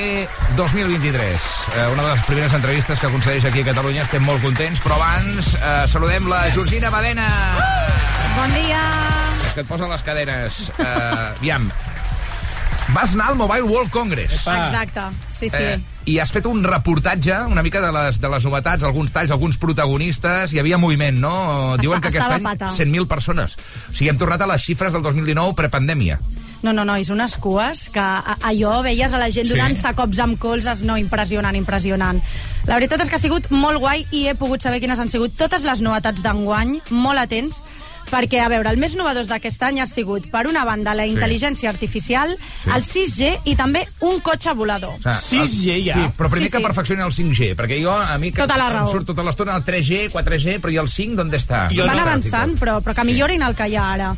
2023. 0.58 1.44
Eh, 1.76 1.84
una 1.94 2.02
de 2.02 2.16
les 2.16 2.24
primeres 2.26 2.56
entrevistes 2.58 2.98
que 2.98 3.06
aconsegueix 3.06 3.46
aquí 3.46 3.62
a 3.62 3.68
Catalunya. 3.68 4.08
Estem 4.08 4.26
molt 4.26 4.42
contents, 4.42 4.82
però 4.82 4.98
abans 4.98 5.52
eh, 5.54 5.84
saludem 5.92 6.26
la 6.32 6.48
Georgina 6.56 6.90
Badena. 6.90 7.28
Bon 8.40 8.58
dia. 8.58 8.82
És 9.46 9.54
que 9.54 9.62
et 9.62 9.70
posen 9.70 9.94
les 9.94 10.02
cadenes. 10.08 10.58
Uh, 10.80 11.38
aviam, 11.38 11.70
vas 12.98 13.14
anar 13.14 13.30
al 13.36 13.38
Mobile 13.38 13.70
World 13.70 13.94
Congress. 13.94 14.42
Exacte, 14.50 15.06
sí, 15.30 15.46
sí. 15.46 15.62
Eh, 15.62 15.78
I 16.10 16.18
has 16.24 16.34
fet 16.34 16.50
un 16.50 16.64
reportatge, 16.66 17.38
una 17.54 17.62
mica 17.62 17.86
de 17.86 17.94
les, 17.94 18.18
de 18.18 18.34
les 18.34 18.50
novetats, 18.50 18.82
alguns 18.88 19.14
talls, 19.14 19.30
alguns 19.36 19.62
protagonistes, 19.62 20.56
hi 20.56 20.64
havia 20.64 20.82
moviment, 20.82 21.22
no? 21.22 21.38
Diuen 21.78 22.02
que 22.02 22.10
aquest 22.10 22.40
any 22.40 22.50
pata. 22.50 22.74
100.000 22.74 23.06
persones. 23.06 23.60
O 23.60 23.94
sigui, 23.94 24.10
hem 24.10 24.18
tornat 24.18 24.42
a 24.42 24.50
les 24.50 24.66
xifres 24.66 24.96
del 24.96 25.06
2019 25.06 25.54
prepandèmia. 25.60 26.18
No, 26.62 26.74
no, 26.74 26.84
no, 26.84 26.96
és 27.00 27.10
unes 27.10 27.38
cues 27.38 27.88
que 27.90 28.00
a- 28.04 28.36
allò 28.42 28.82
veies 28.84 29.14
a 29.14 29.18
la 29.18 29.30
gent 29.32 29.48
Sí. 29.48 29.54
donant-se 29.54 29.94
cops 29.96 30.20
amb 30.20 30.38
colzes, 30.38 30.82
no, 30.84 30.98
impressionant, 30.98 31.56
impressionant. 31.56 32.22
La 32.68 32.76
veritat 32.76 33.02
és 33.02 33.10
que 33.10 33.16
ha 33.16 33.20
sigut 33.20 33.50
molt 33.50 33.80
guai 33.80 34.06
i 34.12 34.28
he 34.28 34.36
pogut 34.36 34.62
saber 34.62 34.80
quines 34.82 35.00
han 35.00 35.08
sigut 35.08 35.38
totes 35.38 35.64
les 35.64 35.80
novetats 35.82 36.22
d'enguany, 36.22 36.82
molt 36.90 37.18
atents, 37.20 37.64
perquè, 38.10 38.40
a 38.42 38.50
veure, 38.50 38.68
el 38.72 38.78
més 38.78 38.96
novedós 38.98 39.28
d'aquest 39.30 39.62
any 39.64 39.80
ha 39.80 39.86
sigut, 39.86 40.28
per 40.32 40.48
una 40.48 40.66
banda, 40.66 40.96
la 40.96 41.04
Sí. 41.06 41.12
intel·ligència 41.14 41.70
artificial, 41.70 42.36
el 42.76 42.84
6G 42.84 43.38
i 43.46 43.56
també 43.56 43.88
un 44.02 44.20
cotxe 44.20 44.52
volador. 44.54 44.96
O 45.06 45.12
sigui, 45.14 45.70
el- 45.72 45.94
Sí, 45.94 46.10
però 46.18 46.28
primer 46.30 46.48
Sí, 46.48 46.52
que 46.52 46.58
sí. 46.58 46.64
perfeccioni 46.64 47.04
el 47.04 47.12
5G, 47.14 47.56
perquè 47.56 47.82
jo, 47.84 47.92
a 47.92 48.18
mi, 48.18 48.32
que 48.32 48.42
Tota 48.42 48.58
la 48.58 48.68
em 48.68 48.74
raó. 48.74 48.92
surt 48.92 49.06
tota 49.06 49.24
l'estona 49.24 49.56
el 49.56 49.64
3G, 49.64 50.10
4G, 50.12 50.60
però 50.60 50.74
i 50.74 50.78
el 50.78 50.90
5 50.90 51.16
d'on 51.16 51.32
està? 51.32 51.70
Van 51.86 52.00
avançant, 52.00 52.58
però, 52.60 52.82
però 52.82 52.96
que 52.96 53.04
millorin 53.06 53.44
el 53.44 53.56
que 53.56 53.68
hi 53.70 53.76
ha 53.76 53.94
ara. 53.94 54.16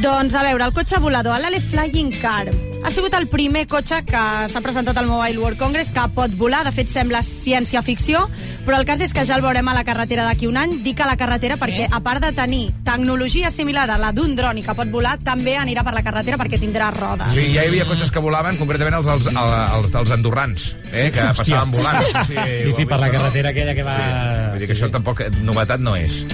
Doncs, 0.00 0.34
a 0.34 0.42
veure, 0.42 0.64
el 0.64 0.72
cotxe 0.72 0.98
volador, 0.98 1.36
l'Ale 1.38 1.60
Flying 1.60 2.14
Car, 2.22 2.48
ha 2.82 2.90
sigut 2.90 3.12
el 3.14 3.28
primer 3.30 3.66
cotxe 3.70 4.00
que 4.08 4.22
s'ha 4.50 4.60
presentat 4.64 4.96
al 4.98 5.06
Mobile 5.06 5.38
World 5.38 5.58
Congress 5.60 5.92
que 5.94 6.02
pot 6.16 6.32
volar. 6.40 6.62
De 6.66 6.72
fet, 6.74 6.88
sembla 6.90 7.20
ciència-ficció, 7.22 8.24
però 8.66 8.80
el 8.80 8.86
cas 8.88 9.02
és 9.04 9.12
que 9.14 9.22
ja 9.28 9.36
el 9.36 9.44
veurem 9.44 9.68
a 9.70 9.74
la 9.76 9.84
carretera 9.86 10.24
d'aquí 10.26 10.48
un 10.48 10.56
any. 10.58 10.78
Dic 10.82 10.98
a 11.04 11.06
la 11.06 11.14
carretera 11.20 11.58
perquè, 11.60 11.86
a 11.92 12.00
part 12.02 12.24
de 12.24 12.32
tenir 12.34 12.62
tecnologia 12.86 13.52
similar 13.54 13.84
a 13.92 13.98
la 14.00 14.10
d'un 14.16 14.34
dron 14.34 14.58
i 14.58 14.64
que 14.66 14.74
pot 14.74 14.90
volar, 14.90 15.18
també 15.22 15.54
anirà 15.60 15.84
per 15.86 15.94
la 15.94 16.02
carretera 16.02 16.40
perquè 16.40 16.58
tindrà 16.58 16.88
rodes. 16.96 17.30
Sí, 17.36 17.52
ja 17.52 17.62
hi 17.62 17.68
havia 17.70 17.86
cotxes 17.86 18.10
que 18.10 18.24
volaven, 18.24 18.58
concretament 18.58 18.96
els, 18.98 19.06
els, 19.12 19.28
els, 19.28 19.76
els 19.76 19.92
dels 19.94 20.10
andorrans, 20.16 20.72
eh, 20.90 21.10
que 21.14 21.20
Hòstia. 21.28 21.60
passaven 21.62 21.76
volant. 21.76 22.58
Sí, 22.64 22.72
sí, 22.72 22.86
per 22.88 22.98
la 22.98 23.12
carretera 23.12 23.50
aquella 23.52 23.74
que 23.76 23.84
va- 23.86 24.00
Sí. 24.02 24.50
Vull 24.52 24.58
dir 24.58 24.66
que 24.68 24.74
això 24.74 24.90
tampoc, 24.90 25.22
novetat 25.44 25.80
no 25.80 25.94
és. 25.96 26.24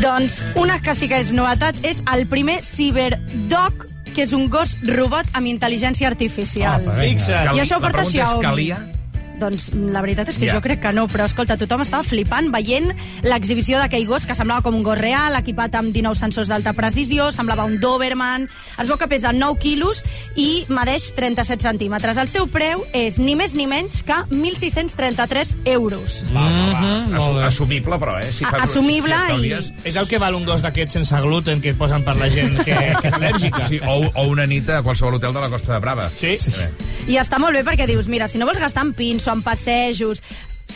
Doncs 0.00 0.46
una 0.56 0.78
que 0.80 0.94
sí 0.96 1.06
que 1.06 1.18
és 1.20 1.32
novetat 1.36 1.76
és 1.84 2.00
el 2.14 2.24
primer 2.26 2.62
Cyberdog, 2.92 3.86
que 4.12 4.20
és 4.26 4.32
un 4.36 4.48
gos 4.52 4.74
robot 4.84 5.24
amb 5.32 5.48
intel·ligència 5.48 6.10
artificial. 6.10 6.84
Cal- 6.84 7.56
I 7.56 7.60
això 7.62 7.78
ho 7.78 7.80
la 7.80 7.88
porta 7.88 8.02
pregunta 8.02 8.02
és, 8.02 8.10
Xiaomi. 8.12 8.42
calia? 8.44 8.78
Doncs 9.42 9.70
la 9.74 10.00
veritat 10.04 10.28
és 10.30 10.38
que 10.38 10.46
Ja. 10.46 10.54
jo 10.54 10.60
crec 10.62 10.80
que 10.80 10.92
no, 10.92 11.08
però 11.10 11.24
escolta, 11.26 11.56
tothom 11.58 11.82
estava 11.82 12.04
flipant 12.06 12.52
veient 12.52 12.92
l'exhibició 13.26 13.78
d'aquell 13.78 14.06
gos 14.06 14.24
que 14.26 14.34
semblava 14.38 14.62
com 14.62 14.74
un 14.78 14.84
gos 14.86 14.98
real, 14.98 15.34
equipat 15.36 15.74
amb 15.74 15.92
19 15.92 16.14
sensors 16.18 16.48
d'alta 16.48 16.72
precisió, 16.72 17.32
semblava 17.32 17.64
un 17.64 17.80
Doberman, 17.80 18.48
es 18.78 18.86
veu 18.86 18.96
que 18.98 19.08
pesa 19.08 19.32
9 19.32 19.58
quilos 19.58 20.04
i 20.36 20.64
medeix 20.68 21.10
37 21.16 21.62
centímetres. 21.66 22.16
El 22.16 22.28
seu 22.28 22.46
preu 22.46 22.84
és 22.92 23.18
ni 23.18 23.34
més 23.36 23.54
ni 23.54 23.66
menys 23.66 24.02
que 24.06 24.14
1.633 24.30 25.56
euros. 25.64 26.22
Va, 26.32 26.40
va, 26.40 26.48
va. 26.48 26.80
Mhm, 26.80 27.14
Assu- 27.14 27.18
molt 27.26 27.36
bé. 27.38 27.44
Assumible, 27.46 27.94
però, 27.98 28.18
eh? 28.22 28.32
Si 28.32 28.44
A- 28.44 28.50
fas- 28.50 28.62
assumible 28.62 29.14
si 29.14 29.20
estalvies- 29.22 29.72
És 29.84 29.96
el 29.96 30.06
que 30.08 30.18
val 30.18 30.34
un 30.34 30.44
gos 30.44 30.62
d'aquests 30.62 30.92
sense 30.92 31.20
gluten 31.20 31.60
que 31.60 31.74
posen 31.74 32.04
per 32.04 32.16
la 32.16 32.30
gent 32.30 32.56
que, 32.64 32.74
que 33.00 33.08
és 33.08 33.12
al·lèrgica. 33.14 33.68
Sí, 33.68 33.80
o, 33.86 34.10
o 34.14 34.22
una 34.28 34.46
nit 34.46 34.68
a 34.70 34.82
qualsevol 34.82 35.14
hotel 35.14 35.32
de 35.34 35.40
la 35.40 35.48
Costa 35.48 35.74
de 35.74 35.78
Brava. 35.80 36.10
Sí. 36.12 36.36
I 37.08 37.16
està 37.18 37.38
molt 37.38 37.54
bé 37.54 37.64
perquè 37.64 37.86
dius, 37.86 38.06
mira, 38.08 38.28
si 38.28 38.38
no 38.38 38.46
vols 38.46 38.58
gastar 38.60 38.84
en 38.84 38.92
pins 38.94 39.26
en 39.32 39.42
passejos, 39.42 40.22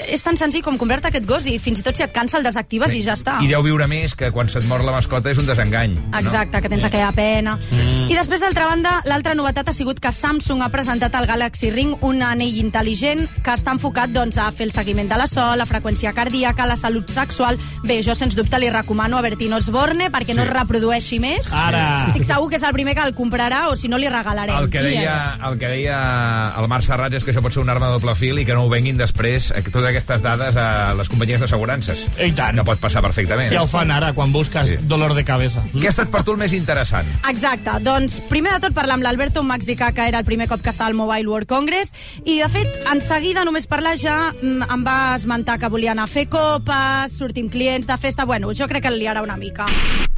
és 0.09 0.23
tan 0.23 0.37
senzill 0.37 0.63
com 0.65 0.77
convert 0.79 1.05
aquest 1.09 1.27
gos 1.27 1.47
i 1.47 1.59
fins 1.63 1.81
i 1.81 1.85
tot 1.87 1.97
si 1.97 2.03
et 2.05 2.13
cansa 2.13 2.39
el 2.39 2.45
desactives 2.45 2.95
i 2.95 3.03
ja 3.03 3.15
està. 3.17 3.39
I 3.43 3.49
deu 3.51 3.63
viure 3.65 3.87
més 3.91 4.15
que 4.15 4.31
quan 4.35 4.49
se't 4.53 4.67
mor 4.69 4.85
la 4.85 4.93
mascota 4.93 5.31
és 5.31 5.39
un 5.39 5.47
desengany. 5.47 5.97
Exacte, 6.19 6.61
que 6.63 6.69
tens 6.69 6.85
aquella 6.85 7.13
pena. 7.13 7.57
Mm. 7.71 8.11
I 8.11 8.15
després, 8.15 8.41
d'altra 8.41 8.67
banda, 8.67 9.01
l'altra 9.07 9.35
novetat 9.35 9.69
ha 9.69 9.75
sigut 9.77 10.01
que 10.01 10.13
Samsung 10.13 10.63
ha 10.63 10.69
presentat 10.71 11.15
el 11.19 11.27
Galaxy 11.27 11.71
Ring, 11.71 11.97
un 12.07 12.23
anell 12.23 12.59
intel·ligent 12.61 13.27
que 13.43 13.55
està 13.55 13.73
enfocat 13.75 14.11
doncs, 14.13 14.39
a 14.39 14.51
fer 14.53 14.67
el 14.69 14.73
seguiment 14.73 15.09
de 15.09 15.17
la 15.19 15.27
sol, 15.27 15.57
la 15.59 15.67
freqüència 15.67 16.13
cardíaca, 16.15 16.67
la 16.67 16.77
salut 16.77 17.11
sexual. 17.11 17.59
Bé, 17.85 18.01
jo, 18.03 18.15
sens 18.15 18.37
dubte, 18.37 18.59
li 18.59 18.71
recomano 18.71 19.19
a 19.19 19.23
Bertino 19.25 19.57
Osborne 19.57 20.11
perquè 20.11 20.35
no 20.35 20.43
Sí. 20.43 20.49
es 20.49 20.55
reprodueixi 20.55 21.19
més. 21.19 21.53
Ara. 21.53 22.05
Estic 22.09 22.25
segur 22.25 22.49
que 22.51 22.57
és 22.57 22.63
el 22.63 22.73
primer 22.73 22.95
que 22.95 23.03
el 23.03 23.15
comprarà 23.15 23.69
o 23.69 23.77
si 23.77 23.89
no 23.89 23.99
li 23.99 24.09
regalarem. 24.09 24.57
El 24.57 24.71
que, 24.71 24.83
deia, 24.83 25.39
el 25.49 25.59
que 25.59 25.69
deia 25.69 26.55
el 26.59 26.69
Marc 26.69 26.85
Serrat 26.85 27.13
és 27.15 27.25
que 27.25 27.33
això 27.33 27.43
pot 27.43 27.53
ser 27.53 27.63
una 27.63 27.73
arma 27.73 27.87
de 27.89 27.93
doble 27.99 28.15
fil 28.15 28.39
i 28.39 28.45
que 28.47 28.55
no 28.55 28.65
ho 28.65 28.69
venguin 28.69 28.97
després 28.97 29.51
eh, 29.51 29.63
totes 29.87 30.03
aquestes 30.03 30.23
dades 30.23 30.57
a 30.59 30.95
les 30.97 31.09
companyies 31.09 31.41
d'assegurances. 31.41 32.01
I 32.23 32.33
tant. 32.35 32.59
Que 32.59 32.65
pot 32.67 32.81
passar 32.83 33.03
perfectament. 33.05 33.53
Ja 33.53 33.63
ho 33.63 33.69
fan 33.71 33.91
ara, 33.95 34.13
quan 34.15 34.33
busques 34.33 34.69
Sí. 34.69 34.77
dolor 34.83 35.15
de 35.15 35.25
cabeza. 35.25 35.63
Què 35.73 35.87
ha 35.87 35.91
estat 35.91 36.11
per 36.11 36.25
tu 36.25 36.33
el 36.33 36.39
més 36.39 36.53
interessant? 36.53 37.07
Exacte, 37.29 37.71
doncs 37.81 38.21
primer 38.29 38.53
de 38.55 38.61
tot 38.61 38.75
parlar 38.75 38.95
amb 38.95 39.05
l'Alberto 39.05 39.43
Mexicà, 39.43 39.93
que 39.93 40.09
era 40.09 40.19
el 40.19 40.25
primer 40.25 40.49
cop 40.49 40.61
que 40.61 40.71
estava 40.71 40.89
al 40.89 40.95
Mobile 40.95 41.29
World 41.29 41.47
Congress, 41.47 41.93
i 42.25 42.41
de 42.41 42.49
fet, 42.49 42.69
en 42.93 43.01
seguida, 43.01 43.45
només 43.45 43.67
parlar 43.67 43.97
ja, 43.99 44.33
mm, 44.33 44.63
em 44.63 44.85
va 44.87 45.15
esmentar 45.15 45.59
que 45.59 45.69
volia 45.69 45.93
anar 45.93 46.05
a 46.05 46.07
fer 46.07 46.29
copes, 46.29 47.13
sortir 47.13 47.45
amb 47.45 47.53
clients 47.53 47.87
de 47.87 47.97
festa, 47.99 48.25
bueno, 48.25 48.53
jo 48.55 48.67
crec 48.67 48.83
que 48.83 48.91
li 48.91 49.05
liarà 49.05 49.23
una 49.23 49.37
mica. 49.37 49.67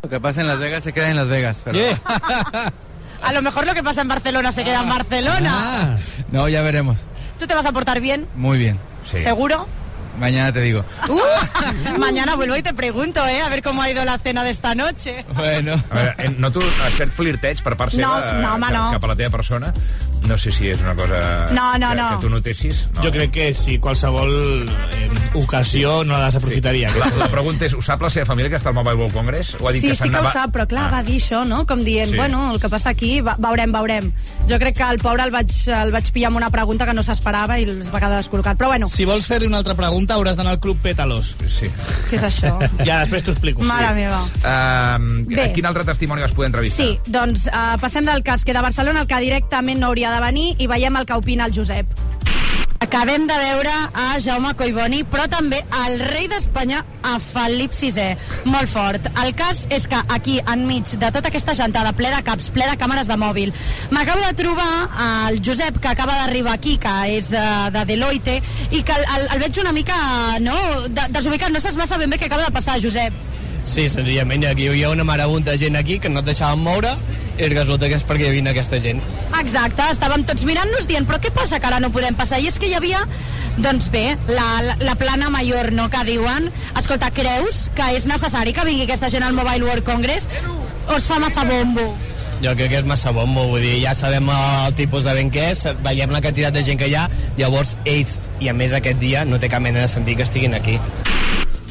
Lo 0.02 0.08
que 0.08 0.20
pasa 0.20 0.40
en 0.40 0.46
Las 0.46 0.58
Vegas 0.58 0.84
se 0.84 0.92
queda 0.92 1.10
en 1.10 1.16
Las 1.16 1.28
Vegas. 1.28 1.62
Pero... 1.64 1.78
A 3.20 3.32
lo 3.32 3.42
mejor 3.42 3.66
lo 3.66 3.74
que 3.74 3.82
pasa 3.82 4.02
en 4.02 4.08
Barcelona 4.08 4.52
se 4.52 4.62
queda 4.62 4.80
en 4.80 4.88
Barcelona. 4.88 5.96
No, 6.30 6.48
ya 6.48 6.62
veremos. 6.62 7.06
¿Tú 7.38 7.48
te 7.48 7.54
vas 7.54 7.66
a 7.66 7.72
portar 7.72 8.00
bien? 8.00 8.28
Muy 8.36 8.58
bien. 8.58 8.78
Sí. 9.10 9.18
¿Seguro? 9.18 9.66
Mañana 10.18 10.52
te 10.52 10.60
digo. 10.60 10.84
Uh, 11.08 11.98
mañana 11.98 12.36
vuelvo 12.36 12.56
y 12.56 12.62
te 12.62 12.74
pregunto, 12.74 13.24
¿eh? 13.26 13.40
A 13.40 13.48
ver 13.48 13.62
cómo 13.62 13.80
ha 13.82 13.90
ido 13.90 14.04
la 14.04 14.18
cena 14.18 14.44
de 14.44 14.50
esta 14.50 14.74
noche. 14.74 15.24
Bueno. 15.34 15.74
A 15.90 15.94
veure, 15.94 16.14
eh, 16.18 16.34
noto 16.38 16.60
cert 16.96 17.12
flirteig 17.12 17.62
per 17.62 17.76
part 17.76 17.94
No, 17.94 18.14
seva 18.18 18.32
no, 18.42 18.54
home, 18.54 18.66
cap, 18.66 18.74
no. 18.76 18.90
cap 18.92 19.04
a 19.04 19.08
la 19.08 19.16
teva 19.16 19.30
persona. 19.30 19.72
No 20.28 20.36
sé 20.36 20.50
si 20.50 20.66
és 20.68 20.80
una 20.82 20.94
cosa 20.96 21.46
No, 21.54 21.78
no, 21.78 21.90
que, 21.90 21.96
no. 21.96 22.08
que 22.10 22.26
tu 22.26 22.30
notessis. 22.30 22.88
No. 22.94 23.04
Jo 23.04 23.10
crec 23.14 23.30
que 23.30 23.46
si 23.54 23.78
qualsevol 23.78 24.66
eh, 24.68 25.08
ocasió 25.34 26.04
no 26.04 26.18
la 26.18 26.26
desaprofitaria. 26.26 26.90
La, 26.96 27.06
la 27.16 27.28
pregunta 27.32 27.64
és, 27.66 27.74
ho 27.74 27.82
sap 27.82 28.02
la 28.02 28.10
seva 28.10 28.26
família 28.26 28.50
que 28.50 28.58
està 28.60 28.72
al 28.72 28.76
Mobile 28.76 28.96
World 28.98 29.14
Congress? 29.14 29.54
O 29.60 29.68
ha 29.68 29.72
dit 29.72 29.82
Sí, 29.82 29.88
que 29.88 29.96
sí 29.96 30.10
que 30.10 30.18
ho 30.18 30.30
sap, 30.32 30.52
però 30.54 30.66
clar, 30.68 30.88
va 30.92 31.02
dir 31.06 31.18
això, 31.22 31.44
no? 31.48 31.64
Com 31.66 31.82
dient, 31.86 32.10
Sí. 32.10 32.16
bueno, 32.16 32.52
el 32.52 32.60
que 32.60 32.68
passa 32.68 32.90
aquí, 32.90 33.20
va, 33.20 33.36
veurem, 33.38 33.72
veurem. 33.72 34.12
Jo 34.48 34.58
crec 34.58 34.76
que 34.76 34.90
el 34.90 34.98
pobre 34.98 35.22
el 35.24 35.30
vaig, 35.34 35.52
el 35.68 35.92
vaig 35.94 36.10
pillar 36.12 36.28
amb 36.32 36.38
una 36.42 36.50
pregunta 36.50 36.86
que 36.86 36.94
no 36.94 37.02
s'esperava 37.06 37.58
i 37.60 37.64
es 37.68 37.88
va 37.94 38.00
quedar 38.00 38.18
descol·locat. 38.20 38.56
Però 38.58 38.68
bueno, 38.74 38.88
Si 38.88 39.04
vols 39.08 39.26
fer-li 39.26 39.46
una 39.46 39.58
altra 39.62 39.74
pregunta, 39.78 40.07
hauràs 40.16 40.38
d'anar 40.38 40.56
al 40.56 40.60
Club 40.62 40.80
Pétalos. 40.82 41.34
Sí. 41.52 41.68
què 42.08 42.18
és 42.18 42.26
això? 42.30 42.54
Ja, 42.86 43.00
després 43.02 43.26
t'ho 43.26 43.34
explico. 43.36 43.64
Mare 43.68 43.92
meva. 43.98 44.20
Uh, 44.40 45.24
Bé. 45.28 45.50
quin 45.56 45.68
altre 45.68 45.84
testimoni 45.88 46.24
vas 46.24 46.32
poder 46.36 46.52
entrevistar? 46.52 46.86
Sí, 46.86 47.12
doncs 47.12 47.48
uh, 47.52 47.74
passem 47.82 48.06
del 48.08 48.24
cas 48.26 48.44
que 48.44 48.56
de 48.56 48.64
Barcelona 48.64 49.04
el 49.04 49.10
que 49.10 49.20
directament 49.24 49.82
no 49.82 49.92
hauria 49.92 50.14
de 50.14 50.22
venir 50.24 50.48
i 50.58 50.70
veiem 50.70 50.96
el 51.00 51.08
que 51.08 51.18
opina 51.18 51.48
el 51.48 51.56
Josep. 51.56 51.86
Acabem 52.88 53.26
de 53.28 53.34
veure 53.36 53.72
a 54.00 54.04
Jaume 54.16 54.54
Collboni, 54.56 55.02
però 55.12 55.26
també 55.28 55.58
al 55.76 55.98
rei 56.08 56.24
d'Espanya, 56.32 56.78
a 57.04 57.18
Felip 57.20 57.74
VI. 57.76 58.14
Molt 58.48 58.70
fort. 58.72 59.10
El 59.20 59.34
cas 59.36 59.66
és 59.76 59.84
que 59.92 59.98
aquí, 60.16 60.38
enmig 60.48 60.94
de 60.96 61.10
tota 61.12 61.28
aquesta 61.28 61.52
gentada, 61.52 61.92
ple 61.92 62.08
de 62.14 62.22
caps, 62.24 62.48
ple 62.56 62.64
de 62.64 62.78
càmeres 62.80 63.10
de 63.12 63.18
mòbil, 63.20 63.52
m'acabo 63.92 64.24
de 64.24 64.32
trobar 64.40 64.70
el 65.28 65.42
Josep, 65.44 65.82
que 65.84 65.92
acaba 65.92 66.16
d'arribar 66.22 66.56
aquí, 66.56 66.78
que 66.80 66.94
és 67.18 67.34
uh, 67.36 67.68
de 67.76 67.84
Deloitte, 67.92 68.38
i 68.72 68.80
que 68.80 68.96
el, 68.96 69.04
el, 69.18 69.28
el 69.36 69.44
veig 69.44 69.60
una 69.60 69.76
mica 69.76 69.98
no, 70.40 70.56
de, 70.88 71.10
desubicat. 71.12 71.52
No 71.52 71.60
saps 71.60 71.76
massa 71.76 72.00
ben 72.00 72.08
bé 72.08 72.16
què 72.16 72.32
acaba 72.32 72.48
de 72.48 72.56
passar, 72.56 72.80
Josep. 72.80 73.12
Sí, 73.68 73.84
senzillament, 73.92 74.46
aquí 74.48 74.64
hi 74.64 74.68
havia 74.72 74.90
una 74.90 75.04
marabunta 75.04 75.52
de 75.52 75.58
gent 75.60 75.76
aquí 75.76 75.98
que 76.00 76.08
no 76.08 76.22
et 76.22 76.28
deixaven 76.30 76.62
moure 76.64 76.94
i 77.38 77.48
resulta 77.52 77.86
que 77.90 77.98
és 77.98 78.04
perquè 78.06 78.24
hi 78.24 78.30
havia 78.32 78.50
aquesta 78.54 78.80
gent. 78.82 79.02
Exacte, 79.38 79.84
estàvem 79.92 80.24
tots 80.26 80.46
mirant-nos 80.48 80.88
dient 80.88 81.06
però 81.06 81.20
què 81.22 81.30
passa 81.34 81.60
que 81.60 81.68
ara 81.68 81.78
no 81.84 81.92
podem 81.94 82.16
passar? 82.18 82.40
I 82.40 82.48
és 82.48 82.56
que 82.58 82.70
hi 82.70 82.74
havia, 82.78 83.04
doncs 83.60 83.90
bé, 83.94 84.16
la, 84.32 84.48
la, 84.64 84.78
la 84.80 84.96
plana 84.98 85.28
major, 85.30 85.70
no?, 85.76 85.90
que 85.92 86.00
diuen 86.08 86.48
escolta, 86.80 87.12
creus 87.14 87.68
que 87.76 87.92
és 87.94 88.08
necessari 88.10 88.56
que 88.56 88.64
vingui 88.66 88.88
aquesta 88.88 89.12
gent 89.12 89.26
al 89.26 89.36
Mobile 89.36 89.68
World 89.68 89.86
Congress 89.86 90.30
o 90.88 90.96
es 90.96 91.06
fa 91.10 91.20
massa 91.22 91.44
bombo? 91.46 91.84
Jo 92.42 92.54
crec 92.54 92.72
que 92.72 92.80
és 92.80 92.88
massa 92.88 93.12
bombo, 93.12 93.48
vull 93.52 93.62
dir, 93.62 93.76
ja 93.84 93.94
sabem 93.98 94.32
el 94.32 94.74
tipus 94.78 95.04
de 95.04 95.14
vent 95.18 95.30
que 95.34 95.50
és, 95.52 95.66
veiem 95.84 96.14
la 96.14 96.22
quantitat 96.24 96.56
de 96.56 96.64
gent 96.64 96.80
que 96.80 96.88
hi 96.88 96.96
ha, 96.96 97.08
llavors 97.38 97.76
ells, 97.84 98.16
i 98.40 98.48
a 98.48 98.56
més 98.56 98.72
aquest 98.72 99.02
dia, 99.02 99.26
no 99.28 99.42
té 99.42 99.50
cap 99.52 99.62
mena 99.62 99.84
de 99.84 99.92
sentit 99.92 100.18
que 100.18 100.26
estiguin 100.26 100.56
aquí. 100.56 100.78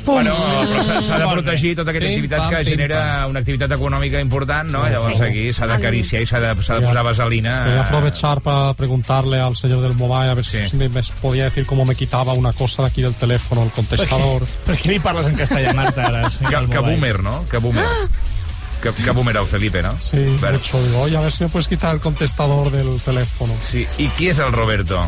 Bueno, 0.07 0.33
però 0.71 0.83
s'ha 1.03 1.17
de 1.19 1.27
protegir 1.27 1.73
tota 1.75 1.91
aquesta 1.91 2.09
activitat 2.09 2.45
que 2.53 2.61
genera 2.69 2.99
una 3.27 3.41
activitat 3.43 3.73
econòmica 3.75 4.21
important, 4.23 4.71
no? 4.71 4.85
Llavors 4.87 5.19
aquí 5.25 5.49
s'ha 5.53 5.67
d'acariciar 5.67 6.21
i 6.23 6.29
s'ha 6.29 6.39
de, 6.43 6.53
de 6.55 6.61
posar 6.61 7.03
vaselina. 7.03 7.57
Quería 7.65 7.83
aprovechar 7.83 8.39
para 8.45 8.73
preguntarle 8.79 9.41
al 9.43 9.57
señor 9.59 9.81
del 9.83 9.95
mobile 9.99 10.31
a 10.31 10.37
ver 10.39 10.45
si 10.45 10.63
me, 10.77 10.87
me 10.89 11.01
podía 11.21 11.45
decir 11.51 11.65
cómo 11.65 11.85
me 11.85 11.95
quitaba 11.95 12.33
una 12.33 12.53
cosa 12.53 12.83
de 12.83 12.89
aquí 12.89 13.01
del 13.01 13.15
teléfono, 13.15 13.63
el 13.63 13.71
contestador. 13.71 14.47
Per 14.65 14.79
què 14.79 14.95
li 14.95 15.03
parles 15.03 15.27
en 15.27 15.35
castellà, 15.35 15.75
Marta, 15.75 16.07
ara? 16.07 16.23
Que, 16.29 16.63
que 16.71 16.79
boomer, 16.79 17.21
no? 17.23 17.43
Que 17.51 17.59
boomer. 17.59 17.85
Que, 18.87 19.03
que 19.03 19.11
boomer 19.11 19.35
el 19.35 19.45
Felipe, 19.45 19.81
no? 19.83 19.91
Sí, 19.99 20.17
mucho. 20.17 20.81
Digo, 20.81 21.01
oye, 21.01 21.17
a 21.17 21.21
ver 21.21 21.31
si 21.31 21.43
me 21.43 21.49
puedes 21.49 21.67
quitar 21.67 21.93
el 21.93 21.99
contestador 21.99 22.71
del 22.71 23.01
teléfono. 23.01 23.53
Sí, 23.65 23.83
i 23.99 24.07
qui 24.15 24.29
és 24.31 24.39
el 24.39 24.53
Roberto? 24.55 25.01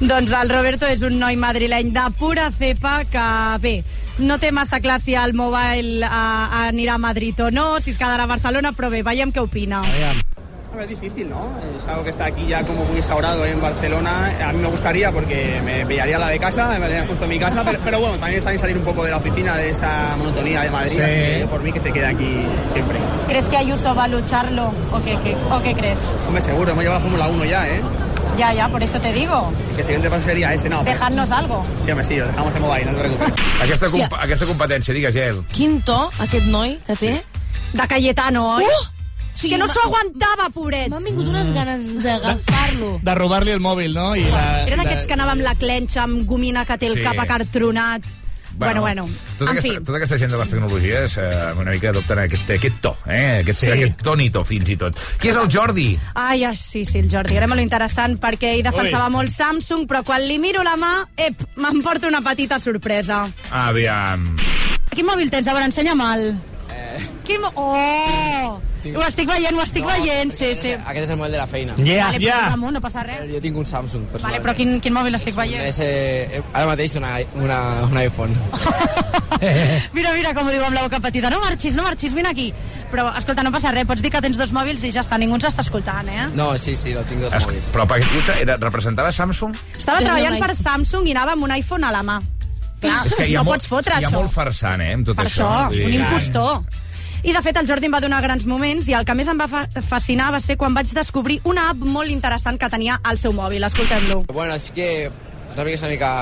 Doncs 0.00 0.32
el 0.34 0.50
Roberto 0.50 0.88
és 0.90 1.04
un 1.06 1.20
noi 1.20 1.38
madrileny 1.38 1.92
de 1.94 2.08
pura 2.18 2.48
cepa 2.50 3.04
que, 3.06 3.26
bé, 3.62 3.76
no 4.18 4.40
té 4.42 4.50
massa 4.50 4.82
clar 4.82 4.98
si 4.98 5.14
el 5.14 5.36
Mobile 5.38 6.02
uh, 6.02 6.66
anirà 6.66 6.98
a 6.98 7.02
Madrid 7.02 7.38
o 7.46 7.52
no, 7.54 7.78
si 7.78 7.94
es 7.94 8.00
quedarà 8.00 8.26
a 8.26 8.32
Barcelona, 8.34 8.74
però 8.74 8.90
bé, 8.90 9.04
veiem 9.06 9.30
què 9.30 9.44
opina. 9.44 9.84
Hombre, 10.72 10.84
es 10.84 10.98
difícil, 10.98 11.28
¿no? 11.28 11.50
Es 11.76 11.86
algo 11.86 12.02
que 12.02 12.08
está 12.08 12.24
aquí 12.24 12.46
ya 12.46 12.64
como 12.64 12.82
muy 12.86 12.96
instaurado 12.96 13.44
en 13.44 13.60
Barcelona. 13.60 14.32
A 14.42 14.52
mí 14.54 14.58
me 14.58 14.68
gustaría 14.68 15.12
porque 15.12 15.60
me 15.62 15.84
pillaría 15.84 16.18
la 16.18 16.28
de 16.28 16.38
casa, 16.38 16.68
me 16.70 16.76
pillaría 16.76 17.06
justo 17.06 17.24
en 17.24 17.30
mi 17.30 17.38
casa, 17.38 17.62
pero, 17.62 17.78
pero 17.84 18.00
bueno, 18.00 18.14
también 18.16 18.38
está 18.38 18.50
bien 18.50 18.58
salir 18.60 18.78
un 18.78 18.84
poco 18.84 19.04
de 19.04 19.10
la 19.10 19.18
oficina, 19.18 19.54
de 19.56 19.68
esa 19.68 20.16
monotonía 20.16 20.62
de 20.62 20.70
Madrid, 20.70 20.92
Sí. 20.92 21.00
así 21.02 21.12
que 21.12 21.46
por 21.50 21.62
mí 21.62 21.72
que 21.72 21.80
se 21.80 21.92
quede 21.92 22.06
aquí 22.06 22.46
siempre. 22.68 22.96
¿Crees 23.28 23.50
que 23.50 23.58
Ayuso 23.58 23.94
va 23.94 24.04
a 24.04 24.08
lucharlo 24.08 24.72
o 24.92 25.02
qué, 25.02 25.18
qué- 25.22 25.36
o 25.50 25.62
qué 25.62 25.74
crees? 25.74 26.10
Hombre, 26.26 26.40
seguro, 26.40 26.70
hemos 26.70 26.82
llevado 26.84 27.00
a 27.00 27.04
la 27.04 27.10
Fórmula 27.10 27.28
1 27.28 27.44
ya, 27.44 27.68
¿eh? 27.68 27.82
Ya, 28.38 28.54
ya, 28.54 28.66
por 28.70 28.82
eso 28.82 28.98
te 28.98 29.12
digo. 29.12 29.52
Así 29.58 29.68
que 29.74 29.80
el 29.80 29.84
siguiente 29.84 30.08
paso 30.08 30.22
sería 30.24 30.54
ese, 30.54 30.70
¿no? 30.70 30.82
Dejarnos 30.84 31.30
algo. 31.32 31.66
Sí, 31.78 31.90
hombre, 31.90 32.06
sí, 32.06 32.16
lo 32.16 32.26
dejamos 32.28 32.54
en 32.56 32.62
mobile, 32.62 32.84
no 32.86 32.92
te 32.92 32.98
preocupes. 33.00 33.32
Aquesta, 33.62 33.88
comp 33.90 34.14
aquesta 34.14 34.46
competència, 34.46 34.94
digues, 34.94 35.12
Gel. 35.14 35.44
Quin 35.52 35.82
to, 35.82 36.08
aquest 36.18 36.46
noi 36.46 36.78
que 36.86 36.96
té? 36.96 37.22
De 37.74 37.86
Cayetano, 37.88 38.56
oi? 38.56 38.64
Uh! 38.64 39.01
Sí, 39.34 39.48
que 39.48 39.58
no 39.58 39.66
s'ho 39.66 39.80
aguantava, 39.84 40.50
pobret. 40.54 40.88
M'han 40.92 41.04
vingut 41.04 41.26
unes 41.28 41.50
ganes 41.52 42.02
d'agafar-lo. 42.02 42.98
De 43.02 43.14
robar-li 43.14 43.50
el 43.50 43.60
mòbil, 43.60 43.94
no? 43.94 44.14
I 44.16 44.24
la, 44.24 44.62
Eren 44.66 44.78
la- 44.78 44.84
aquests 44.84 45.06
que 45.08 45.14
anava 45.14 45.32
amb 45.32 45.42
la 45.42 45.54
clenxa, 45.54 46.02
amb 46.04 46.26
gomina 46.28 46.64
que 46.64 46.76
té 46.78 46.86
el 46.86 46.94
Sí. 46.98 47.02
cap 47.02 47.18
acartronat. 47.18 48.02
Bueno, 48.54 48.82
bueno, 48.82 49.08
Tota 49.38 49.50
en 49.50 49.56
aquesta, 49.56 49.78
fi. 49.78 49.84
tota 49.84 49.96
aquesta 49.96 50.18
gent 50.18 50.30
de 50.30 50.36
les 50.36 50.50
tecnologies 50.50 51.16
eh, 51.16 51.52
una 51.58 51.70
mica 51.70 51.88
adopten 51.88 52.18
aquest, 52.18 52.50
aquest 52.50 52.80
to, 52.82 52.96
eh? 53.06 53.38
aquest, 53.40 53.60
Sí. 53.60 53.70
aquest 53.70 54.02
tonito, 54.02 54.44
fins 54.44 54.68
i 54.68 54.76
tot. 54.76 54.94
Qui 55.18 55.30
és 55.30 55.36
el 55.36 55.48
Jordi? 55.50 55.98
Ai, 56.14 56.44
ai, 56.44 56.54
sí, 56.54 56.84
sí, 56.84 56.98
el 56.98 57.08
Jordi. 57.10 57.34
Era 57.34 57.48
molt 57.48 57.62
interessant 57.62 58.20
perquè 58.20 58.52
ell 58.52 58.62
defensava 58.62 59.06
Ui. 59.06 59.12
molt 59.12 59.30
Samsung, 59.30 59.86
però 59.88 60.04
quan 60.04 60.20
li 60.28 60.38
miro 60.38 60.62
la 60.62 60.76
mà, 60.76 61.08
ep, 61.16 61.40
m'emporta 61.56 62.06
una 62.06 62.20
petita 62.20 62.58
sorpresa. 62.58 63.24
Aviam. 63.50 64.36
Quin 64.94 65.06
mòbil 65.06 65.30
tens? 65.30 65.48
A 65.48 65.54
veure, 65.54 65.64
ensenya'm 65.64 66.00
el... 66.12 66.34
Quin... 67.24 67.40
mo- 67.40 67.52
Oh! 67.56 68.60
Ho 68.82 69.02
estic 69.06 69.28
veient, 69.30 69.54
ho 69.54 69.62
estic 69.62 69.84
veient, 69.86 70.32
sí, 70.34 70.56
sí. 70.58 70.72
Aquest 70.74 71.04
és 71.04 71.10
el 71.14 71.16
model 71.16 71.36
de 71.36 71.38
la 71.38 71.46
feina. 71.46 71.74
vale, 71.78 72.18
però, 72.18 72.38
Ramon, 72.50 72.72
no 72.74 72.80
passa 72.82 73.04
res. 73.06 73.20
Jo 73.30 73.38
tinc 73.40 73.56
un 73.60 73.64
Samsung, 73.70 74.02
Vale, 74.08 74.12
personalment. 74.16 74.42
però 74.42 74.54
quin, 74.58 74.72
quin 74.82 74.92
mòbil 74.96 75.14
estic 75.14 75.36
veient? 75.38 75.62
És, 75.68 75.78
eh, 75.84 76.42
ara 76.52 76.66
mateix 76.66 76.96
una, 76.98 77.12
una, 77.38 77.60
un 77.86 77.96
iPhone. 78.02 78.34
Mira, 79.92 80.12
mira 80.14 80.32
com 80.34 80.46
ho 80.46 80.50
diu 80.52 80.62
amb 80.64 80.74
la 80.76 80.82
boca 80.84 80.98
petita. 81.02 81.30
No 81.30 81.38
marxis, 81.42 81.74
no 81.78 81.82
marxis, 81.86 82.12
vine 82.14 82.28
aquí. 82.30 82.48
Però, 82.92 83.08
escolta, 83.18 83.42
no 83.46 83.50
passa 83.54 83.70
res, 83.74 83.86
pots 83.88 84.02
dir 84.02 84.10
que 84.14 84.20
tens 84.22 84.38
dos 84.38 84.52
mòbils 84.54 84.82
i 84.86 84.90
ja 84.94 85.02
està, 85.02 85.18
ningú 85.18 85.34
ens 85.38 85.46
està 85.48 85.62
escoltant, 85.64 86.08
eh? 86.10 86.26
No, 86.38 86.52
sí, 86.58 86.74
sí, 86.78 86.92
no 86.94 87.02
tinc 87.08 87.22
dos 87.24 87.32
Es, 87.34 87.46
mòbils. 87.46 87.70
però 87.74 87.86
per 87.90 88.00
què 88.02 88.36
era, 88.42 88.56
representava 88.62 89.10
Samsung? 89.14 89.54
Estava 89.78 90.02
treballant 90.02 90.38
per 90.42 90.54
Samsung 90.58 91.06
i 91.10 91.14
anava 91.16 91.34
amb 91.38 91.46
un 91.48 91.54
iPhone 91.56 91.86
a 91.86 91.90
la 91.94 92.02
mà. 92.06 92.20
Clar, 92.82 93.00
És 93.06 93.14
que 93.14 93.26
hi 93.30 93.34
ha 93.36 93.42
no 93.42 93.44
molt, 93.46 93.60
pots 93.62 93.68
fotre 93.70 93.94
hi 94.00 94.04
ha 94.04 94.08
això. 94.10 94.18
molt 94.18 94.32
farsant, 94.34 94.82
eh, 94.82 94.92
amb 94.94 95.06
tot 95.06 95.16
Per 95.16 95.26
això. 95.28 95.50
això, 95.70 95.86
un 95.86 95.92
impostor. 96.00 96.62
I, 97.22 97.32
de 97.32 97.42
fet, 97.42 97.56
el 97.60 97.68
Jordi 97.68 97.86
em 97.86 97.94
va 97.94 98.00
donar 98.02 98.18
grans 98.24 98.46
moments 98.50 98.88
i 98.90 98.96
el 98.98 99.04
que 99.06 99.14
més 99.14 99.28
em 99.30 99.38
va 99.38 99.46
fa 99.46 99.60
fascinar 99.86 100.32
va 100.34 100.40
ser 100.42 100.56
quan 100.58 100.74
vaig 100.74 100.90
descobrir 100.96 101.38
una 101.46 101.68
app 101.70 101.84
molt 101.86 102.10
interessant 102.10 102.58
que 102.58 102.68
tenia 102.72 102.98
al 103.04 103.18
seu 103.18 103.32
mòbil. 103.36 103.62
Escoltem-lo. 103.68 104.24
Bueno, 104.32 104.58
sí 104.58 104.74
que 104.74 104.88
és 105.06 105.54
una 105.54 105.62
aplicació 105.62 105.86
una 105.86 105.94
mica 105.94 106.12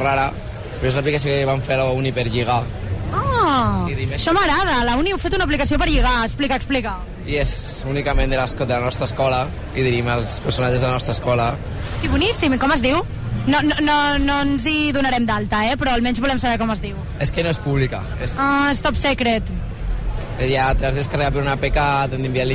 rara, 0.00 0.32
però 0.80 0.88
és 0.90 0.96
una 0.96 1.04
aplicació 1.06 1.30
que 1.30 1.44
van 1.46 1.62
fer 1.62 1.78
a 1.78 1.84
la 1.84 1.92
uni 1.94 2.10
per 2.12 2.26
lligar. 2.26 2.64
Ah, 3.12 3.86
això 4.16 4.32
m'agrada. 4.32 4.82
La 4.86 4.96
Uni 4.96 5.12
heu 5.12 5.18
fet 5.20 5.34
una 5.36 5.44
aplicació 5.44 5.78
per 5.78 5.88
lligar. 5.90 6.22
Explica, 6.24 6.56
explica. 6.56 6.94
I 7.28 7.36
és 7.42 7.52
únicament 7.88 8.30
de, 8.32 8.38
de 8.38 8.72
la 8.72 8.80
nostra 8.80 9.06
escola, 9.06 9.42
i 9.76 9.82
dirim 9.84 10.08
els 10.08 10.38
personatges 10.40 10.80
de 10.80 10.86
la 10.88 10.94
nostra 10.98 11.12
escola. 11.12 11.52
Hosti, 11.92 12.08
boníssim. 12.08 12.54
I 12.56 12.58
com 12.62 12.72
es 12.74 12.82
diu? 12.84 13.02
No, 13.46 13.60
no, 13.66 13.76
no, 13.82 13.96
no 14.22 14.38
ens 14.46 14.66
hi 14.70 14.92
donarem 14.94 15.26
d'alta, 15.26 15.64
eh? 15.70 15.76
però 15.78 15.94
almenys 15.96 16.20
volem 16.22 16.38
saber 16.38 16.58
com 16.62 16.70
es 16.74 16.82
diu. 16.82 16.96
És 17.20 17.30
que 17.34 17.42
no 17.42 17.50
és 17.50 17.58
pública. 17.62 18.02
És, 18.22 18.38
Ah, 18.38 18.70
és 18.70 18.82
top 18.82 18.98
secret. 18.98 19.50
Ja 20.50 20.74
t'has 20.74 20.94
descarregat 20.94 21.32
per 21.34 21.42
una 21.42 21.52
APK, 21.58 21.78
t'han 22.10 22.22
d'enviar 22.22 22.46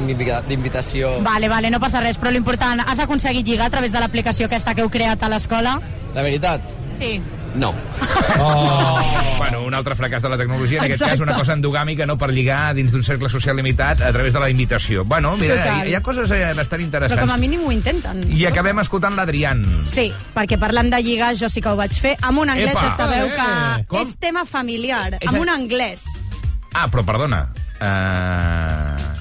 d'invitació. 0.47 1.17
Vale, 1.23 1.47
vale, 1.49 1.69
no 1.71 1.79
passa 1.79 2.01
res, 2.01 2.17
però 2.19 2.31
l'important, 2.31 2.81
has 2.88 2.99
aconseguit 2.99 3.45
lligar 3.47 3.67
a 3.67 3.73
través 3.73 3.91
de 3.91 3.99
l'aplicació 3.99 4.47
aquesta 4.47 4.73
que 4.75 4.81
heu 4.85 4.89
creat 4.89 5.23
a 5.23 5.29
l'escola? 5.29 5.79
La 6.15 6.21
veritat? 6.23 6.61
Sí. 6.97 7.19
No. 7.55 7.73
Oh. 8.39 8.99
Bueno, 9.38 9.61
un 9.63 9.73
altre 9.77 9.93
fracàs 9.95 10.23
de 10.25 10.29
la 10.29 10.38
tecnologia, 10.38 10.79
en 10.79 10.85
aquest 10.85 11.01
Exacte. 11.03 11.13
cas 11.13 11.21
una 11.23 11.35
cosa 11.38 11.53
endogàmica, 11.53 12.07
no 12.09 12.17
per 12.17 12.31
lligar 12.33 12.73
dins 12.75 12.91
d'un 12.91 13.03
cercle 13.05 13.29
social 13.29 13.55
limitat 13.55 14.01
a 14.01 14.09
través 14.11 14.33
de 14.33 14.39
la 14.41 14.49
invitació. 14.49 15.05
Bueno, 15.05 15.35
mira, 15.38 15.55
Total. 15.55 15.88
hi, 15.88 15.91
hi 15.91 15.95
ha 15.95 16.01
coses 16.01 16.31
eh, 16.31 16.39
bastant 16.57 16.81
Però 16.81 16.85
interessants. 16.88 17.21
com 17.21 17.31
a 17.31 17.38
mínim 17.38 17.61
ho 17.63 17.71
intenten. 17.71 18.23
I 18.33 18.45
acabem 18.49 18.81
escoltant 18.81 19.15
l'Adrián. 19.15 19.61
Sí, 19.88 20.09
perquè 20.35 20.57
parlant 20.59 20.89
de 20.91 20.99
lligar, 21.05 21.35
jo 21.38 21.47
sí 21.53 21.61
que 21.61 21.69
ho 21.69 21.77
vaig 21.79 21.93
fer 21.95 22.15
amb 22.23 22.39
un 22.43 22.49
anglès, 22.49 22.73
Epa! 22.73 22.81
ja 22.89 22.95
sabeu 22.97 23.27
Eh, 23.27 23.38
que 23.38 23.85
com? 23.93 24.01
és 24.01 24.15
tema 24.19 24.43
familiar, 24.45 25.19
amb 25.25 25.39
un 25.39 25.49
anglès. 25.53 26.01
Ah, 26.73 26.88
però 26.89 27.05
perdona. 27.05 27.45
Uh... 27.82 29.17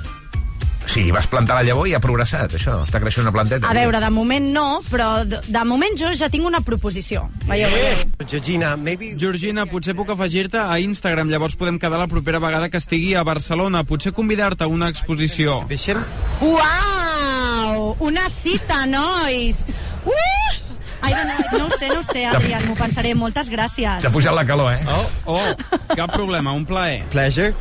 Sí, 0.86 1.10
vas 1.10 1.26
plantar 1.26 1.58
la 1.58 1.64
llavor 1.66 1.88
i 1.90 1.92
ha 1.92 2.00
progressat, 2.00 2.54
això. 2.56 2.78
Està 2.86 3.00
creixent 3.02 3.26
una 3.26 3.32
planteta. 3.34 3.68
A 3.68 3.74
veure, 3.76 3.98
de 4.00 4.08
moment 4.14 4.46
no, 4.54 4.78
però 4.88 5.26
de, 5.28 5.42
de 5.44 5.64
moment 5.68 5.98
jo 5.98 6.12
ja 6.16 6.30
tinc 6.32 6.46
una 6.46 6.62
proposició. 6.64 7.26
Veieu, 7.44 7.68
veieu. 7.68 8.06
Georgina, 8.24 8.70
maybe... 8.80 9.10
Georgina, 9.20 9.66
potser 9.68 9.96
puc 9.98 10.14
afegir-te 10.14 10.62
a 10.62 10.78
Instagram, 10.80 11.28
llavors 11.28 11.58
podem 11.58 11.76
quedar 11.82 12.00
la 12.00 12.08
propera 12.08 12.40
vegada 12.40 12.70
que 12.72 12.80
estigui 12.80 13.12
a 13.12 13.26
Barcelona. 13.28 13.82
Potser 13.84 14.14
convidar-te 14.16 14.64
a 14.64 14.70
una 14.72 14.88
exposició. 14.88 15.58
Uau! 16.40 17.96
Una 18.06 18.30
cita, 18.32 18.86
nois! 18.88 19.66
Uh! 20.06 20.14
Ai, 21.02 21.12
no, 21.12 21.58
no 21.58 21.66
ho 21.66 21.70
sé, 21.76 21.90
no 21.92 22.00
ho 22.00 22.06
sé, 22.06 22.24
Adrián, 22.24 22.64
m'ho 22.66 22.78
pensaré. 22.78 23.12
Moltes 23.14 23.50
gràcies. 23.52 24.00
T'ha 24.02 24.10
pujat 24.14 24.34
la 24.34 24.46
calor, 24.48 24.72
eh? 24.72 24.80
Oh, 24.88 25.36
oh, 25.36 25.92
cap 25.92 26.14
problema, 26.14 26.56
un 26.56 26.64
plaer. 26.64 27.04
Pleasure. 27.12 27.52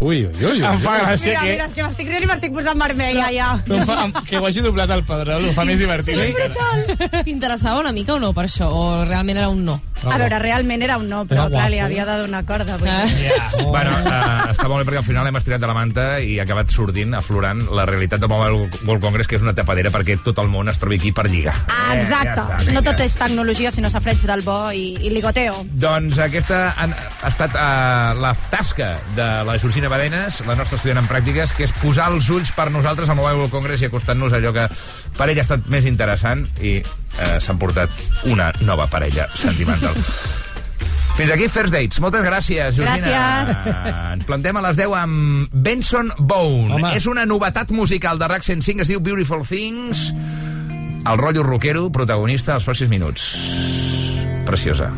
Ui, 0.00 0.24
ui, 0.24 0.44
ui. 0.48 0.60
Em 0.64 0.78
fa 0.80 0.94
gràcia 1.02 1.34
Mira, 1.34 1.40
que... 1.40 1.50
mira, 1.50 1.66
és 1.68 1.74
que 1.76 1.84
m'estic 1.84 2.08
rient 2.08 2.24
i 2.24 2.28
m'estic 2.30 2.54
posant 2.56 2.80
vermella, 2.80 3.26
ja. 3.34 3.50
No, 3.68 3.80
fa, 3.84 4.06
que 4.24 4.40
ho 4.40 4.46
hagi 4.48 4.64
doblat 4.64 4.92
el 4.94 5.04
Pedrol, 5.04 5.44
ho 5.50 5.52
fa 5.56 5.66
més 5.68 5.82
divertit. 5.82 6.16
Sí, 6.16 6.32
encara. 6.46 7.22
T'interessava 7.26 7.82
una 7.84 7.92
mica 7.92 8.16
o 8.16 8.20
no 8.22 8.32
per 8.36 8.46
això? 8.48 8.70
O 8.72 9.04
realment 9.04 9.42
era 9.42 9.50
un 9.52 9.60
no? 9.66 9.76
A 10.04 10.16
veure, 10.18 10.38
realment 10.40 10.82
era 10.82 10.96
un 10.98 11.08
no, 11.10 11.24
però 11.28 11.48
clar, 11.50 11.68
li 11.70 11.78
havia 11.82 12.06
de 12.08 12.16
donar 12.22 12.44
corda. 12.48 12.76
Vull 12.80 12.88
Ah. 12.88 13.04
dir. 13.06 13.32
Oh. 13.60 13.70
Bueno, 13.80 13.90
uh, 14.02 14.50
està 14.50 14.66
molt 14.68 14.80
bé 14.82 14.88
perquè 14.90 14.98
al 14.98 15.04
final 15.06 15.26
hem 15.28 15.36
estirat 15.38 15.60
de 15.62 15.66
la 15.68 15.74
manta 15.76 16.04
i 16.20 16.38
ha 16.40 16.42
acabat 16.44 16.68
sortint, 16.72 17.12
aflorant 17.14 17.60
la 17.70 17.84
realitat 17.86 18.20
del 18.20 18.28
Mobile 18.28 18.68
World 18.86 19.02
Congress, 19.04 19.28
que 19.30 19.36
és 19.38 19.42
una 19.44 19.54
tapadera 19.54 19.90
perquè 19.94 20.16
tot 20.24 20.38
el 20.42 20.48
món 20.50 20.68
es 20.68 20.78
trobi 20.80 20.96
aquí 20.98 21.12
per 21.12 21.28
lligar. 21.30 21.54
Ah, 21.68 21.94
exacte. 21.96 22.32
Eh, 22.40 22.46
ja 22.48 22.58
està, 22.58 22.72
no 22.74 22.82
tot 22.82 23.00
és 23.04 23.14
tecnologia, 23.20 23.70
sinó 23.70 23.90
safreig 23.92 24.20
del 24.26 24.42
bo 24.46 24.58
i, 24.72 24.96
i 25.00 25.10
ligoteo. 25.14 25.54
Doncs 25.70 26.18
aquesta 26.18 26.74
han, 26.76 26.92
ha 26.94 27.28
estat 27.30 27.54
uh, 27.54 28.20
la 28.20 28.34
tasca 28.50 28.90
de 29.16 29.28
la 29.46 29.58
Georgina 29.58 29.88
Badenes, 29.92 30.40
la 30.48 30.56
nostra 30.58 30.76
estudiant 30.80 30.98
en 31.02 31.08
pràctiques, 31.10 31.54
que 31.56 31.64
és 31.68 31.72
posar 31.80 32.10
els 32.12 32.28
ulls 32.34 32.52
per 32.56 32.70
nosaltres 32.74 33.08
al 33.08 33.16
Mobile 33.20 33.38
World 33.38 33.54
Congress 33.54 33.82
i 33.84 33.90
acostant-nos 33.90 34.32
a 34.34 34.40
allò 34.42 34.52
que 34.56 34.66
per 35.16 35.28
ella 35.30 35.44
ha 35.44 35.48
estat 35.48 35.70
més 35.72 35.86
interessant 35.86 36.46
i 36.60 36.78
uh, 36.82 37.38
s'han 37.40 37.58
portat 37.60 37.90
una 38.30 38.50
nova 38.66 38.86
parella 38.90 39.28
sentimental. 39.34 39.89
Fins 41.20 41.32
aquí 41.34 41.48
First 41.52 41.74
Dates. 41.74 42.00
Moltes 42.00 42.22
gràcies, 42.24 42.78
Georgina. 42.78 43.10
Gràcies. 43.12 43.66
Uh, 43.68 43.90
ens 44.14 44.24
plantem 44.24 44.56
a 44.56 44.62
les 44.64 44.78
10 44.78 44.94
amb 44.96 45.52
Benson 45.52 46.08
Bone. 46.16 46.78
Home. 46.78 46.94
És 46.96 47.04
una 47.10 47.26
novetat 47.28 47.74
musical 47.76 48.20
de 48.20 48.28
RAC 48.30 48.46
105, 48.46 48.86
es 48.86 48.92
diu 48.92 49.02
Beautiful 49.04 49.44
Things. 49.44 50.08
El 51.04 51.20
rotllo 51.20 51.44
rockero, 51.44 51.90
protagonista 51.92 52.56
als 52.56 52.64
pròxims 52.68 52.92
minuts. 52.92 53.28
Preciosa. 54.48 54.90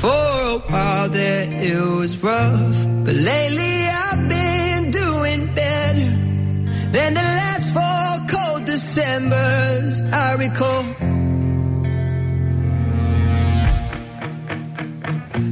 For 0.00 0.08
a 0.08 0.58
while 0.68 1.08
there 1.08 1.48
it 1.52 1.80
was 1.80 2.16
rough, 2.22 2.86
but 3.04 3.14
lately 3.14 3.88
I've 3.88 4.28
been 4.28 4.90
doing 4.90 5.52
better 5.54 6.10
than 6.92 7.14
the 7.14 7.26
last 7.40 7.72
four 7.72 8.26
cold 8.28 8.64
Decembers 8.64 10.00
I 10.12 10.34
recall. 10.36 11.15